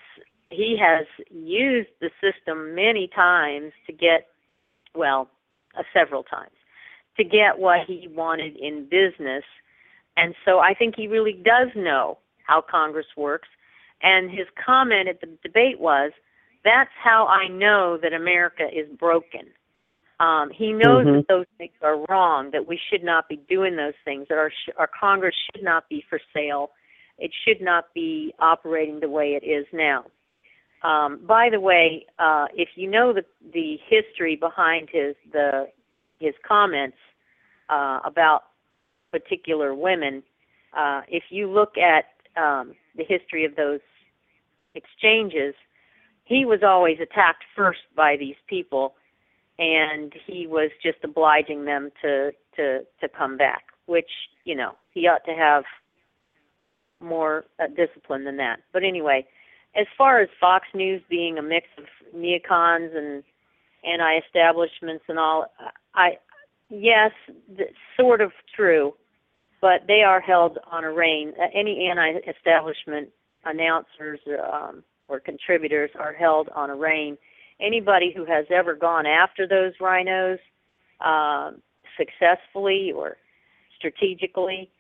[0.51, 4.29] he has used the system many times to get
[4.95, 5.29] well,
[5.79, 6.58] uh, several times
[7.19, 9.45] to get what he wanted in business.
[10.17, 13.49] And so I think he really does know how Congress works.
[14.03, 16.13] And his comment at the debate was,
[16.65, 19.47] that's how I know that America is broken.
[20.21, 21.13] Um, he knows Mhm.
[21.15, 24.51] that those things are wrong, that we should not be doing those things, that our,
[24.51, 26.73] sh- our Congress should not be for sale.
[27.19, 30.07] It should not be operating the way it is now.
[30.83, 35.69] Um, by the way, uh, if you know the the history behind his the
[36.19, 36.97] his comments
[37.69, 38.45] uh, about
[39.11, 40.23] particular women,
[40.77, 42.07] uh, if you look at
[42.41, 43.81] um, the history of those
[44.75, 45.55] exchanges,
[46.25, 48.95] he was always attacked first by these people,
[49.59, 53.65] and he was just obliging them to to to come back.
[53.87, 54.11] Which
[54.45, 55.65] you know he ought to have
[57.01, 58.61] more uh, discipline than that.
[58.73, 59.27] But anyway,
[59.77, 61.85] as far as Fox News being a mix of
[62.15, 63.23] neocons and
[63.85, 65.47] anti-establishments and all,
[65.99, 66.19] I
[66.71, 67.11] yes,
[67.99, 68.95] sort of true,
[69.61, 71.33] but they are held on a rein.
[71.39, 73.09] Uh, any anti-establishment
[73.45, 74.21] announcers
[74.53, 77.19] um, or contributors are held on a rein.
[77.61, 80.39] Anybody who has ever gone after those RINOs
[81.01, 81.61] um,
[81.97, 83.17] successfully or
[83.77, 84.71] strategically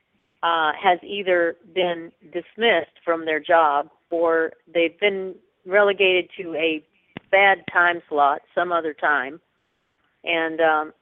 [0.44, 5.34] uh, has either been dismissed from their job or they've been
[5.66, 6.84] relegated to a
[7.32, 9.40] bad time slot some other time.
[10.24, 10.92] And um,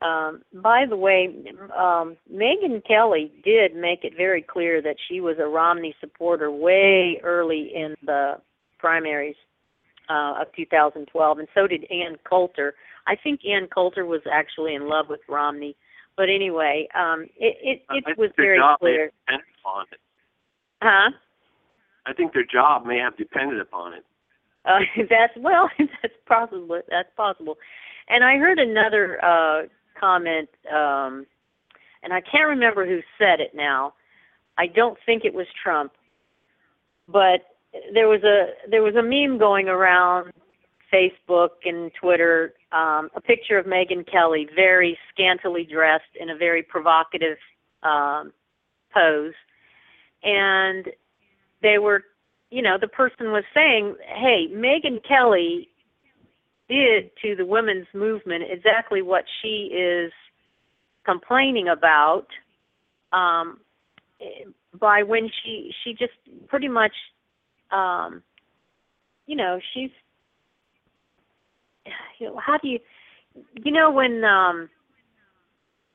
[0.00, 1.28] um, by the way,
[1.76, 7.20] um, Megyn Kelly did make it very clear that she was a Romney supporter way
[7.24, 8.34] early in the
[8.78, 9.34] primaries
[10.08, 12.74] uh, of 2012, and so did Ann Coulter.
[13.08, 15.74] I think Ann Coulter was actually in love with Romney,
[16.16, 19.10] but anyway, um, it it, it was very clear.
[19.28, 20.00] upon it.
[20.80, 21.10] Huh?
[22.06, 24.04] I think their job may have depended upon it.
[24.64, 24.78] Uh,
[25.10, 26.80] that's well, that's possible.
[26.88, 27.58] That's possible.
[28.08, 29.62] And I heard another uh,
[29.98, 31.26] comment, um,
[32.02, 33.94] and I can't remember who said it now.
[34.56, 35.92] I don't think it was Trump,
[37.06, 37.40] but
[37.92, 40.32] there was a there was a meme going around
[40.92, 46.62] Facebook and Twitter, um, a picture of Megyn Kelly, very scantily dressed in a very
[46.62, 47.36] provocative
[47.82, 48.32] um,
[48.92, 49.34] pose,
[50.22, 50.86] and
[51.62, 52.04] they were
[52.50, 55.68] you know, the person was saying, hey, Megyn Kelly
[56.68, 60.12] did to the women's movement exactly what she is
[61.04, 62.26] complaining about
[63.12, 63.58] um,
[64.78, 66.12] by when she she just
[66.48, 66.92] pretty much,
[67.70, 68.22] um,
[69.26, 69.90] you know, she's,
[72.18, 72.78] you know, how do you,
[73.64, 74.68] you know, when um,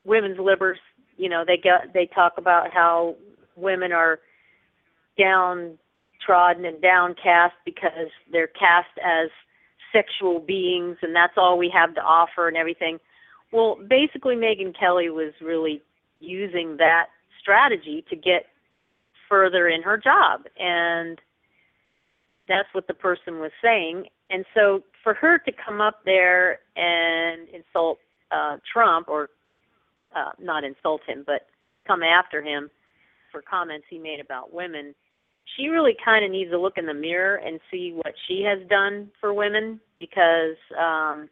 [0.06, 0.78] women's libers,
[1.18, 3.16] you know, they get they talk about how
[3.56, 4.20] women are
[5.18, 5.78] down
[6.26, 9.30] trodden and downcast because they're cast as
[9.94, 13.00] sexual beings and that's all we have to offer and everything.
[13.52, 15.82] Well, basically Megyn Kelly was really
[16.20, 17.06] using that
[17.40, 18.48] strategy to get
[19.30, 21.20] further in her job and
[22.48, 24.08] that's what the person was saying.
[24.30, 28.00] And so for her to come up there and insult
[28.32, 29.30] uh Trump or
[30.16, 31.48] uh not insult him but
[31.86, 32.70] come after him
[33.32, 34.96] for comments he made about women
[35.56, 38.60] she really kind of needs to look in the mirror and see what she has
[38.70, 41.30] done for women because um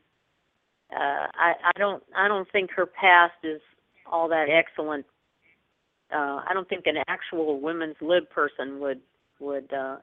[0.93, 3.61] uh I I don't I don't think her past is
[4.05, 5.05] all that excellent.
[6.13, 8.99] Uh I don't think an actual women's lib person would
[9.39, 9.97] would uh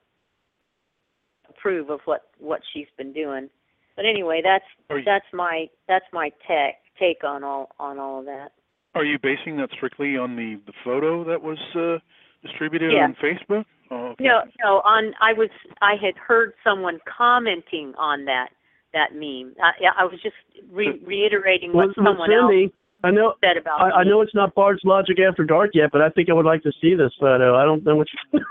[1.49, 3.49] approve of what what she's been doing.
[3.97, 8.21] But anyway, that's Are you- that's my that's my take take on all on all
[8.21, 8.53] of that.
[8.95, 11.99] Are you basing that strictly on the the photo that was uh,
[12.47, 13.05] distributed Yeah.
[13.05, 13.65] on Facebook?
[13.91, 14.25] Oh, okay.
[14.25, 14.69] No, no.
[14.85, 15.51] On I was
[15.81, 18.49] I had heard someone commenting on that
[18.93, 19.55] that meme.
[19.63, 20.37] I, I was just
[20.71, 22.73] re- reiterating what Well, well, someone else Cindy,
[23.05, 23.81] I know said about.
[23.81, 26.47] I, I know it's not Bard's Logic After Dark yet, but I think I would
[26.47, 27.57] like to see this photo.
[27.57, 28.09] I don't know what.
[28.33, 28.41] You...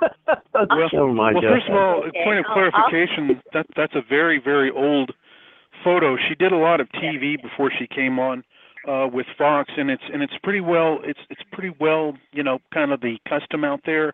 [0.53, 3.93] Well, oh my well first of all, Okay, point of I'll- I'll- clarification, that that's
[3.93, 5.11] a very very old
[5.83, 6.17] photo.
[6.27, 8.43] She did a lot of TV before she came on
[8.87, 12.57] uh with Fox and it's and it's pretty well it's it's pretty well, you know,
[12.73, 14.13] kind of the custom out there.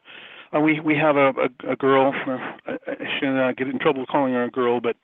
[0.55, 2.13] Uh, we we have a a, a girl.
[2.27, 4.95] Uh, I shouldn't uh, get in trouble calling her a girl, but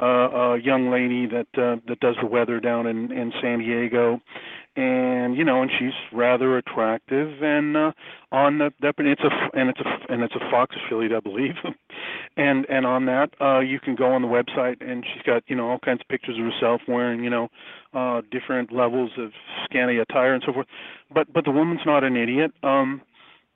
[0.00, 0.06] uh,
[0.54, 4.20] a young lady that uh, that does the weather down in in San Diego,
[4.76, 7.92] and you know, and she's rather attractive, and uh,
[8.30, 11.54] on the that it's a and it's a and it's a Fox affiliate, I believe,
[12.36, 15.56] and and on that uh, you can go on the website, and she's got you
[15.56, 17.48] know all kinds of pictures of herself wearing you know
[17.92, 19.30] uh, different levels of
[19.64, 20.66] scanty attire and so forth,
[21.12, 22.52] but but the woman's not an idiot.
[22.62, 23.02] Um,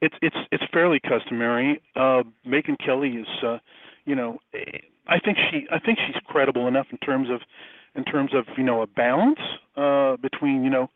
[0.02, 1.80] it's it's it's fairly customary.
[1.96, 3.58] Uh, Megyn Kelly is, uh,
[4.04, 4.38] you know,
[5.06, 7.40] I think she I think she's credible enough in terms of
[7.94, 9.38] in terms of you know a balance
[9.76, 10.90] uh, between you know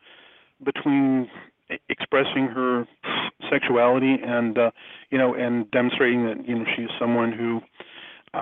[0.63, 1.29] between
[1.89, 2.85] expressing her
[3.49, 4.71] sexuality and uh,
[5.09, 7.61] you know and demonstrating that you know she's someone who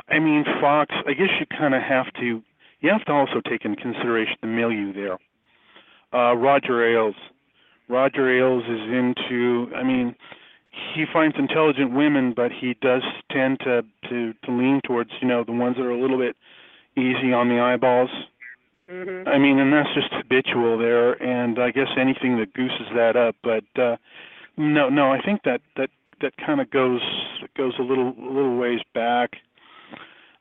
[0.09, 2.41] I mean Fox I guess you kind of have to
[2.81, 5.17] you have to also take into consideration the milieu there.
[6.11, 7.15] Uh, Roger Ailes
[7.87, 10.15] Roger Ailes is into I mean
[10.93, 15.43] he finds intelligent women, but he does tend to to to lean towards you know
[15.43, 16.35] the ones that are a little bit
[16.97, 18.09] easy on the eyeballs.
[18.89, 19.27] Mm-hmm.
[19.27, 23.35] I mean, and that's just habitual there, and I guess anything that gooses that up.
[23.43, 23.97] But uh,
[24.57, 25.89] no, no, I think that that
[26.21, 27.01] that kind of goes
[27.57, 29.31] goes a little a little ways back.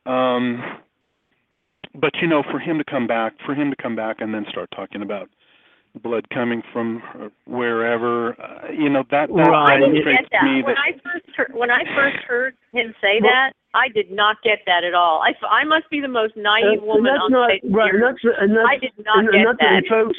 [0.06, 0.62] Um,
[1.94, 4.44] but you know, for him to come back, for him to come back and then
[4.50, 5.30] start talking about
[6.02, 7.02] blood coming from
[7.46, 8.40] wherever.
[8.40, 9.80] Uh, you know that that right.
[9.80, 10.40] demonstrates that.
[10.40, 13.88] to me when that I first heard, when I first heard him say that, I
[13.88, 15.22] did not get that at all.
[15.22, 17.94] I, I must be the most naive and, woman that's on not the face right.
[17.94, 19.72] And that's, and that's, I did not and, get and that.
[19.74, 20.18] And folks,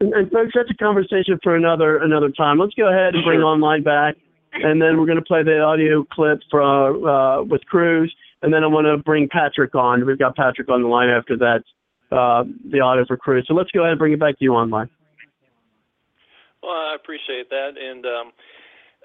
[0.00, 2.58] and, and folks, that's a conversation for another another time.
[2.58, 3.46] Let's go ahead and bring Sure.
[3.46, 4.16] online back,
[4.52, 8.64] and then we're going to play the audio clip from uh, with Cruz, and then
[8.64, 10.06] I want to bring Patrick on.
[10.06, 11.62] We've got Patrick on the line after that,
[12.10, 13.44] uh, the audio for Cruz.
[13.46, 14.88] So let's go ahead and bring it back to you online.
[16.62, 18.32] Well, I appreciate that, and um,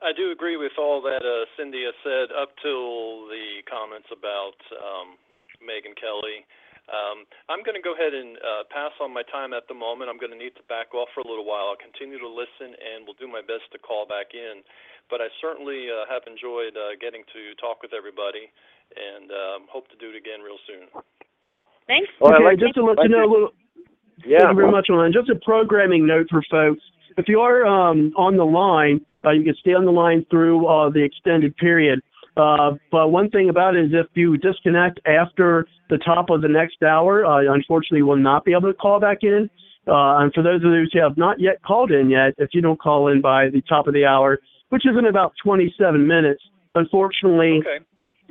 [0.04, 4.60] I do agree with all that uh, Cindy has said up till the comments about
[4.76, 5.16] um,
[5.64, 6.44] Megyn Kelly.
[6.86, 10.12] Um, I'm going to go ahead and uh, pass on my time at the moment.
[10.12, 11.74] I'm going to need to back off for a little while.
[11.74, 14.62] I'll continue to listen and will do my best to call back in.
[15.10, 18.54] But I certainly uh, have enjoyed uh, getting to talk with everybody
[18.94, 20.86] and um, hope to do it again real soon.
[21.90, 22.10] Thanks.
[22.22, 23.52] okay, just to let you know a little.
[24.22, 24.46] Yeah.
[24.46, 25.14] Thank you very much, Ron.
[25.14, 26.86] Just a programming note for folks.
[27.18, 30.68] If you are um, on the line, uh, you can stay on the line through
[30.68, 32.02] uh, the extended period.
[32.36, 36.50] Uh, but one thing about it is if you disconnect after the top of the
[36.50, 39.50] next hour, uh, unfortunately, you will not be able to call back in.
[39.88, 42.62] Uh, and for those of you who have not yet called in yet, if you
[42.62, 44.40] don't call in by the top of the hour,
[44.70, 46.42] which is in about 27 minutes,
[46.74, 47.62] unfortunately,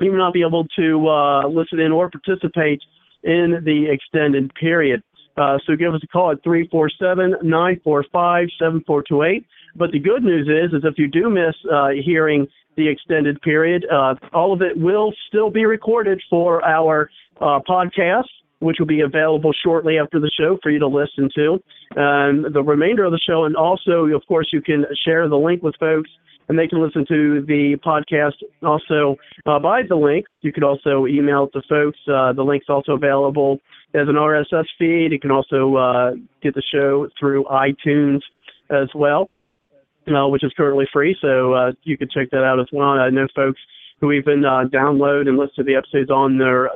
[0.01, 2.83] you will not be able to uh, listen in or participate
[3.23, 5.03] in the extended period.
[5.37, 9.45] Uh, so give us a call at 347-945-7428.
[9.77, 12.47] But the good news is, is if you do miss uh, hearing
[12.77, 18.29] the extended period, uh, all of it will still be recorded for our uh, podcast,
[18.61, 21.61] which will be available shortly after the show for you to listen to.
[21.97, 25.63] And the remainder of the show, and also, of course, you can share the link
[25.63, 26.11] with folks
[26.49, 29.17] and they can listen to the podcast also
[29.47, 30.27] uh, by the link.
[30.43, 31.99] You can also email it to folks.
[32.07, 33.61] Uh, the link's also available
[33.95, 35.13] as an RSS feed.
[35.13, 36.11] You can also uh,
[36.43, 38.21] get the show through iTunes
[38.71, 39.31] as well,
[40.09, 41.17] uh, which is currently free.
[41.21, 42.91] So uh, you can check that out as well.
[42.91, 43.61] I know folks
[44.01, 46.69] who even uh, download and listen to the episodes on their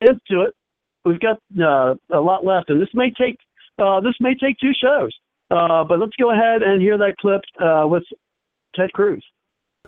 [0.00, 0.54] into it.
[1.04, 3.38] We've got uh, a lot left, and this may take
[3.78, 5.12] uh, this may take two shows.
[5.50, 8.04] Uh, but let's go ahead and hear that clip uh, with
[8.74, 9.22] Ted Cruz.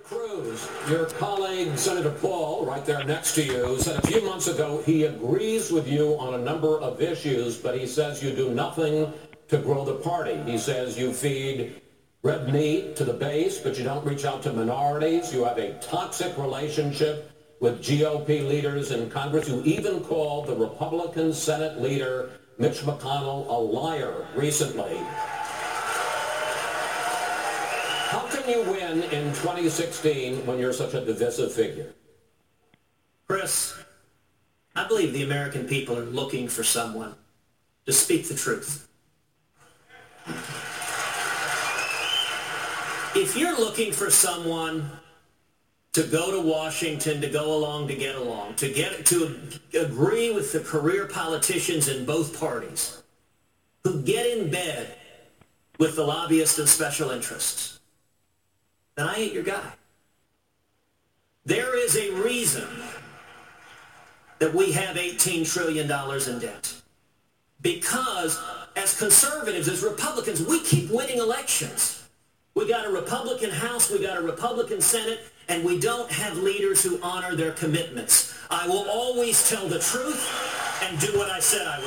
[0.02, 4.82] Cruz, your colleague Senator Paul, right there next to you, said a few months ago
[4.84, 9.12] he agrees with you on a number of issues, but he says you do nothing
[9.48, 10.36] to grow the party.
[10.50, 11.80] He says you feed
[12.22, 15.32] red meat to the base, but you don't reach out to minorities.
[15.32, 17.30] You have a toxic relationship
[17.60, 23.52] with GOP leaders in Congress who even called the Republican Senate leader Mitch McConnell a
[23.52, 25.00] liar recently.
[28.10, 31.92] How can you win in 2016 when you're such a divisive figure?
[33.28, 33.78] Chris,
[34.74, 37.14] I believe the American people are looking for someone
[37.86, 38.88] to speak the truth.
[43.14, 44.90] If you're looking for someone
[45.92, 49.38] to go to Washington, to go along, to get along, to get to
[49.72, 53.04] agree with the career politicians in both parties
[53.84, 54.96] who get in bed
[55.78, 57.79] with the lobbyists and special interests,
[59.00, 59.72] then I ain't your guy.
[61.46, 62.68] There is a reason
[64.38, 66.74] that we have $18 trillion in debt.
[67.62, 68.38] Because
[68.76, 72.08] as conservatives, as Republicans, we keep winning elections.
[72.54, 76.82] We got a Republican House, we got a Republican Senate, and we don't have leaders
[76.82, 78.34] who honor their commitments.
[78.50, 81.78] I will always tell the truth and do what I said I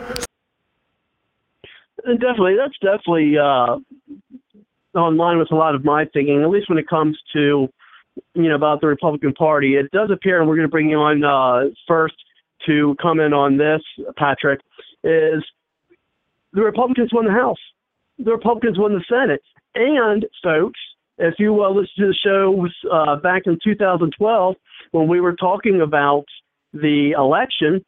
[0.00, 0.22] would do.
[2.12, 3.78] And definitely, that's definitely uh,
[4.98, 7.68] online with a lot of my thinking, at least when it comes to,
[8.34, 9.76] you know, about the Republican Party.
[9.76, 12.14] It does appear, and we're going to bring you on uh, first
[12.66, 13.80] to comment on this,
[14.18, 14.60] Patrick,
[15.02, 15.42] is
[16.52, 17.56] the Republicans won the House
[18.18, 19.42] the Republicans won the Senate.
[19.74, 20.78] And, folks,
[21.18, 24.54] if you uh, listen to the shows uh, back in 2012
[24.90, 26.24] when we were talking about
[26.72, 27.82] the election,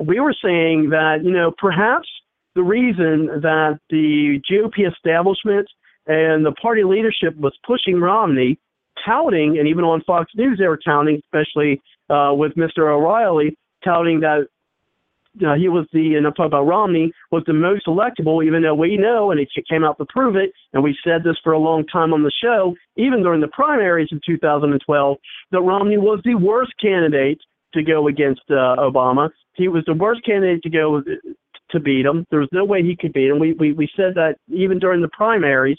[0.00, 2.08] we were saying that, you know, perhaps
[2.56, 5.68] the reason that the GOP establishment
[6.06, 8.58] and the party leadership was pushing Romney,
[9.04, 12.90] touting, and even on Fox News they were touting, especially uh, with Mr.
[12.90, 14.48] O'Reilly, touting that
[15.46, 18.74] uh, he was the, and I'm talking about Romney, was the most electable, even though
[18.74, 21.58] we know, and it came out to prove it, and we said this for a
[21.58, 25.18] long time on the show, even during the primaries in 2012,
[25.50, 27.38] that Romney was the worst candidate
[27.74, 29.28] to go against uh, Obama.
[29.54, 31.02] He was the worst candidate to go
[31.70, 32.26] to beat him.
[32.30, 33.38] There was no way he could beat him.
[33.38, 35.78] We we, we said that even during the primaries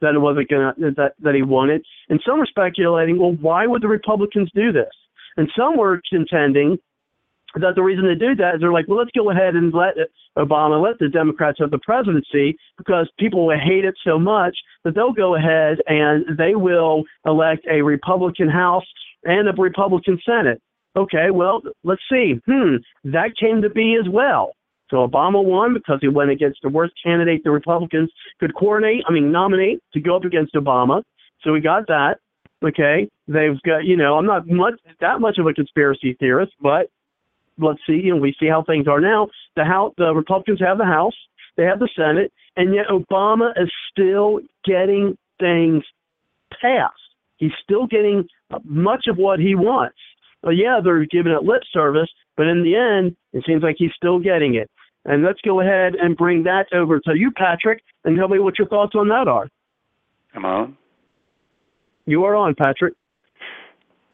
[0.00, 1.82] that it wasn't gonna that that he won it.
[2.08, 4.90] And some were speculating, well, why would the Republicans do this?
[5.36, 6.78] And some were contending
[7.54, 9.94] that the reason they do that is they're like, well, let's go ahead and let
[10.36, 14.94] Obama, let the Democrats have the presidency because people will hate it so much that
[14.94, 18.84] they'll go ahead and they will elect a Republican House
[19.24, 20.60] and a Republican Senate.
[20.96, 22.40] Okay, well, let's see.
[22.46, 24.52] Hmm, that came to be as well.
[24.90, 28.10] So Obama won because he went against the worst candidate the Republicans
[28.40, 31.02] could coordinate, I mean, nominate to go up against Obama.
[31.42, 32.16] So we got that.
[32.64, 36.90] Okay, they've got, you know, I'm not much that much of a conspiracy theorist, but
[37.56, 39.28] let's see, you know, we see how things are now.
[39.54, 41.14] The House, the Republicans have the House,
[41.56, 45.84] they have the Senate, and yet Obama is still getting things
[46.60, 46.94] passed.
[47.36, 48.26] He's still getting
[48.64, 49.98] much of what he wants.
[50.42, 53.94] Well, yeah, they're giving it lip service, but in the end, it seems like he's
[53.96, 54.70] still getting it.
[55.08, 58.58] And let's go ahead and bring that over to you, Patrick, and tell me what
[58.58, 59.48] your thoughts on that are.
[60.34, 60.76] Am I on?
[62.04, 62.92] You are on, Patrick.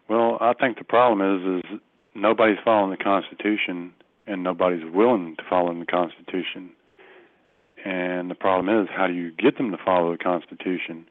[0.09, 1.81] Well, I think the problem is is
[2.15, 3.93] nobody's following the Constitution
[4.29, 6.71] and nobody's willing to follow the Constitution.
[7.85, 11.07] And the problem is, how do you get them to follow the Constitution?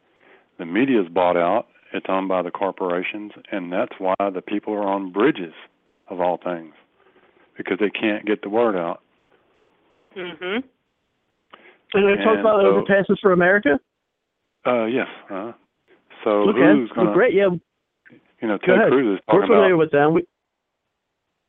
[0.59, 4.73] The media is bought out, it's owned by the corporations, and that's why the people
[4.73, 5.53] are on bridges,
[6.07, 6.73] of all things,
[7.57, 9.01] because they can't get the word out.
[10.17, 10.67] Mm-hmm.
[11.95, 13.79] And they talk about so, overpasses for America?
[14.65, 15.07] Uh, yes.
[15.29, 15.51] Uh,
[16.23, 16.59] so okay.
[16.59, 17.13] who's going to...
[17.13, 17.49] Great, yeah.
[18.41, 20.13] You know, Ted Cruz is talking We're familiar about, with them.
[20.13, 20.23] We,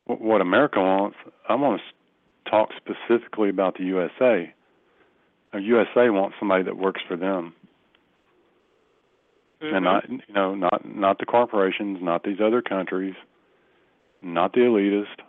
[0.07, 1.16] what America wants,
[1.49, 4.53] I want to talk specifically about the USA.
[5.53, 7.55] The USA wants somebody that works for them,
[9.62, 9.74] mm-hmm.
[9.74, 13.15] and not you know not not the corporations, not these other countries,
[14.23, 15.24] not the elitist.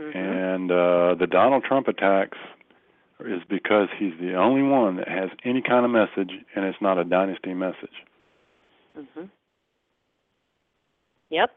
[0.00, 0.18] Mm-hmm.
[0.18, 2.38] And uh, the Donald Trump attacks
[3.20, 6.98] is because he's the only one that has any kind of message, and it's not
[6.98, 7.90] a dynasty message.
[8.96, 9.24] Mm-hmm.
[11.28, 11.50] Yep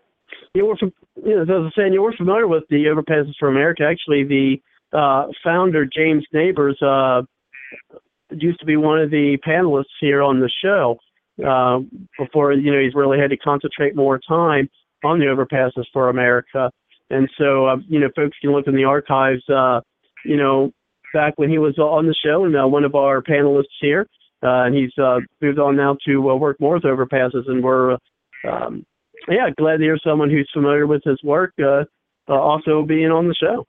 [0.54, 0.94] you were, from,
[1.24, 3.84] you know, as I was saying, you were familiar with the Overpasses for America.
[3.84, 4.58] Actually, the
[4.98, 7.24] uh, founder James Nabors uh,
[8.32, 10.98] used to be one of the panelists here on the show.
[11.44, 11.80] Uh,
[12.20, 14.70] before you know, he's really had to concentrate more time
[15.04, 16.72] on the Overpasses for America.
[17.10, 19.44] And so, uh, you know, folks can look in the archives.
[19.50, 19.82] Uh,
[20.26, 20.72] you know,
[21.14, 24.08] back when he was on the show and uh, one of our panelists here,
[24.42, 27.94] uh, and he's uh, moved on now to uh, work more with Overpasses, and we're
[27.94, 27.98] uh,
[28.50, 28.86] um,
[29.30, 31.84] yeah, glad to hear someone who's familiar with his work uh,
[32.28, 33.66] uh, also being on the show.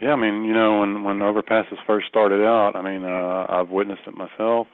[0.00, 3.70] Yeah, I mean, you know, when when overpasses first started out, I mean, uh, I've
[3.70, 4.66] witnessed it myself.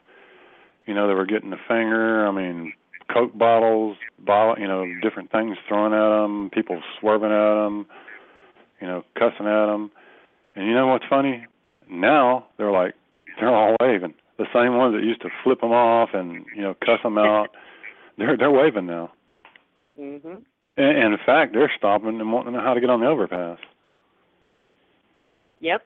[0.87, 2.27] You know, they were getting the finger.
[2.27, 2.73] I mean,
[3.13, 7.87] Coke bottles, bottle, you know, different things thrown at them, people swerving at them,
[8.81, 9.91] you know, cussing at them.
[10.55, 11.47] And you know what's funny?
[11.89, 12.95] Now they're like,
[13.41, 14.15] they're all waving.
[14.39, 17.49] The same ones that used to flip them off and you know cuss them out,
[18.19, 19.13] they're they're waving now.
[19.99, 20.43] Mhm.
[20.77, 23.07] And, and in fact, they're stopping and wanting to know how to get on the
[23.07, 23.59] overpass.
[25.61, 25.83] Yep.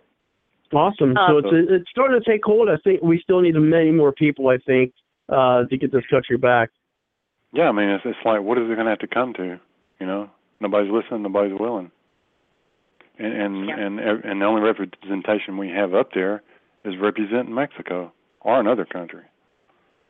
[0.73, 1.17] Awesome.
[1.17, 2.69] Uh, so it's it's starting to take hold.
[2.69, 4.49] I think we still need many more people.
[4.49, 4.93] I think
[5.29, 6.71] uh, to get this country back.
[7.55, 9.59] Yeah, I mean, it's it's like, what is it going to have to come to?
[10.01, 10.29] You know,
[10.61, 11.91] nobody's listening, nobody's willing,
[13.19, 16.43] and and and and the only representation we have up there
[16.85, 19.23] is representing Mexico or another country.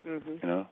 [0.07, 0.43] Mhm.
[0.43, 0.67] You know,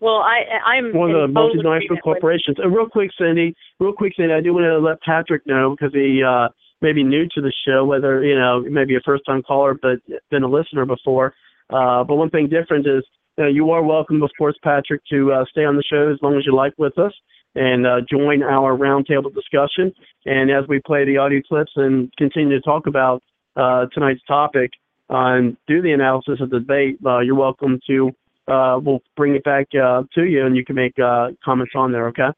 [0.00, 2.58] Well, I I'm One of the multinational agreement with- corporations.
[2.58, 5.94] And real quick, Cindy, real quick, Cindy, I do want to let Patrick know because
[5.94, 6.48] he uh,
[6.82, 10.00] may be new to the show, whether you know maybe a first-time caller but
[10.30, 11.32] been a listener before.
[11.70, 13.04] Uh, but one thing different is
[13.36, 16.36] you, you are welcome, of course, Patrick, to uh, stay on the show as long
[16.36, 17.12] as you like with us
[17.54, 19.92] and uh, join our roundtable discussion.
[20.26, 23.22] And as we play the audio clips and continue to talk about
[23.56, 24.72] uh, tonight's topic
[25.10, 28.10] uh, and do the analysis of the debate, uh, you're welcome to.
[28.46, 31.90] Uh, we'll bring it back uh, to you, and you can make uh, comments on
[31.90, 32.06] there.
[32.08, 32.28] Okay.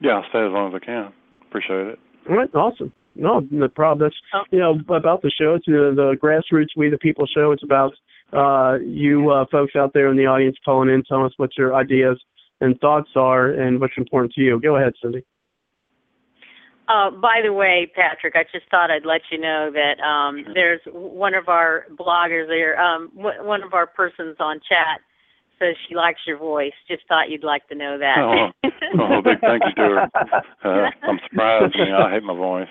[0.00, 1.12] yeah, I'll stay as long as I can.
[1.42, 1.98] Appreciate it.
[2.30, 2.54] All right.
[2.54, 2.92] Awesome.
[3.14, 4.08] No, no problem.
[4.08, 5.54] That's you know about the show.
[5.54, 7.52] It's the, the grassroots, we the people show.
[7.52, 7.92] It's about
[8.32, 11.74] uh, you uh, folks out there in the audience calling in, telling us what your
[11.74, 12.20] ideas
[12.60, 14.60] and thoughts are, and what's important to you.
[14.60, 15.24] Go ahead, Cindy.
[16.88, 20.80] Uh, by the way, Patrick, I just thought I'd let you know that um, there's
[20.92, 25.00] one of our bloggers there, um, w- one of our persons on chat
[25.58, 26.72] says she likes your voice.
[26.88, 28.18] Just thought you'd like to know that.
[28.18, 28.70] Oh,
[29.00, 30.10] oh, big thank you to her.
[30.64, 31.76] Uh, I'm surprised.
[31.76, 32.68] I, mean, I hate my voice.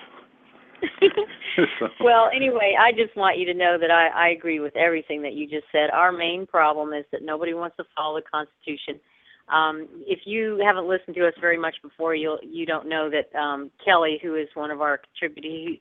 [2.00, 5.32] Well, anyway, I just want you to know that I, I agree with everything that
[5.32, 5.90] you just said.
[5.90, 9.00] Our main problem is that nobody wants to follow the Constitution.
[9.48, 13.34] Um, if you haven't listened to us very much before, you'll you don't know that
[13.38, 15.78] um, Kelly, who is one of our contributing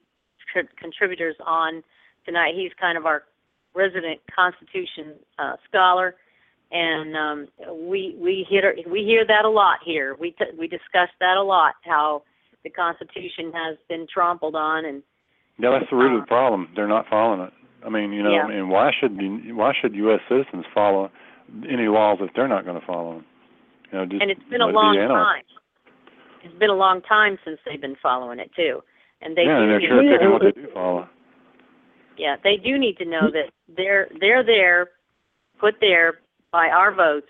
[0.80, 1.84] contributors on
[2.26, 3.24] tonight, he's kind of our
[3.74, 6.16] resident Constitution uh, scholar,
[6.72, 7.48] and um,
[7.88, 10.16] we we hear we hear that a lot here.
[10.20, 11.76] We t- we discuss that a lot.
[11.84, 12.24] How
[12.66, 15.04] the Constitution has been trampled on, and
[15.58, 16.68] Yeah, that's the root of the uh, problem.
[16.76, 17.54] They're not following it.
[17.86, 18.44] I mean, you know, Yeah.
[18.44, 19.16] I mean, why should
[19.56, 20.20] why should U.S.
[20.28, 21.10] citizens follow
[21.70, 23.26] any laws if they're not going to follow them?
[23.92, 25.44] You know, just and it's been a be long time.
[26.44, 28.82] It's been a long time since they've been following it too,
[29.22, 31.08] and they yeah, do and they're need to picking what they do follow.
[32.18, 34.90] yeah they do need to know that they're they're there,
[35.60, 36.20] put there
[36.52, 37.30] by our votes,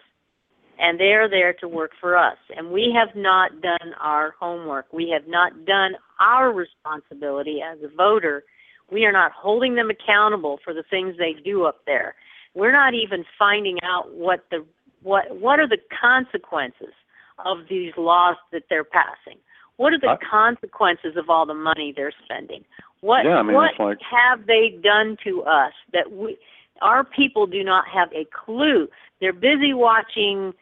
[0.80, 2.38] and they're there to work for us.
[2.56, 4.91] And we have not done our homework.
[4.91, 8.43] We have not done our responsibility as a voter.
[8.91, 12.15] We are not holding them accountable for the things they do up there.
[12.53, 14.65] We're not even finding out what the
[15.03, 16.93] what what are the consequences
[17.43, 19.39] of these laws that they're passing.
[19.77, 22.64] What are the I- consequences of all the money they're spending?
[23.02, 26.38] What Yeah, I mean, what like- have they done to us that we
[26.81, 28.88] our people do not have a clue.
[29.22, 30.53] They're busy watching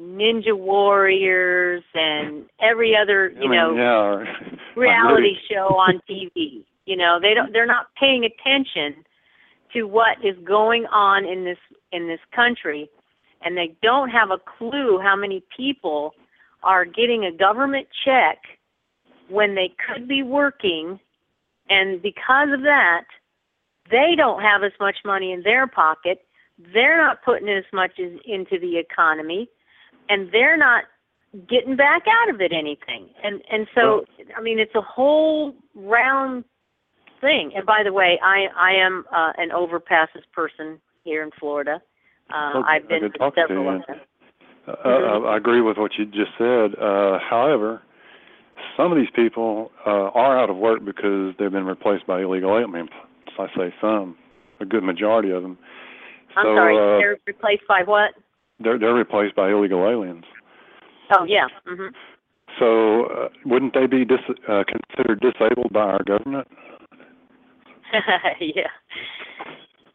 [0.00, 6.64] Ninja Warriors and every other, you I mean, know, yeah, reality show on TV.
[6.86, 9.04] You know, they don't they're not paying attention
[9.72, 11.58] to what is going on in this
[11.92, 12.88] in this country
[13.44, 16.14] and they don't have a clue how many people
[16.62, 18.38] are getting a government check
[19.28, 20.98] when they could be working
[21.68, 23.04] and because of that
[23.90, 26.24] they don't have as much money in their pocket.
[26.72, 29.48] They're not putting as much as into the economy
[30.08, 30.84] and they're not
[31.48, 34.04] getting back out of it anything and and so
[34.36, 36.44] i mean it's a whole round
[37.20, 41.80] thing and by the way i i am uh, an overpasses person here in florida
[42.30, 44.00] uh, Well, i've been to talking to several of them
[44.66, 45.26] Uh, Mhm.
[45.28, 46.74] I, agree with what you just said.
[46.80, 47.82] Uh, however,
[48.78, 52.56] some of these people uh, are out of work because they've been replaced by illegal
[52.56, 52.88] aliens.
[53.38, 54.16] I I say some,
[54.60, 55.58] a good majority of them.
[56.36, 58.14] i'm so sorry uh, they're replaced by what
[58.60, 60.24] they're they're replaced by illegal aliens.
[61.10, 61.90] oh yeah mhm
[62.58, 66.48] So uh, wouldn't they be dis- uh, considered disabled by our government?
[68.40, 68.68] yeah.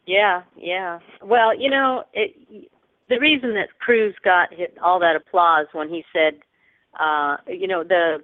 [0.06, 0.98] Yeah, yeah.
[1.22, 2.68] Well, you know, it
[3.08, 6.40] the reason that Cruz got hit all that applause when he said
[6.98, 8.18] uh you know, the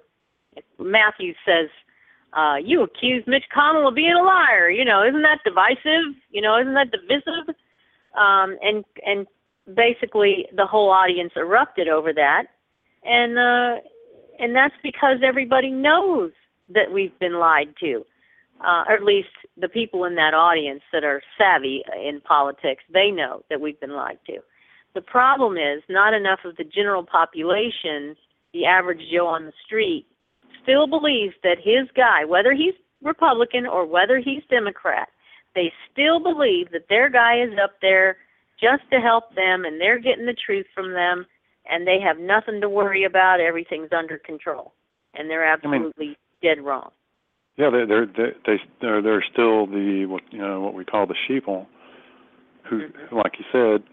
[0.79, 1.69] Matthews says
[2.33, 6.15] uh you accuse Mitch Connell of being a liar, you know, isn't that divisive?
[6.31, 7.55] You know, isn't that divisive?
[8.17, 9.27] Um and and
[9.73, 12.43] basically the whole audience erupted over that.
[13.03, 13.81] And uh
[14.39, 16.31] and that's because everybody knows
[16.69, 18.05] that we've been lied to
[18.61, 23.11] uh, or at least the people in that audience that are savvy in politics, they
[23.11, 24.39] know that we've been lied to.
[24.95, 28.15] The problem is not enough of the general population,
[28.53, 30.07] the average Joe on the street,
[30.63, 32.73] still believes that his guy, whether he's
[33.03, 35.09] Republican or whether he's Democrat,
[35.53, 38.17] they still believe that their guy is up there
[38.59, 41.25] just to help them and they're getting the truth from them
[41.69, 43.39] and they have nothing to worry about.
[43.39, 44.73] Everything's under control.
[45.13, 46.91] And they're absolutely I mean, dead wrong.
[47.57, 51.15] Yeah, they're they're they they're they're still the what you know what we call the
[51.27, 51.65] sheeple,
[52.69, 53.15] who, mm-hmm.
[53.15, 53.83] like you said,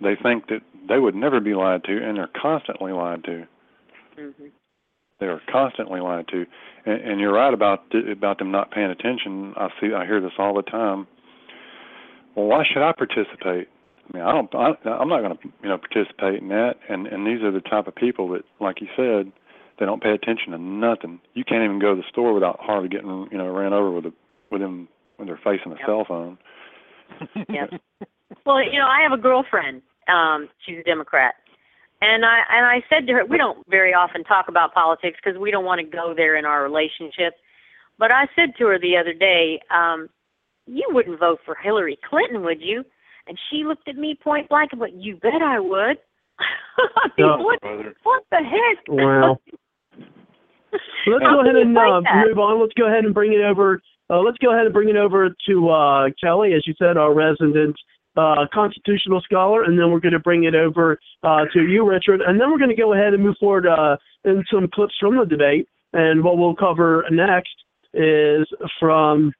[0.00, 3.46] they think that they would never be lied to, and they're constantly lied to.
[4.18, 4.46] Mm-hmm.
[5.20, 6.46] They are constantly lied to,
[6.86, 9.52] and, and you're right about about them not paying attention.
[9.56, 11.06] I see, I hear this all the time.
[12.34, 13.68] Well, why should I participate?
[14.06, 14.54] I mean, I don't.
[14.54, 16.74] I, I'm not going to, you know, participate in that.
[16.88, 19.32] And and these are the type of people that, like you said,
[19.78, 21.20] they don't pay attention to nothing.
[21.34, 24.06] You can't even go to the store without hardly getting you know ran over with
[24.06, 24.12] a
[24.50, 25.86] with them when they're facing a yep.
[25.86, 26.38] cell phone.
[27.48, 27.66] yeah.
[28.46, 29.80] Well, you know, I have a girlfriend.
[30.08, 31.34] Um, she's a Democrat,
[32.00, 35.38] and I and I said to her, we don't very often talk about politics because
[35.38, 37.34] we don't want to go there in our relationship.
[37.98, 40.08] But I said to her the other day, um,
[40.66, 42.84] you wouldn't vote for Hillary Clinton, would you?
[43.26, 45.98] And she looked at me point blank and went, "You bet I would."
[46.78, 47.60] I mean, what,
[48.02, 48.84] what the heck?
[48.88, 49.40] Well,
[51.06, 52.60] let's go ahead and uh, move on.
[52.60, 53.80] Let's go ahead and bring it over.
[54.10, 57.14] Uh, let's go ahead and bring it over to uh, Kelly, as you said, our
[57.14, 57.76] resident
[58.16, 62.20] uh, constitutional scholar, and then we're going to bring it over uh, to you, Richard,
[62.20, 65.16] and then we're going to go ahead and move forward uh, in some clips from
[65.16, 65.68] the debate.
[65.92, 67.54] And what we'll cover next
[67.92, 68.46] is
[68.80, 69.32] from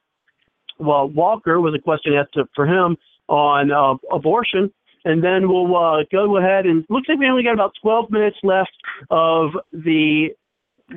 [0.79, 4.71] well Walker with a question asked for him on uh, abortion,
[5.05, 8.37] and then we'll uh, go ahead and looks like we only got about 12 minutes
[8.43, 8.71] left
[9.09, 10.29] of the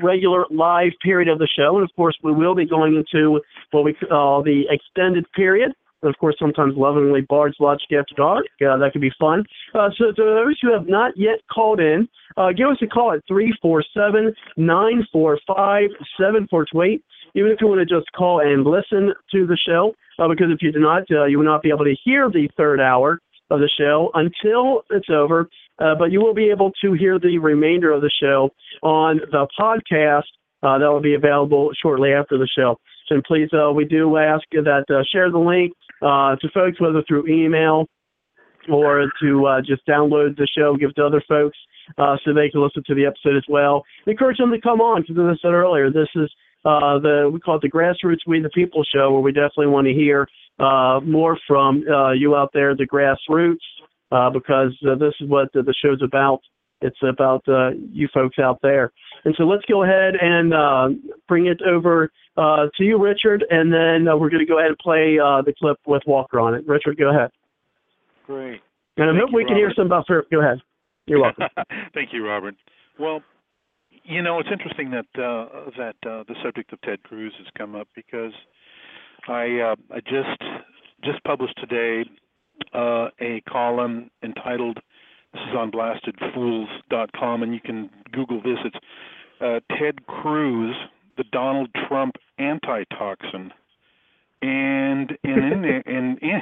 [0.03, 3.41] regular live period of the show, and of course we will be going into
[3.71, 5.73] what we call the extended period.
[6.03, 8.47] And of course, sometimes lovingly Bard's Logic After Dark.
[8.61, 9.45] Uh, that could be fun.
[9.75, 13.13] Uh, so, to those who have not yet called in, uh, give us a call
[13.13, 17.05] at 347 945 7428.
[17.35, 20.61] Even if you want to just call and listen to the show, uh, because if
[20.61, 23.21] you do not, uh, you will not be able to hear the third hour
[23.51, 25.49] of the show until it's over.
[25.79, 28.51] Uh, but you will be able to hear the remainder of the show
[28.83, 30.25] on the podcast
[30.63, 32.77] uh, that will be available shortly after the show.
[33.09, 35.73] So please, uh, we do ask that uh, share the link
[36.03, 37.87] to folks, whether through email
[38.69, 41.57] or to just download the show, give to other folks
[41.97, 43.85] so they can listen to the episode as well.
[44.07, 46.29] Encourage them to come on because, as I said earlier, this is
[46.65, 49.87] uh, the we call it the grassroots we the people show where we definitely want
[49.87, 50.29] to hear
[50.59, 53.59] uh, more from uh, you out there the grassroots
[54.11, 56.41] uh, because uh, this is what the, the show's about.
[56.81, 58.93] It's about uh, you folks out there.
[59.25, 60.89] And so let's go ahead and uh,
[61.27, 64.69] bring it over uh, to you richard and then uh, we're going to go ahead
[64.69, 66.67] and play uh, the clip with walker on it.
[66.69, 67.31] Richard go ahead.
[68.27, 68.61] Great.
[68.97, 70.59] And i hope we can hear some about go ahead.
[71.07, 71.45] You're welcome.
[71.95, 72.55] Thank you robert.
[72.99, 73.23] Well
[74.09, 77.75] you know, it's interesting that uh, that uh, the subject of Ted Cruz has come
[77.75, 78.33] up because
[79.29, 80.43] I uh, I just
[81.05, 82.09] just published today
[82.75, 84.79] uh, a column entitled
[85.35, 88.59] "This is on blastedfools.com," and you can Google this.
[88.65, 88.77] It's
[89.41, 90.75] uh, Ted Cruz,
[91.19, 93.53] the Donald Trump antitoxin.
[94.41, 96.41] And and in there and in,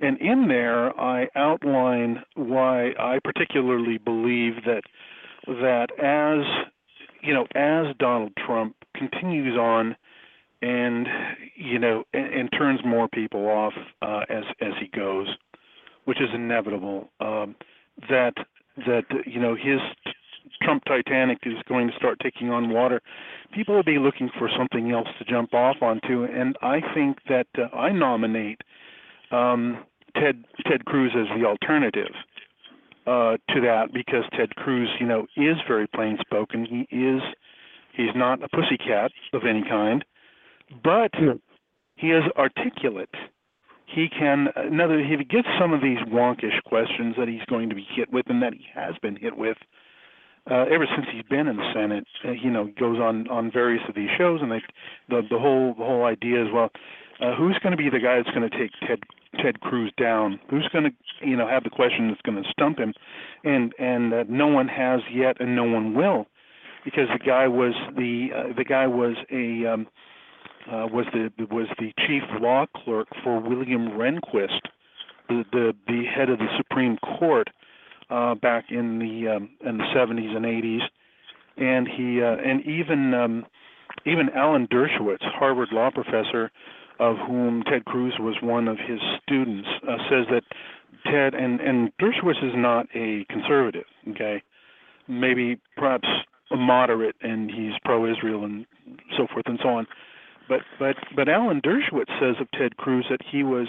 [0.00, 4.82] and in there I outline why I particularly believe that
[5.46, 6.72] that as
[7.24, 9.96] you know, as Donald Trump continues on
[10.62, 11.06] and
[11.56, 15.28] you know and, and turns more people off uh, as as he goes,
[16.04, 17.54] which is inevitable, um,
[18.08, 18.34] that
[18.76, 19.80] that you know his
[20.62, 23.00] Trump Titanic is going to start taking on water.
[23.54, 27.46] People will be looking for something else to jump off onto, and I think that
[27.58, 28.60] uh, I nominate
[29.30, 29.84] um,
[30.16, 32.12] Ted Ted Cruz as the alternative
[33.06, 36.66] uh, to that because Ted Cruz, you know, is very plain spoken.
[36.66, 37.20] He is
[37.96, 40.04] he's not a pussycat of any kind,
[40.82, 41.10] but
[41.96, 43.14] he is articulate.
[43.86, 47.74] He can another if he gets some of these wonkish questions that he's going to
[47.74, 49.56] be hit with and that he has been hit with
[50.50, 52.06] uh, ever since he's been in the Senate.
[52.24, 54.62] Uh, you know, goes on on various of these shows, and they,
[55.08, 56.70] the the whole the whole idea is well,
[57.20, 59.00] uh, who's going to be the guy that's going to take Ted
[59.42, 60.40] Ted Cruz down?
[60.50, 62.94] Who's going to, you know, have the question that's going to stump him?
[63.44, 66.26] And and uh, no one has yet, and no one will,
[66.84, 69.86] because the guy was the uh, the guy was a um,
[70.70, 74.60] uh, was the was the chief law clerk for William Rehnquist,
[75.28, 77.48] the the, the head of the Supreme Court
[78.10, 80.82] uh, back in the um, in the 70s and 80s,
[81.56, 83.46] and he uh, and even um,
[84.06, 86.50] even Alan Dershowitz, Harvard law professor,
[87.00, 90.42] of whom Ted Cruz was one of his students, uh, says that
[91.04, 93.84] Ted and and Dershowitz is not a conservative.
[94.10, 94.42] Okay,
[95.08, 96.08] maybe perhaps
[96.50, 98.66] a moderate, and he's pro-Israel and
[99.16, 99.86] so forth and so on.
[100.48, 103.68] But but but Alan Dershowitz says of Ted Cruz that he was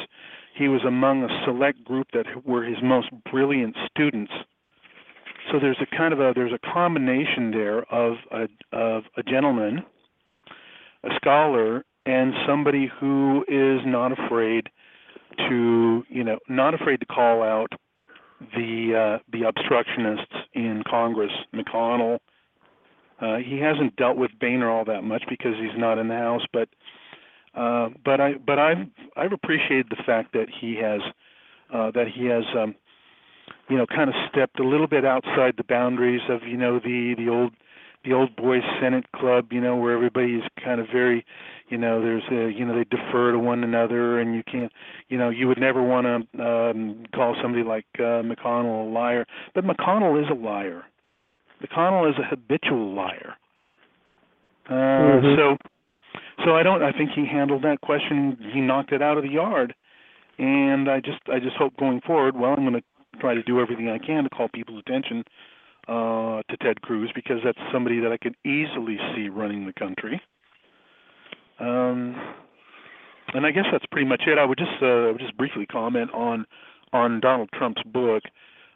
[0.55, 4.31] he was among a select group that were his most brilliant students.
[5.51, 9.83] So there's a kind of a there's a combination there of a of a gentleman,
[11.03, 14.69] a scholar, and somebody who is not afraid
[15.49, 17.71] to you know not afraid to call out
[18.55, 22.19] the uh, the obstructionists in Congress, McConnell.
[23.21, 26.45] Uh, he hasn't dealt with Boehner all that much because he's not in the House,
[26.51, 26.67] but
[27.55, 31.01] uh, but I but I've I've appreciated the fact that he has
[31.73, 32.75] uh, that he has um,
[33.69, 37.15] you know kind of stepped a little bit outside the boundaries of you know the
[37.17, 37.53] the old
[38.05, 41.25] the old boys senate club you know where everybody's kind of very
[41.69, 44.71] you know there's a you know they defer to one another and you can't
[45.09, 49.25] you know you would never want to um call somebody like uh, McConnell a liar.
[49.53, 50.83] But McConnell is a liar.
[51.63, 53.33] McConnell is a habitual liar.
[54.69, 55.35] Uh Mhm.
[55.35, 55.57] so
[56.43, 58.37] so I don't I think he handled that question.
[58.53, 59.73] He knocked it out of the yard.
[60.37, 62.83] And I just I just hope going forward well I'm going to
[63.19, 65.23] try to do everything I can to call people's attention
[65.87, 70.21] uh, to Ted Cruz because that's somebody that I could easily see running the country.
[71.59, 72.15] Um,
[73.33, 74.37] and I guess that's pretty much it.
[74.37, 76.45] I would just uh, I would just briefly comment on
[76.93, 78.23] on Donald Trump's book.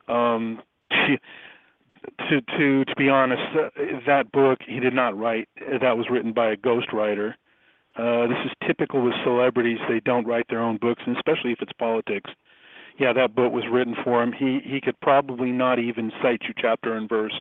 [0.07, 0.61] Um,
[2.29, 3.69] to to to be honest, uh,
[4.07, 5.49] that book he did not write.
[5.81, 7.33] That was written by a ghostwriter.
[7.97, 11.61] Uh, this is typical with celebrities; they don't write their own books, and especially if
[11.61, 12.29] it's politics
[12.99, 14.33] yeah, that book was written for him.
[14.33, 17.39] He he could probably not even cite you chapter and verse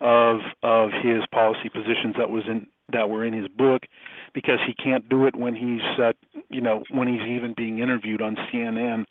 [0.00, 3.82] of of his policy positions that was in that were in his book
[4.32, 6.12] because he can't do it when he's uh,
[6.48, 9.04] you know when he's even being interviewed on CNN.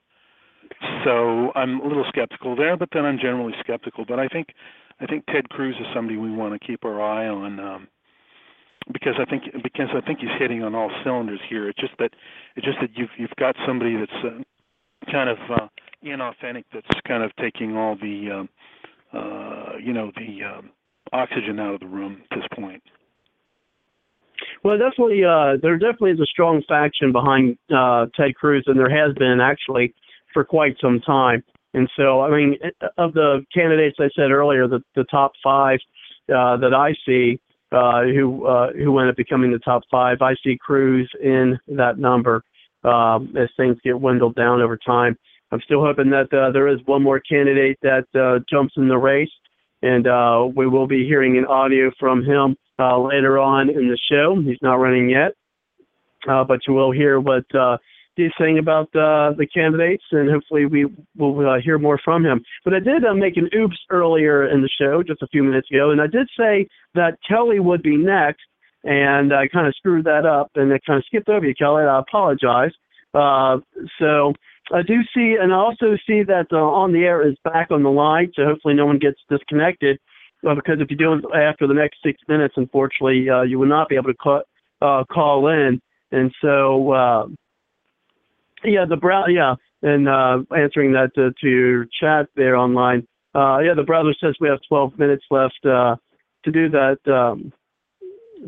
[1.03, 4.06] So I'm a little skeptical there, but then I'm generally skeptical.
[4.07, 4.48] But I think
[4.99, 7.60] I think Ted Cruz is somebody we want to keep our eye on.
[7.60, 7.88] Um,
[8.94, 11.70] because I think because I think he's hitting on all cylinders here.
[11.70, 12.12] It's just that
[12.56, 14.44] it's just that you've you've got somebody that's uh,
[15.11, 15.68] kind of uh,
[16.03, 18.49] inauthentic that's kind of taking all the um,
[19.14, 20.69] uh, you know the um,
[21.14, 22.82] oxygen out of the room at this point.
[24.64, 28.90] Well, definitely, uh, there definitely is a strong faction behind uh, Ted Cruz, and there
[28.90, 29.94] has been actually
[30.34, 31.44] for quite some time.
[31.73, 32.57] And so, I mean,
[32.98, 35.80] of the candidates I said earlier, the, the top five
[36.30, 37.40] uh, that I see
[37.72, 41.98] uh, who uh, who end up becoming the top five, I see Cruz in that
[41.98, 42.44] number
[42.86, 45.18] um, as things get dwindled down over time.
[45.52, 48.98] I'm still hoping that uh, there is one more candidate that uh, jumps in the
[48.98, 49.30] race,
[49.82, 53.98] and uh, we will be hearing an audio from him uh, later on in the
[54.10, 54.41] show.
[54.41, 55.34] He's not running yet,
[56.28, 57.78] uh, but you will hear what uh,
[58.16, 60.86] he's saying about uh, the candidates, and hopefully we
[61.18, 62.44] will uh, hear more from him.
[62.64, 65.70] But I did uh, make an oops earlier in the show, just a few minutes
[65.72, 68.44] ago, and I did say that Kelly would be next,
[68.86, 71.84] and I kind of screwed that up, and I kind of skipped over you, Kelly.
[71.84, 72.72] I apologize.
[73.14, 73.57] Uh,
[73.99, 74.34] so
[74.72, 77.82] I do see, and I also see that uh, on the air is back on
[77.84, 79.99] the line, so hopefully no one gets disconnected.
[80.48, 83.68] Uh, because if you do it after the next six minutes, unfortunately, uh, you will
[83.68, 84.44] not be able to call,
[84.82, 85.82] uh, call in.
[86.12, 87.28] And so, uh,
[88.64, 93.07] yeah, the brow, yeah, and uh, answering that to, to your chat there online.
[93.34, 95.95] Uh, yeah, the brother says we have 12 minutes left uh,
[96.44, 96.98] to do that.
[97.12, 97.52] Um,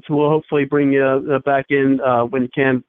[0.05, 2.83] so we'll hopefully bring you uh, back in uh, when you can.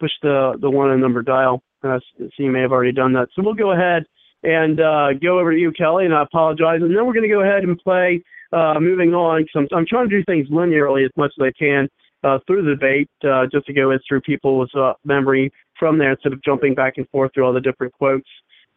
[0.00, 1.62] Push the the one and number dial.
[1.84, 3.28] Uh, so you may have already done that.
[3.36, 4.04] So we'll go ahead
[4.42, 6.80] and uh, go over to you, Kelly, and I apologize.
[6.82, 8.20] And then we're going to go ahead and play.
[8.52, 11.52] Uh, moving on, because I'm, I'm trying to do things linearly as much as I
[11.56, 11.88] can
[12.24, 14.72] uh, through the debate, uh, just to go through people's
[15.04, 18.28] memory from there instead of jumping back and forth through all the different quotes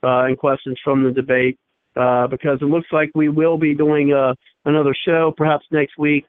[0.04, 1.58] and questions from the debate.
[1.96, 4.14] Because it looks like we will be doing
[4.66, 6.28] another show perhaps next week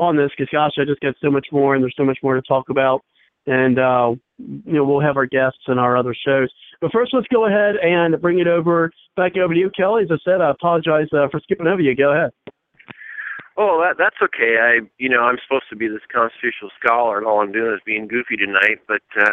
[0.00, 0.30] on this.
[0.36, 2.70] Because gosh, I just got so much more, and there's so much more to talk
[2.70, 3.02] about.
[3.46, 6.48] And uh, you know, we'll have our guests and our other shows.
[6.80, 10.04] But first, let's go ahead and bring it over back over to you, Kelly.
[10.04, 11.94] As I said, I apologize uh, for skipping over you.
[11.96, 12.30] Go ahead.
[13.56, 14.56] Oh, that that's okay.
[14.62, 17.80] I you know I'm supposed to be this constitutional scholar, and all I'm doing is
[17.84, 18.78] being goofy tonight.
[18.86, 19.32] But uh,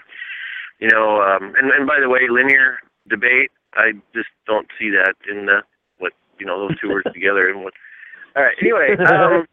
[0.80, 5.14] you know, um, and and by the way, linear debate, I just don't see that
[5.30, 5.62] in the
[6.00, 7.50] what you know those two words together.
[7.50, 7.74] And what?
[8.36, 8.56] All right.
[8.62, 9.48] Anyway, um,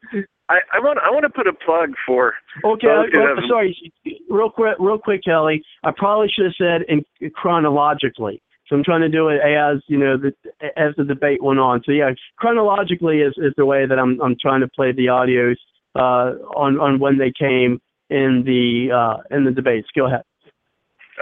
[0.48, 2.34] I I want I want to put a plug for.
[2.64, 3.92] Okay, oh, sorry,
[4.28, 5.62] real quick, real quick, Kelly.
[5.84, 8.42] I probably should have said in chronologically.
[8.68, 10.32] So I'm trying to do it as you know, the,
[10.76, 11.82] as the debate went on.
[11.84, 15.56] So yeah, chronologically is, is the way that I'm I'm trying to play the audios
[15.94, 19.88] uh, on on when they came in the uh, in the debates.
[19.94, 20.22] Go ahead.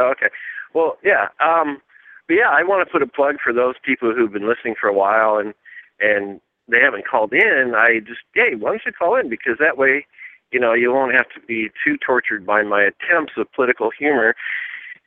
[0.01, 0.29] Okay.
[0.75, 1.29] Well, yeah.
[1.41, 1.83] Um,
[2.29, 4.89] but yeah, I want to put a plug for those people who've been listening for
[4.89, 5.53] a while and
[5.99, 6.41] and
[6.71, 7.75] they haven't called in.
[7.77, 9.29] I just, hey, why don't you call in?
[9.29, 10.07] Because that way,
[10.53, 14.35] you know, you won't have to be too tortured by my attempts of political humor.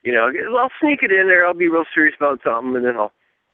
[0.04, 1.46] You know, I'll sneak it in there.
[1.46, 3.12] I'll be real serious about something, and then I'll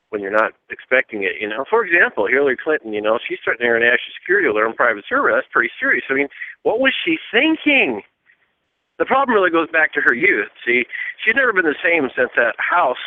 [0.09, 1.39] when you're not expecting it.
[1.39, 2.93] You know, for example, Hillary Clinton.
[2.93, 5.31] You know, she's threatening our national security her own private server.
[5.31, 6.03] That's pretty serious.
[6.09, 6.29] I mean,
[6.63, 8.01] what was she thinking?
[8.97, 10.49] The problem really goes back to her youth.
[10.65, 10.83] See,
[11.23, 12.99] she's never been the same since that house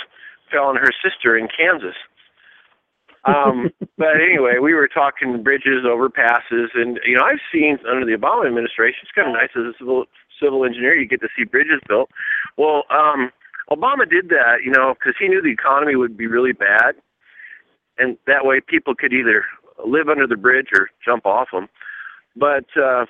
[0.51, 1.97] fell on her sister in Kansas.
[3.25, 8.17] Um, but anyway, we were talking bridges, overpasses, and you know, I've seen under the
[8.19, 10.05] Obama administration, it's kind of nice as a civil
[10.43, 12.11] civil engineer, you get to see bridges built.
[12.57, 13.31] Well, um,
[13.71, 16.97] Obama did that, you know, because he knew the economy would be really bad,
[17.99, 19.45] and that way people could either
[19.87, 21.69] live under the bridge or jump off them.
[22.35, 23.07] But uh,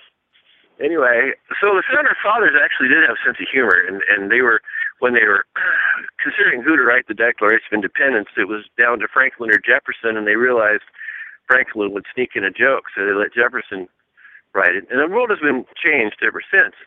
[0.78, 4.42] anyway, so the founder fathers actually did have a sense of humor, and and they
[4.42, 4.60] were
[5.02, 5.42] when they were
[6.22, 10.14] considering who to write the Declaration of Independence, it was down to Franklin or Jefferson,
[10.14, 10.86] and they realized
[11.50, 13.90] Franklin would sneak in a joke, so they let Jefferson
[14.54, 14.86] write it.
[14.94, 16.78] And the world has been changed ever since.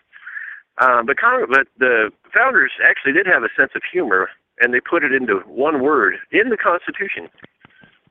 [0.79, 4.31] Um, but, Congress, but the founders actually did have a sense of humor,
[4.63, 7.27] and they put it into one word in the Constitution.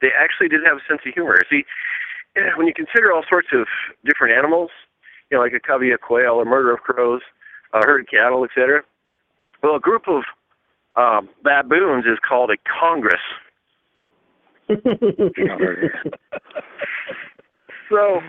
[0.04, 1.40] They actually did have a sense of humor.
[1.48, 1.64] See,
[2.60, 3.64] when you consider all sorts of
[4.04, 4.68] different animals,
[5.30, 7.22] you know, like a covey of quail, a murder of crows,
[7.72, 8.84] a herd of cattle, etc.
[9.64, 10.24] Well, a group of
[10.94, 13.14] um, baboons is called a congress.
[17.88, 18.20] so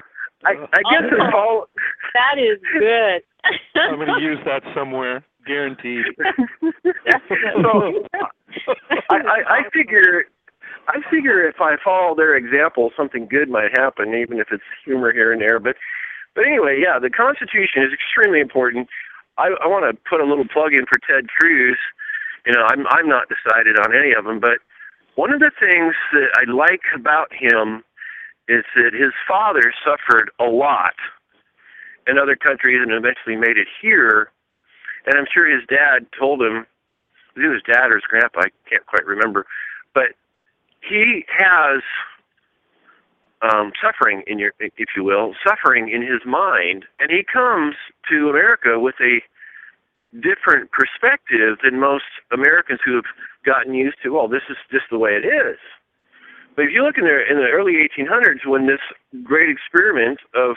[0.45, 1.67] I, I guess it's all.
[2.13, 3.21] That is good.
[3.75, 6.05] I'm going to use that somewhere, guaranteed.
[6.15, 8.05] so
[9.09, 10.23] I, I, I figure
[10.87, 15.11] I figure if I follow their example, something good might happen, even if it's humor
[15.11, 15.59] here and there.
[15.59, 15.75] But
[16.33, 18.87] but anyway, yeah, the Constitution is extremely important.
[19.37, 21.77] I, I want to put a little plug in for Ted Cruz.
[22.45, 24.59] You know, I'm I'm not decided on any of them, but
[25.15, 27.83] one of the things that I like about him
[28.47, 30.93] is that his father suffered a lot
[32.07, 34.31] in other countries and eventually made it here.
[35.05, 36.65] And I'm sure his dad told him,
[37.35, 39.45] it was dad or his grandpa, I can't quite remember,
[39.93, 40.13] but
[40.81, 41.81] he has
[43.41, 47.75] um, suffering in your, if you will, suffering in his mind, and he comes
[48.09, 49.21] to America with a
[50.21, 53.09] different perspective than most Americans who have
[53.45, 54.13] gotten used to.
[54.13, 55.57] Well, this is just the way it is.
[56.55, 58.79] But if you look in the in the early 1800s, when this
[59.23, 60.55] great experiment of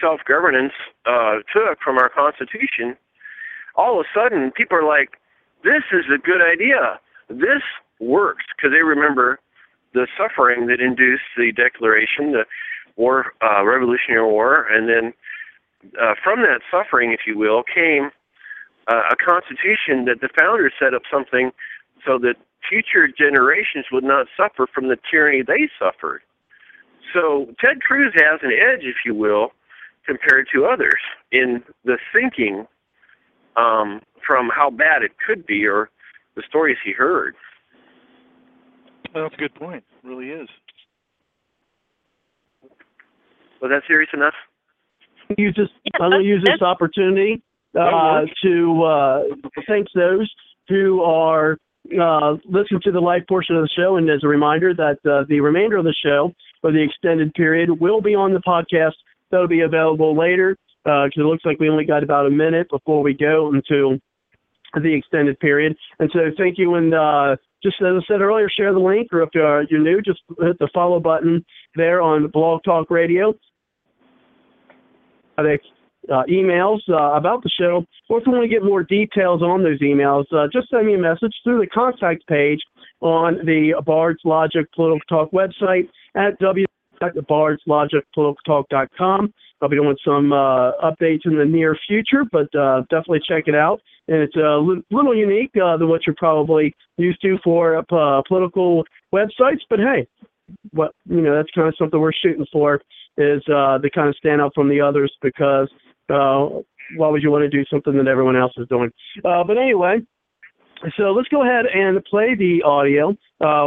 [0.00, 0.72] self-governance
[1.06, 2.96] uh, took from our Constitution,
[3.74, 5.16] all of a sudden people are like,
[5.64, 7.00] "This is a good idea.
[7.28, 7.64] This
[7.98, 9.40] works," because they remember
[9.92, 12.44] the suffering that induced the Declaration, the
[12.96, 15.12] war, uh, Revolutionary War, and then
[16.00, 18.10] uh, from that suffering, if you will, came
[18.88, 21.52] uh, a constitution that the founders set up something
[22.06, 22.34] so that
[22.68, 26.22] future generations would not suffer from the tyranny they suffered.
[27.12, 29.52] So Ted Cruz has an edge, if you will,
[30.06, 31.00] compared to others
[31.32, 32.66] in the thinking
[33.56, 35.90] um, from how bad it could be or
[36.36, 37.34] the stories he heard.
[39.14, 39.84] Well, that's a good point.
[40.04, 40.48] It really is.
[43.60, 44.34] Was that serious enough?
[45.36, 47.42] You just I'm going to use this opportunity
[47.78, 49.22] uh, to uh,
[49.68, 50.30] thank those
[50.68, 51.58] who are
[52.00, 53.96] uh, listening to the live portion of the show.
[53.96, 57.80] And as a reminder, that uh, the remainder of the show for the extended period
[57.80, 58.94] will be on the podcast.
[59.30, 62.68] That'll be available later because uh, it looks like we only got about a minute
[62.70, 64.00] before we go into
[64.74, 65.76] the extended period.
[65.98, 66.74] And so thank you.
[66.74, 70.00] And uh, just as I said earlier, share the link, or if you're, you're new,
[70.02, 71.44] just hit the follow button
[71.74, 73.34] there on Blog Talk Radio.
[76.10, 79.62] Uh, emails uh, about the show, or if you want to get more details on
[79.62, 82.58] those emails, uh, just send me a message through the contact page
[83.00, 89.34] on the Bards Logic Political Talk website at www.bardslogicpoliticaltalk.com.
[89.62, 93.54] I'll be doing some uh, updates in the near future, but uh, definitely check it
[93.54, 93.80] out.
[94.08, 94.58] And it's a
[94.90, 98.84] little unique uh, than what you're probably used to for uh, political
[99.14, 99.60] websites.
[99.68, 100.08] But hey,
[100.72, 102.80] what you know, that's kind of something we're shooting for
[103.18, 105.68] is uh, to kind of stand out from the others because
[106.08, 106.48] uh,
[106.96, 108.90] why would you want to do something that everyone else is doing?
[109.22, 109.98] But anyway,
[110.96, 113.14] so let's go ahead and play the audio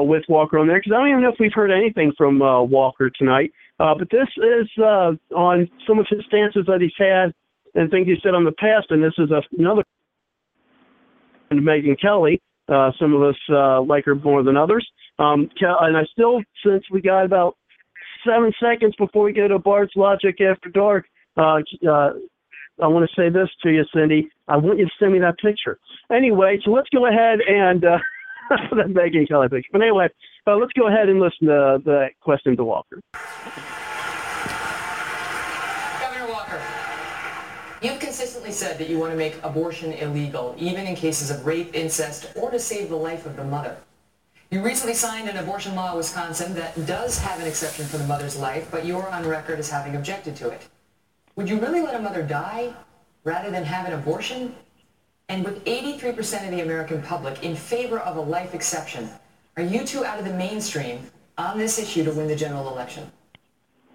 [0.03, 3.11] with Walker on there because I don't even know if we've heard anything from Walker
[3.15, 3.51] tonight.
[3.79, 7.33] Uh, but this is uh, on some of his stances that he's had
[7.75, 9.83] and things he said on the past, and this is a, another
[11.51, 12.41] Megyn Kelly.
[12.69, 14.87] Uh, some of us uh, like her more than others.
[15.19, 17.57] Um, and I still, since we got about
[18.25, 21.05] seven seconds before we go to Bard's Logic After Dark,
[21.37, 22.11] uh, uh,
[22.81, 24.29] I want to say this to you, Cindy.
[24.47, 25.77] I want you to send me that picture.
[26.11, 27.97] Anyway, so let's go ahead and uh,
[28.49, 29.69] that Megyn Kelly picture.
[29.71, 30.07] But anyway,
[30.47, 32.99] uh, let's go ahead and listen to the question to Walker.
[36.01, 36.61] Governor Walker,
[37.81, 41.73] you've consistently said that you want to make abortion illegal, even in cases of rape,
[41.73, 43.77] incest, or to save the life of the mother.
[44.51, 48.05] You recently signed an abortion law in Wisconsin that does have an exception for the
[48.05, 50.67] mother's life, but you're on record as having objected to it.
[51.35, 52.73] Would you really let a mother die
[53.23, 54.55] rather than have an abortion?
[55.29, 59.09] And with 83% of the American public in favor of a life exception,
[59.55, 60.99] are you two out of the mainstream
[61.38, 63.11] on this issue to win the general election?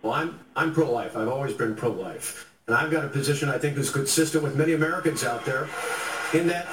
[0.02, 1.16] Well, I'm, I'm pro-life.
[1.16, 2.52] I've always been pro-life.
[2.66, 5.68] And I've got a position I think is consistent with many Americans out there
[6.34, 6.66] in that,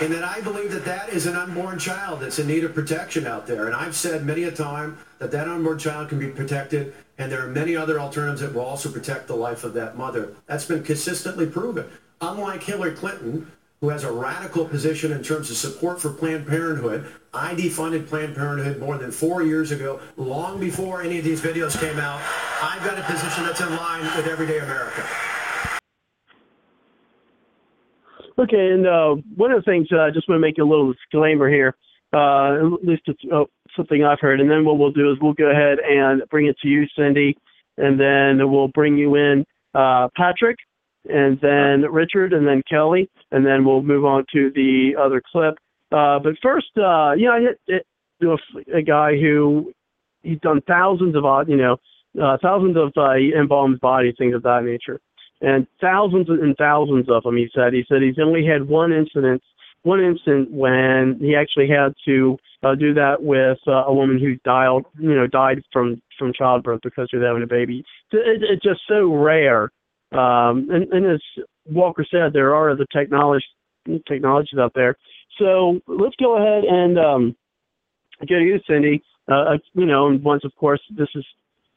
[0.00, 3.26] in that I believe that that is an unborn child that's in need of protection
[3.26, 3.66] out there.
[3.66, 7.42] And I've said many a time that that unborn child can be protected and there
[7.42, 10.34] are many other alternatives that will also protect the life of that mother.
[10.46, 11.90] That's been consistently proven.
[12.20, 13.50] Unlike Hillary Clinton,
[13.80, 17.06] who has a radical position in terms of support for Planned Parenthood.
[17.36, 21.78] I defunded Planned Parenthood more than four years ago, long before any of these videos
[21.78, 22.20] came out.
[22.62, 25.06] I've got a position that's in line with everyday America.
[28.38, 30.92] Okay, and uh, one of the things uh, I just want to make a little
[30.92, 31.76] disclaimer here,
[32.14, 33.44] uh, at least it's uh,
[33.76, 36.56] something I've heard, and then what we'll do is we'll go ahead and bring it
[36.62, 37.36] to you, Cindy,
[37.76, 39.44] and then we'll bring you in
[39.74, 40.56] uh, Patrick,
[41.04, 45.54] and then Richard, and then Kelly, and then we'll move on to the other clip.
[45.92, 47.86] Uh, but first, uh, you know, I hit, hit
[48.22, 49.72] a, a guy who
[50.22, 51.76] he's done thousands of odd, you know,
[52.20, 55.00] uh, thousands of uh, embalmed bodies, things of that nature,
[55.40, 57.36] and thousands and thousands of them.
[57.36, 57.72] He said.
[57.72, 59.42] He said he's only had one incident,
[59.82, 64.36] one incident when he actually had to uh, do that with uh, a woman who
[64.44, 67.84] died, you know, died from from childbirth because she was having a baby.
[68.12, 69.70] It, it's just so rare
[70.12, 71.20] um, and, and as
[71.66, 73.44] Walker said, there are other technology,
[74.06, 74.96] technologies out there.
[75.38, 77.36] So let's go ahead and um,
[78.26, 79.02] to you, Cindy.
[79.30, 81.24] Uh, uh, you know, and once, of course, this is,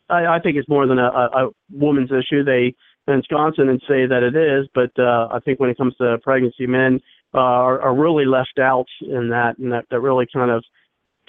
[0.10, 2.44] I, I think it's more than a, a woman's issue.
[2.44, 2.76] They
[3.08, 6.20] in Wisconsin and say that it is, but uh, I think when it comes to
[6.22, 7.00] pregnancy, men
[7.34, 10.64] are, are really left out in that, and that that really kind of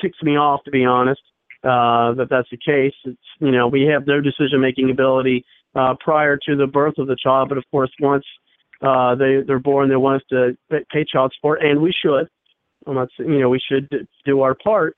[0.00, 1.20] ticks me off, to be honest.
[1.62, 2.94] Uh, that that's the case.
[3.04, 5.44] It's you know we have no decision making ability
[5.74, 7.48] uh, prior to the birth of the child.
[7.48, 8.24] But of course, once
[8.82, 10.56] uh, they they're born, they want us to
[10.92, 12.28] pay child support, and we should.
[12.86, 13.88] I'm not saying you know we should
[14.24, 14.96] do our part,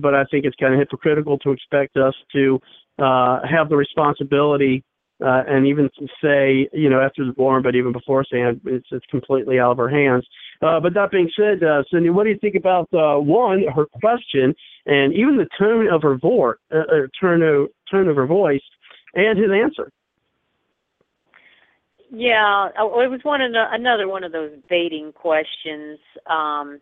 [0.00, 2.60] but I think it's kind of hypocritical to expect us to
[2.98, 4.84] uh, have the responsibility.
[5.20, 5.90] Uh, and even
[6.22, 9.80] say, you know, after the born, but even before saying it's, it's completely out of
[9.80, 10.24] our hands.
[10.62, 13.86] Uh, but that being said, uh, Cindy, what do you think about uh, one, her
[14.00, 14.54] question,
[14.86, 18.62] and even the tone of her voice, uh, uh, tone of tone of her voice,
[19.14, 19.90] and his answer?
[22.10, 25.98] Yeah, oh, it was one of the, another one of those baiting questions.
[26.26, 26.80] Um,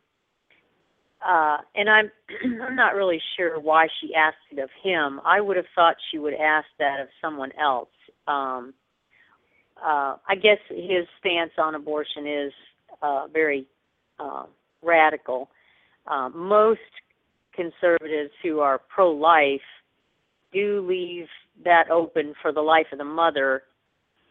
[1.26, 2.10] uh, and I'm
[2.62, 5.20] I'm not really sure why she asked it of him.
[5.24, 7.88] I would have thought she would ask that of someone else.
[8.28, 8.74] Um,
[9.84, 12.52] uh, I guess his stance on abortion is
[13.02, 13.66] uh, very
[14.18, 14.44] uh,
[14.82, 15.50] radical.
[16.06, 16.80] Uh, most
[17.54, 19.60] conservatives who are pro-life
[20.52, 21.26] do leave
[21.64, 23.62] that open for the life of the mother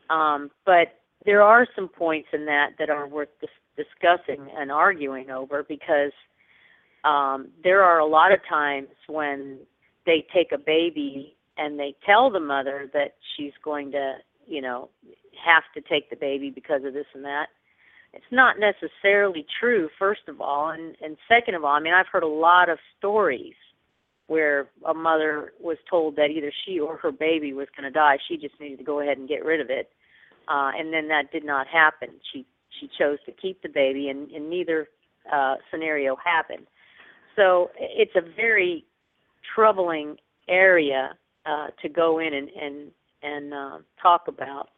[0.10, 3.50] um, but there are some points in that that are worth dis-
[3.86, 6.12] discussing and arguing over because
[7.04, 9.60] um, there are a lot of times when
[10.06, 14.16] they take a baby and they tell the mother that she's going to,
[14.48, 14.90] you know,
[15.44, 17.48] have to take the baby because of this and that.
[18.14, 22.08] It's not necessarily true, first of all, and and second of all, I mean, I've
[22.08, 23.56] heard a lot of stories
[24.28, 28.18] where a mother was told that either she or her baby was going to die.
[28.28, 29.90] She just needed to go ahead and get rid of it.
[30.48, 32.10] Uh, and then that did not happen.
[32.34, 32.46] She
[32.80, 34.90] she chose to keep the baby, and, and neither
[35.32, 36.68] uh, scenario happened.
[37.36, 38.86] So it's a very
[39.56, 40.18] troubling
[40.50, 41.12] area
[41.46, 42.92] uh, to go in and and
[43.24, 44.70] and uh, talk about.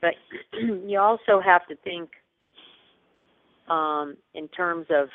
[0.00, 0.14] But
[0.52, 2.10] you also have to think
[3.68, 5.08] um, in terms of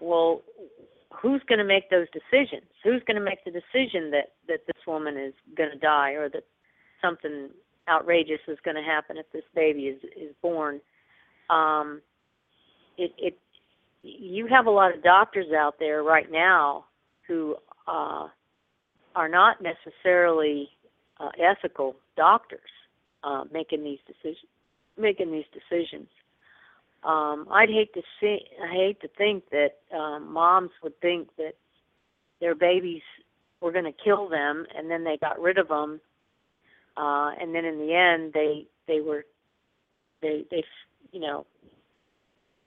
[0.00, 0.42] well,
[1.12, 2.68] who's going to make those decisions?
[2.84, 6.28] Who's going to make the decision that that this woman is going to die or
[6.30, 6.44] that
[7.02, 7.50] something
[7.88, 10.80] outrageous is going to happen if this baby is is born?
[11.50, 12.02] Um,
[12.96, 13.38] it it
[14.02, 16.84] you have a lot of doctors out there right now
[17.26, 17.56] who
[17.86, 18.28] uh,
[19.14, 20.68] are not necessarily
[21.18, 22.60] uh, ethical doctors
[23.24, 24.50] uh, making these decisions
[24.96, 26.08] making these decisions
[27.04, 31.54] um, I'd hate to see, I hate to think that um, moms would think that
[32.40, 33.02] their babies
[33.60, 36.00] were going to kill them, and then they got rid of them
[36.98, 39.24] uh, and then in the end, they they were
[40.20, 40.64] they they
[41.12, 41.46] you know.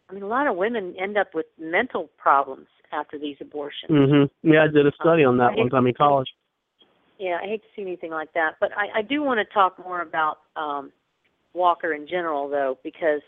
[0.10, 3.92] I mean, a lot of women end up with mental problems after these abortions.
[3.92, 4.30] Mhm.
[4.44, 6.34] Yeah, I did a study on that I one time in college.
[7.18, 9.78] Yeah, I hate to see anything like that, but I, I do want to talk
[9.80, 10.92] more about um,
[11.54, 13.22] Walker in general, though, because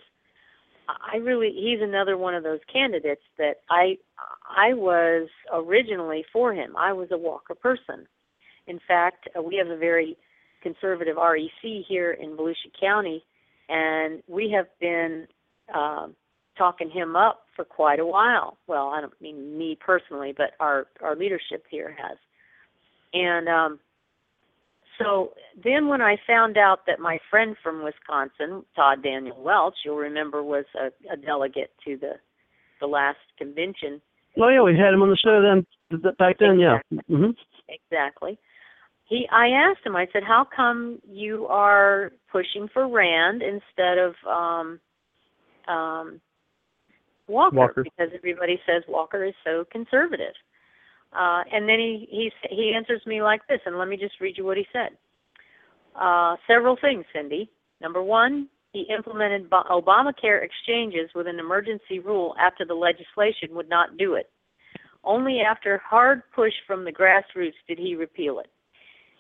[0.88, 3.98] I really he's another one of those candidates that I
[4.50, 6.76] I was originally for him.
[6.78, 8.08] I was a Walker person.
[8.68, 10.18] In fact, uh, we have a very
[10.62, 13.24] conservative REC here in Volusia County,
[13.70, 15.28] and we have been
[15.74, 16.16] um,
[16.58, 18.58] talking him up for quite a while.
[18.68, 22.18] Well, I don't mean me personally, but our our leadership here has.
[23.14, 23.80] And um,
[25.00, 25.34] so
[25.64, 30.44] then when I found out that my friend from Wisconsin, Todd Daniel Welch, you'll remember
[30.44, 32.14] was a, a delegate to the
[32.80, 34.02] the last convention.
[34.40, 36.60] Oh yeah, we had him on the show then th- th- back then.
[36.60, 36.80] Yeah.
[37.08, 37.32] hmm
[37.70, 38.38] Exactly.
[39.06, 44.16] He I asked him, I said, How come you are pushing for Rand instead of
[44.28, 44.80] um
[45.68, 46.22] um
[47.28, 47.56] Walker?
[47.56, 47.84] Walker.
[47.84, 50.34] Because everybody says Walker is so conservative.
[51.16, 54.38] Uh, and then he, he he answers me like this, and let me just read
[54.38, 54.90] you what he said.
[55.96, 57.50] Uh, several things, Cindy.
[57.82, 63.98] Number one, he implemented Obamacare exchanges with an emergency rule after the legislation would not
[63.98, 64.32] do it.
[65.04, 68.50] Only after hard push from the grassroots did he repeal it.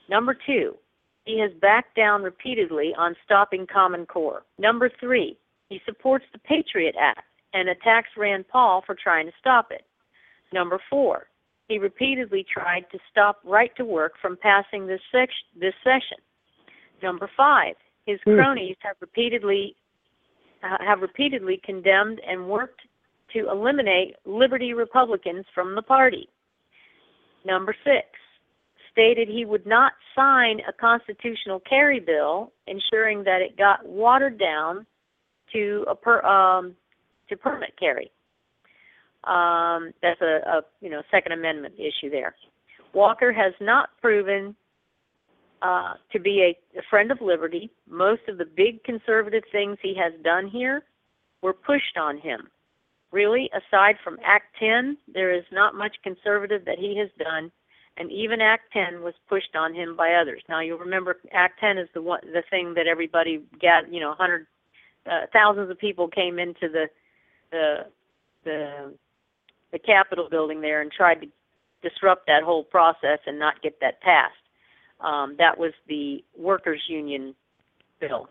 [0.09, 0.75] Number two,
[1.25, 4.43] he has backed down repeatedly on stopping Common Core.
[4.57, 5.37] Number three,
[5.69, 7.21] he supports the Patriot Act
[7.53, 9.85] and attacks Rand Paul for trying to stop it.
[10.51, 11.27] Number four,
[11.67, 15.29] he repeatedly tried to stop right to work from passing this, sec-
[15.59, 16.17] this session.
[17.01, 17.75] Number five,
[18.05, 18.35] his Hmm.
[18.35, 19.75] cronies have repeatedly
[20.63, 22.79] uh, have repeatedly condemned and worked
[23.33, 26.29] to eliminate Liberty Republicans from the party.
[27.43, 28.07] Number six,
[28.89, 34.85] stated he would not sign a constitutional carry bill, ensuring that it got watered down
[35.51, 36.75] to a per, um,
[37.27, 38.09] to permit carry.
[39.23, 42.35] Um, that's a, a you know Second Amendment issue there.
[42.93, 44.55] Walker has not proven
[45.61, 47.71] uh, to be a, a friend of liberty.
[47.89, 50.83] Most of the big conservative things he has done here
[51.41, 52.49] were pushed on him.
[53.11, 57.51] Really, aside from Act 10, there is not much conservative that he has done,
[57.97, 60.41] and even Act 10 was pushed on him by others.
[60.49, 64.15] Now you'll remember Act 10 is the one, the thing that everybody got, you know,
[64.15, 64.47] hundred
[65.09, 66.87] uh, thousands of people came into the
[67.51, 67.85] the
[68.45, 68.93] the
[69.73, 71.27] the Capitol building there and tried to
[71.81, 74.35] disrupt that whole process and not get that passed.
[75.01, 77.35] Um, that was the workers' union
[77.99, 78.29] bill.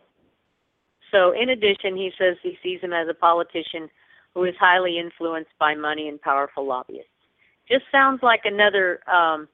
[1.10, 3.90] So, in addition, he says he sees him as a politician
[4.32, 7.10] who is highly influenced by money and powerful lobbyists.
[7.68, 9.46] Just sounds like another um,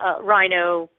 [0.00, 0.90] uh, RINO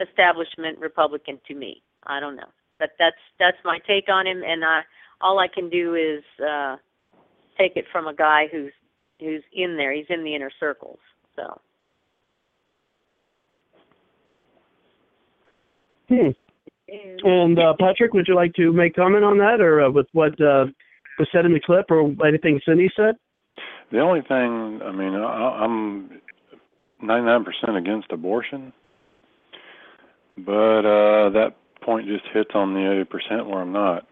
[0.00, 1.82] establishment Republican to me.
[2.06, 4.80] I don't know, but that's that's my take on him, and I
[5.20, 6.76] all I can do is uh,
[7.62, 8.72] take it from a guy who's
[9.20, 9.92] who's in there.
[9.92, 10.98] He's in the inner circles.
[11.36, 11.60] So
[16.12, 16.30] Hmm.
[17.24, 20.32] And uh, Patrick, would you like to make comment on that, or uh, with what
[20.32, 20.66] uh,
[21.18, 23.14] was said in the clip, or anything Cindy said?
[23.90, 26.20] The only thing, I mean, I, I'm
[27.02, 27.44] 99%
[27.78, 28.72] against abortion,
[30.36, 34.06] but uh, that point just hits on the 80% where I'm not.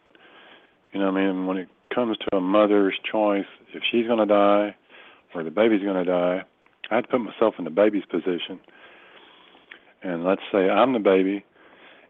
[0.93, 4.19] You know, what I mean, when it comes to a mother's choice, if she's going
[4.19, 4.75] to die
[5.35, 6.43] or the baby's going to die,
[6.91, 8.61] I have to put myself in the baby's position.
[10.03, 11.45] And let's say I'm the baby,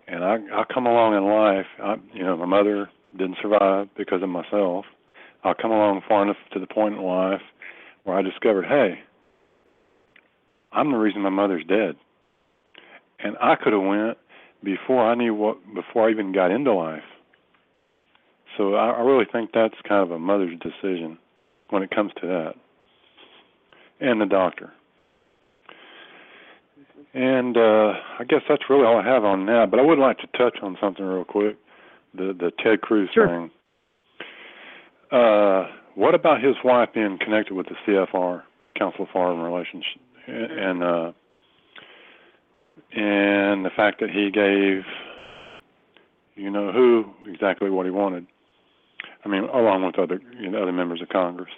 [0.07, 1.67] and I I come along in life.
[1.83, 4.85] I, you know, my mother didn't survive because of myself.
[5.43, 7.41] I'll come along far enough to the point in life
[8.05, 9.01] where I discovered, hey,
[10.73, 11.97] I'm the reason my mother's dead,
[13.19, 14.19] and I could have went
[14.63, 17.03] before I knew what before I even got into life.
[18.57, 21.19] So I, I really think that's kind of a mother's decision
[21.71, 22.55] when it comes to that,
[24.01, 24.73] and the doctor.
[27.13, 29.69] And uh, I guess that's really all I have on that.
[29.71, 31.57] But I would like to touch on something real quick,
[32.15, 33.27] the the Ted Cruz Sure.
[33.27, 33.51] thing.
[35.11, 35.67] Uh,
[35.97, 38.43] what about his wife being connected with the CFR,
[38.79, 39.85] Council of Foreign Relations,
[40.29, 41.13] and uh,
[42.93, 44.85] and the fact that he gave,
[46.37, 48.27] you know, who exactly what he wanted?
[49.25, 51.51] I mean, along with other you know, other members of Congress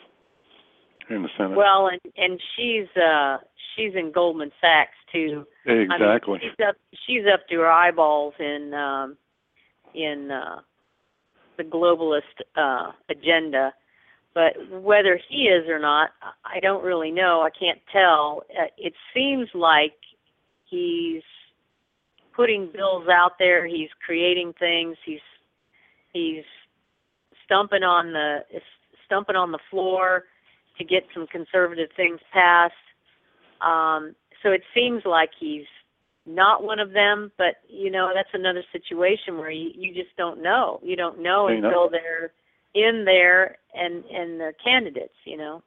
[1.10, 1.56] in the Senate.
[1.56, 3.38] well, and and she's uh
[3.74, 5.46] she's in Goldman Sachs too.
[5.66, 6.38] exactly.
[6.40, 6.76] I mean, she's up
[7.06, 9.16] she's up to her eyeballs in um
[9.94, 10.60] in uh
[11.56, 12.22] the globalist
[12.56, 13.72] uh agenda.
[14.34, 16.10] But whether he is or not,
[16.44, 17.42] I don't really know.
[17.42, 18.44] I can't tell.
[18.58, 19.92] Uh, it seems like
[20.64, 21.22] he's
[22.34, 23.66] putting bills out there.
[23.66, 24.96] He's creating things.
[25.04, 25.20] He's
[26.14, 26.44] he's
[27.52, 28.38] stumping on the
[29.06, 30.24] stumping on the floor
[30.78, 32.72] to get some conservative things passed.
[33.60, 35.66] Um, so it seems like he's
[36.26, 40.42] not one of them, but you know that's another situation where you, you just don't
[40.42, 40.80] know.
[40.82, 41.68] You don't know You know.
[41.68, 42.32] until they're
[42.74, 45.14] in there and and they're candidates.
[45.24, 45.62] You know.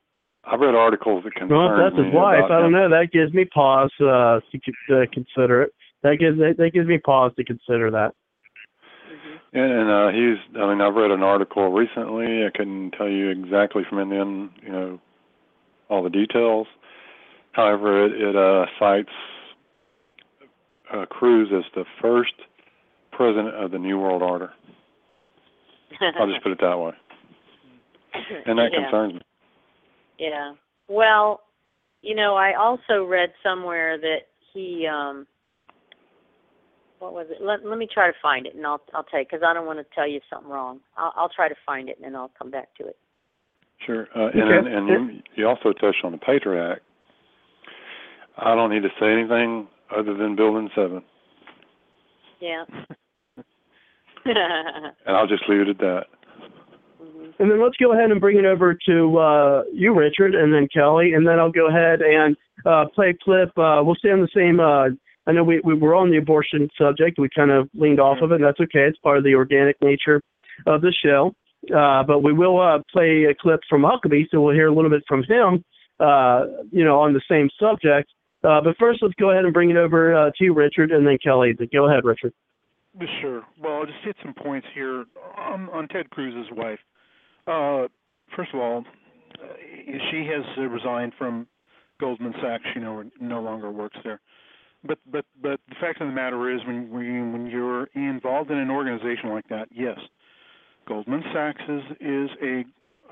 [0.47, 2.45] I've read articles that concern Well, that's his me wife.
[2.45, 2.71] about I don't him.
[2.73, 2.89] know.
[2.89, 5.73] That gives me pause uh, to con- uh, consider it.
[6.03, 8.13] That gives that, that gives me pause to consider that.
[9.55, 12.45] And, and uh, he's, I mean, I've read an article recently.
[12.45, 14.99] I couldn't tell you exactly from in the end, you know,
[15.89, 16.67] all the details.
[17.53, 19.09] However, it, it uh, cites
[20.93, 22.33] uh, Cruz as the first
[23.13, 24.51] president of the New World Order.
[26.19, 26.91] I'll just put it that way.
[28.45, 28.83] And that Yeah.
[28.83, 29.21] concerns me.
[30.19, 30.53] Yeah.
[30.89, 31.41] Well,
[32.01, 35.27] you know, I also read somewhere that he um
[37.05, 37.43] what was it?
[37.43, 39.65] Let, let me try to find it and I'll I'll tell you cuz I don't
[39.65, 40.79] want to tell you something wrong.
[40.97, 42.97] I'll I'll try to find it and then I'll come back to it.
[43.85, 44.07] Sure.
[44.15, 44.57] Uh, and Okay.
[44.57, 46.81] and, and you, you also touched on the Patriot Act.
[48.37, 51.01] I don't need to say anything other than Building 7.
[52.39, 52.65] Yeah.
[54.25, 56.05] And I'll just leave it at that.
[57.37, 60.67] And then let's go ahead and bring it over to uh, you, Richard, and then
[60.73, 63.49] Kelly, and then I'll go ahead and uh, play a clip.
[63.57, 64.59] Uh, we'll stay on the same.
[65.27, 67.17] I know we, we were on the abortion subject.
[67.19, 68.41] We kind of leaned off of it.
[68.41, 68.85] That's okay.
[68.87, 70.21] It's part of the organic nature
[70.67, 71.33] of the show.
[71.75, 74.89] Uh, but we will uh, play a clip from Huckabee, so we'll hear a little
[74.89, 75.63] bit from him,
[75.99, 78.11] uh, you know, on the same subject.
[78.43, 81.07] Uh, but first, let's go ahead and bring it over uh, to you, Richard, and
[81.07, 81.57] then Kelly.
[81.73, 82.33] Go ahead, Richard.
[83.19, 83.41] Sure.
[83.61, 85.05] Well, I'll just hit some points here
[85.37, 86.79] on, on Ted Cruz's wife.
[87.47, 87.87] Uh,
[88.35, 88.83] first of all,
[90.11, 91.47] she has resigned from
[91.99, 92.63] Goldman Sachs.
[92.73, 94.19] She no no longer works there.
[94.87, 98.57] But but but the fact of the matter is, when when when you're involved in
[98.57, 99.97] an organization like that, yes,
[100.87, 102.65] Goldman Sachs is is a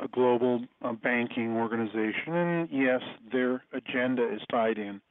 [0.04, 3.02] a global uh, banking organization, and yes,
[3.32, 5.02] their agenda is tied in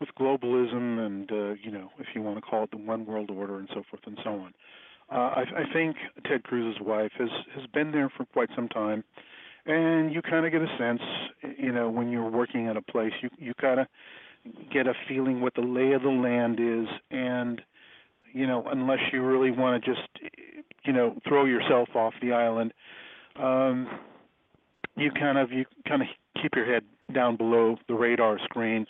[0.00, 3.30] with globalism and uh, you know, if you want to call it the one world
[3.30, 4.52] order and so forth and so on.
[5.10, 9.04] Uh, I, I think Ted Cruz's wife has has been there for quite some time,
[9.66, 11.02] and you kind of get a sense,
[11.58, 13.86] you know, when you're working at a place, you you kind of
[14.72, 17.60] get a feeling what the lay of the land is, and
[18.32, 20.08] you know, unless you really want to just,
[20.84, 22.72] you know, throw yourself off the island,
[23.38, 23.86] um,
[24.96, 26.08] you kind of you kind of
[26.40, 26.82] keep your head
[27.14, 28.86] down below the radar screen.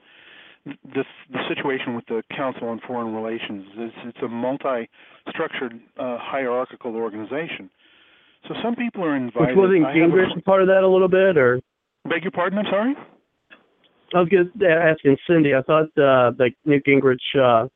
[0.64, 6.94] The the situation with the Council on Foreign Relations is it's a multi-structured uh, hierarchical
[6.94, 7.68] organization.
[8.48, 9.48] So some people are invited.
[9.48, 11.60] Which wasn't have a- Gingrich part of that a little bit, or?
[12.08, 12.58] Beg your pardon.
[12.58, 12.94] I'm sorry.
[14.14, 15.54] I was just asking Cindy.
[15.54, 17.18] I thought uh, that Newt Gingrich.
[17.38, 17.68] Uh,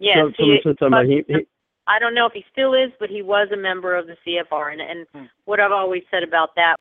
[0.00, 1.46] Yes, some- someone he, said something he, he,
[1.88, 4.72] I don't know if he still is, but he was a member of the CFR
[4.72, 5.24] and and Hmm.
[5.44, 6.76] what I've always said about that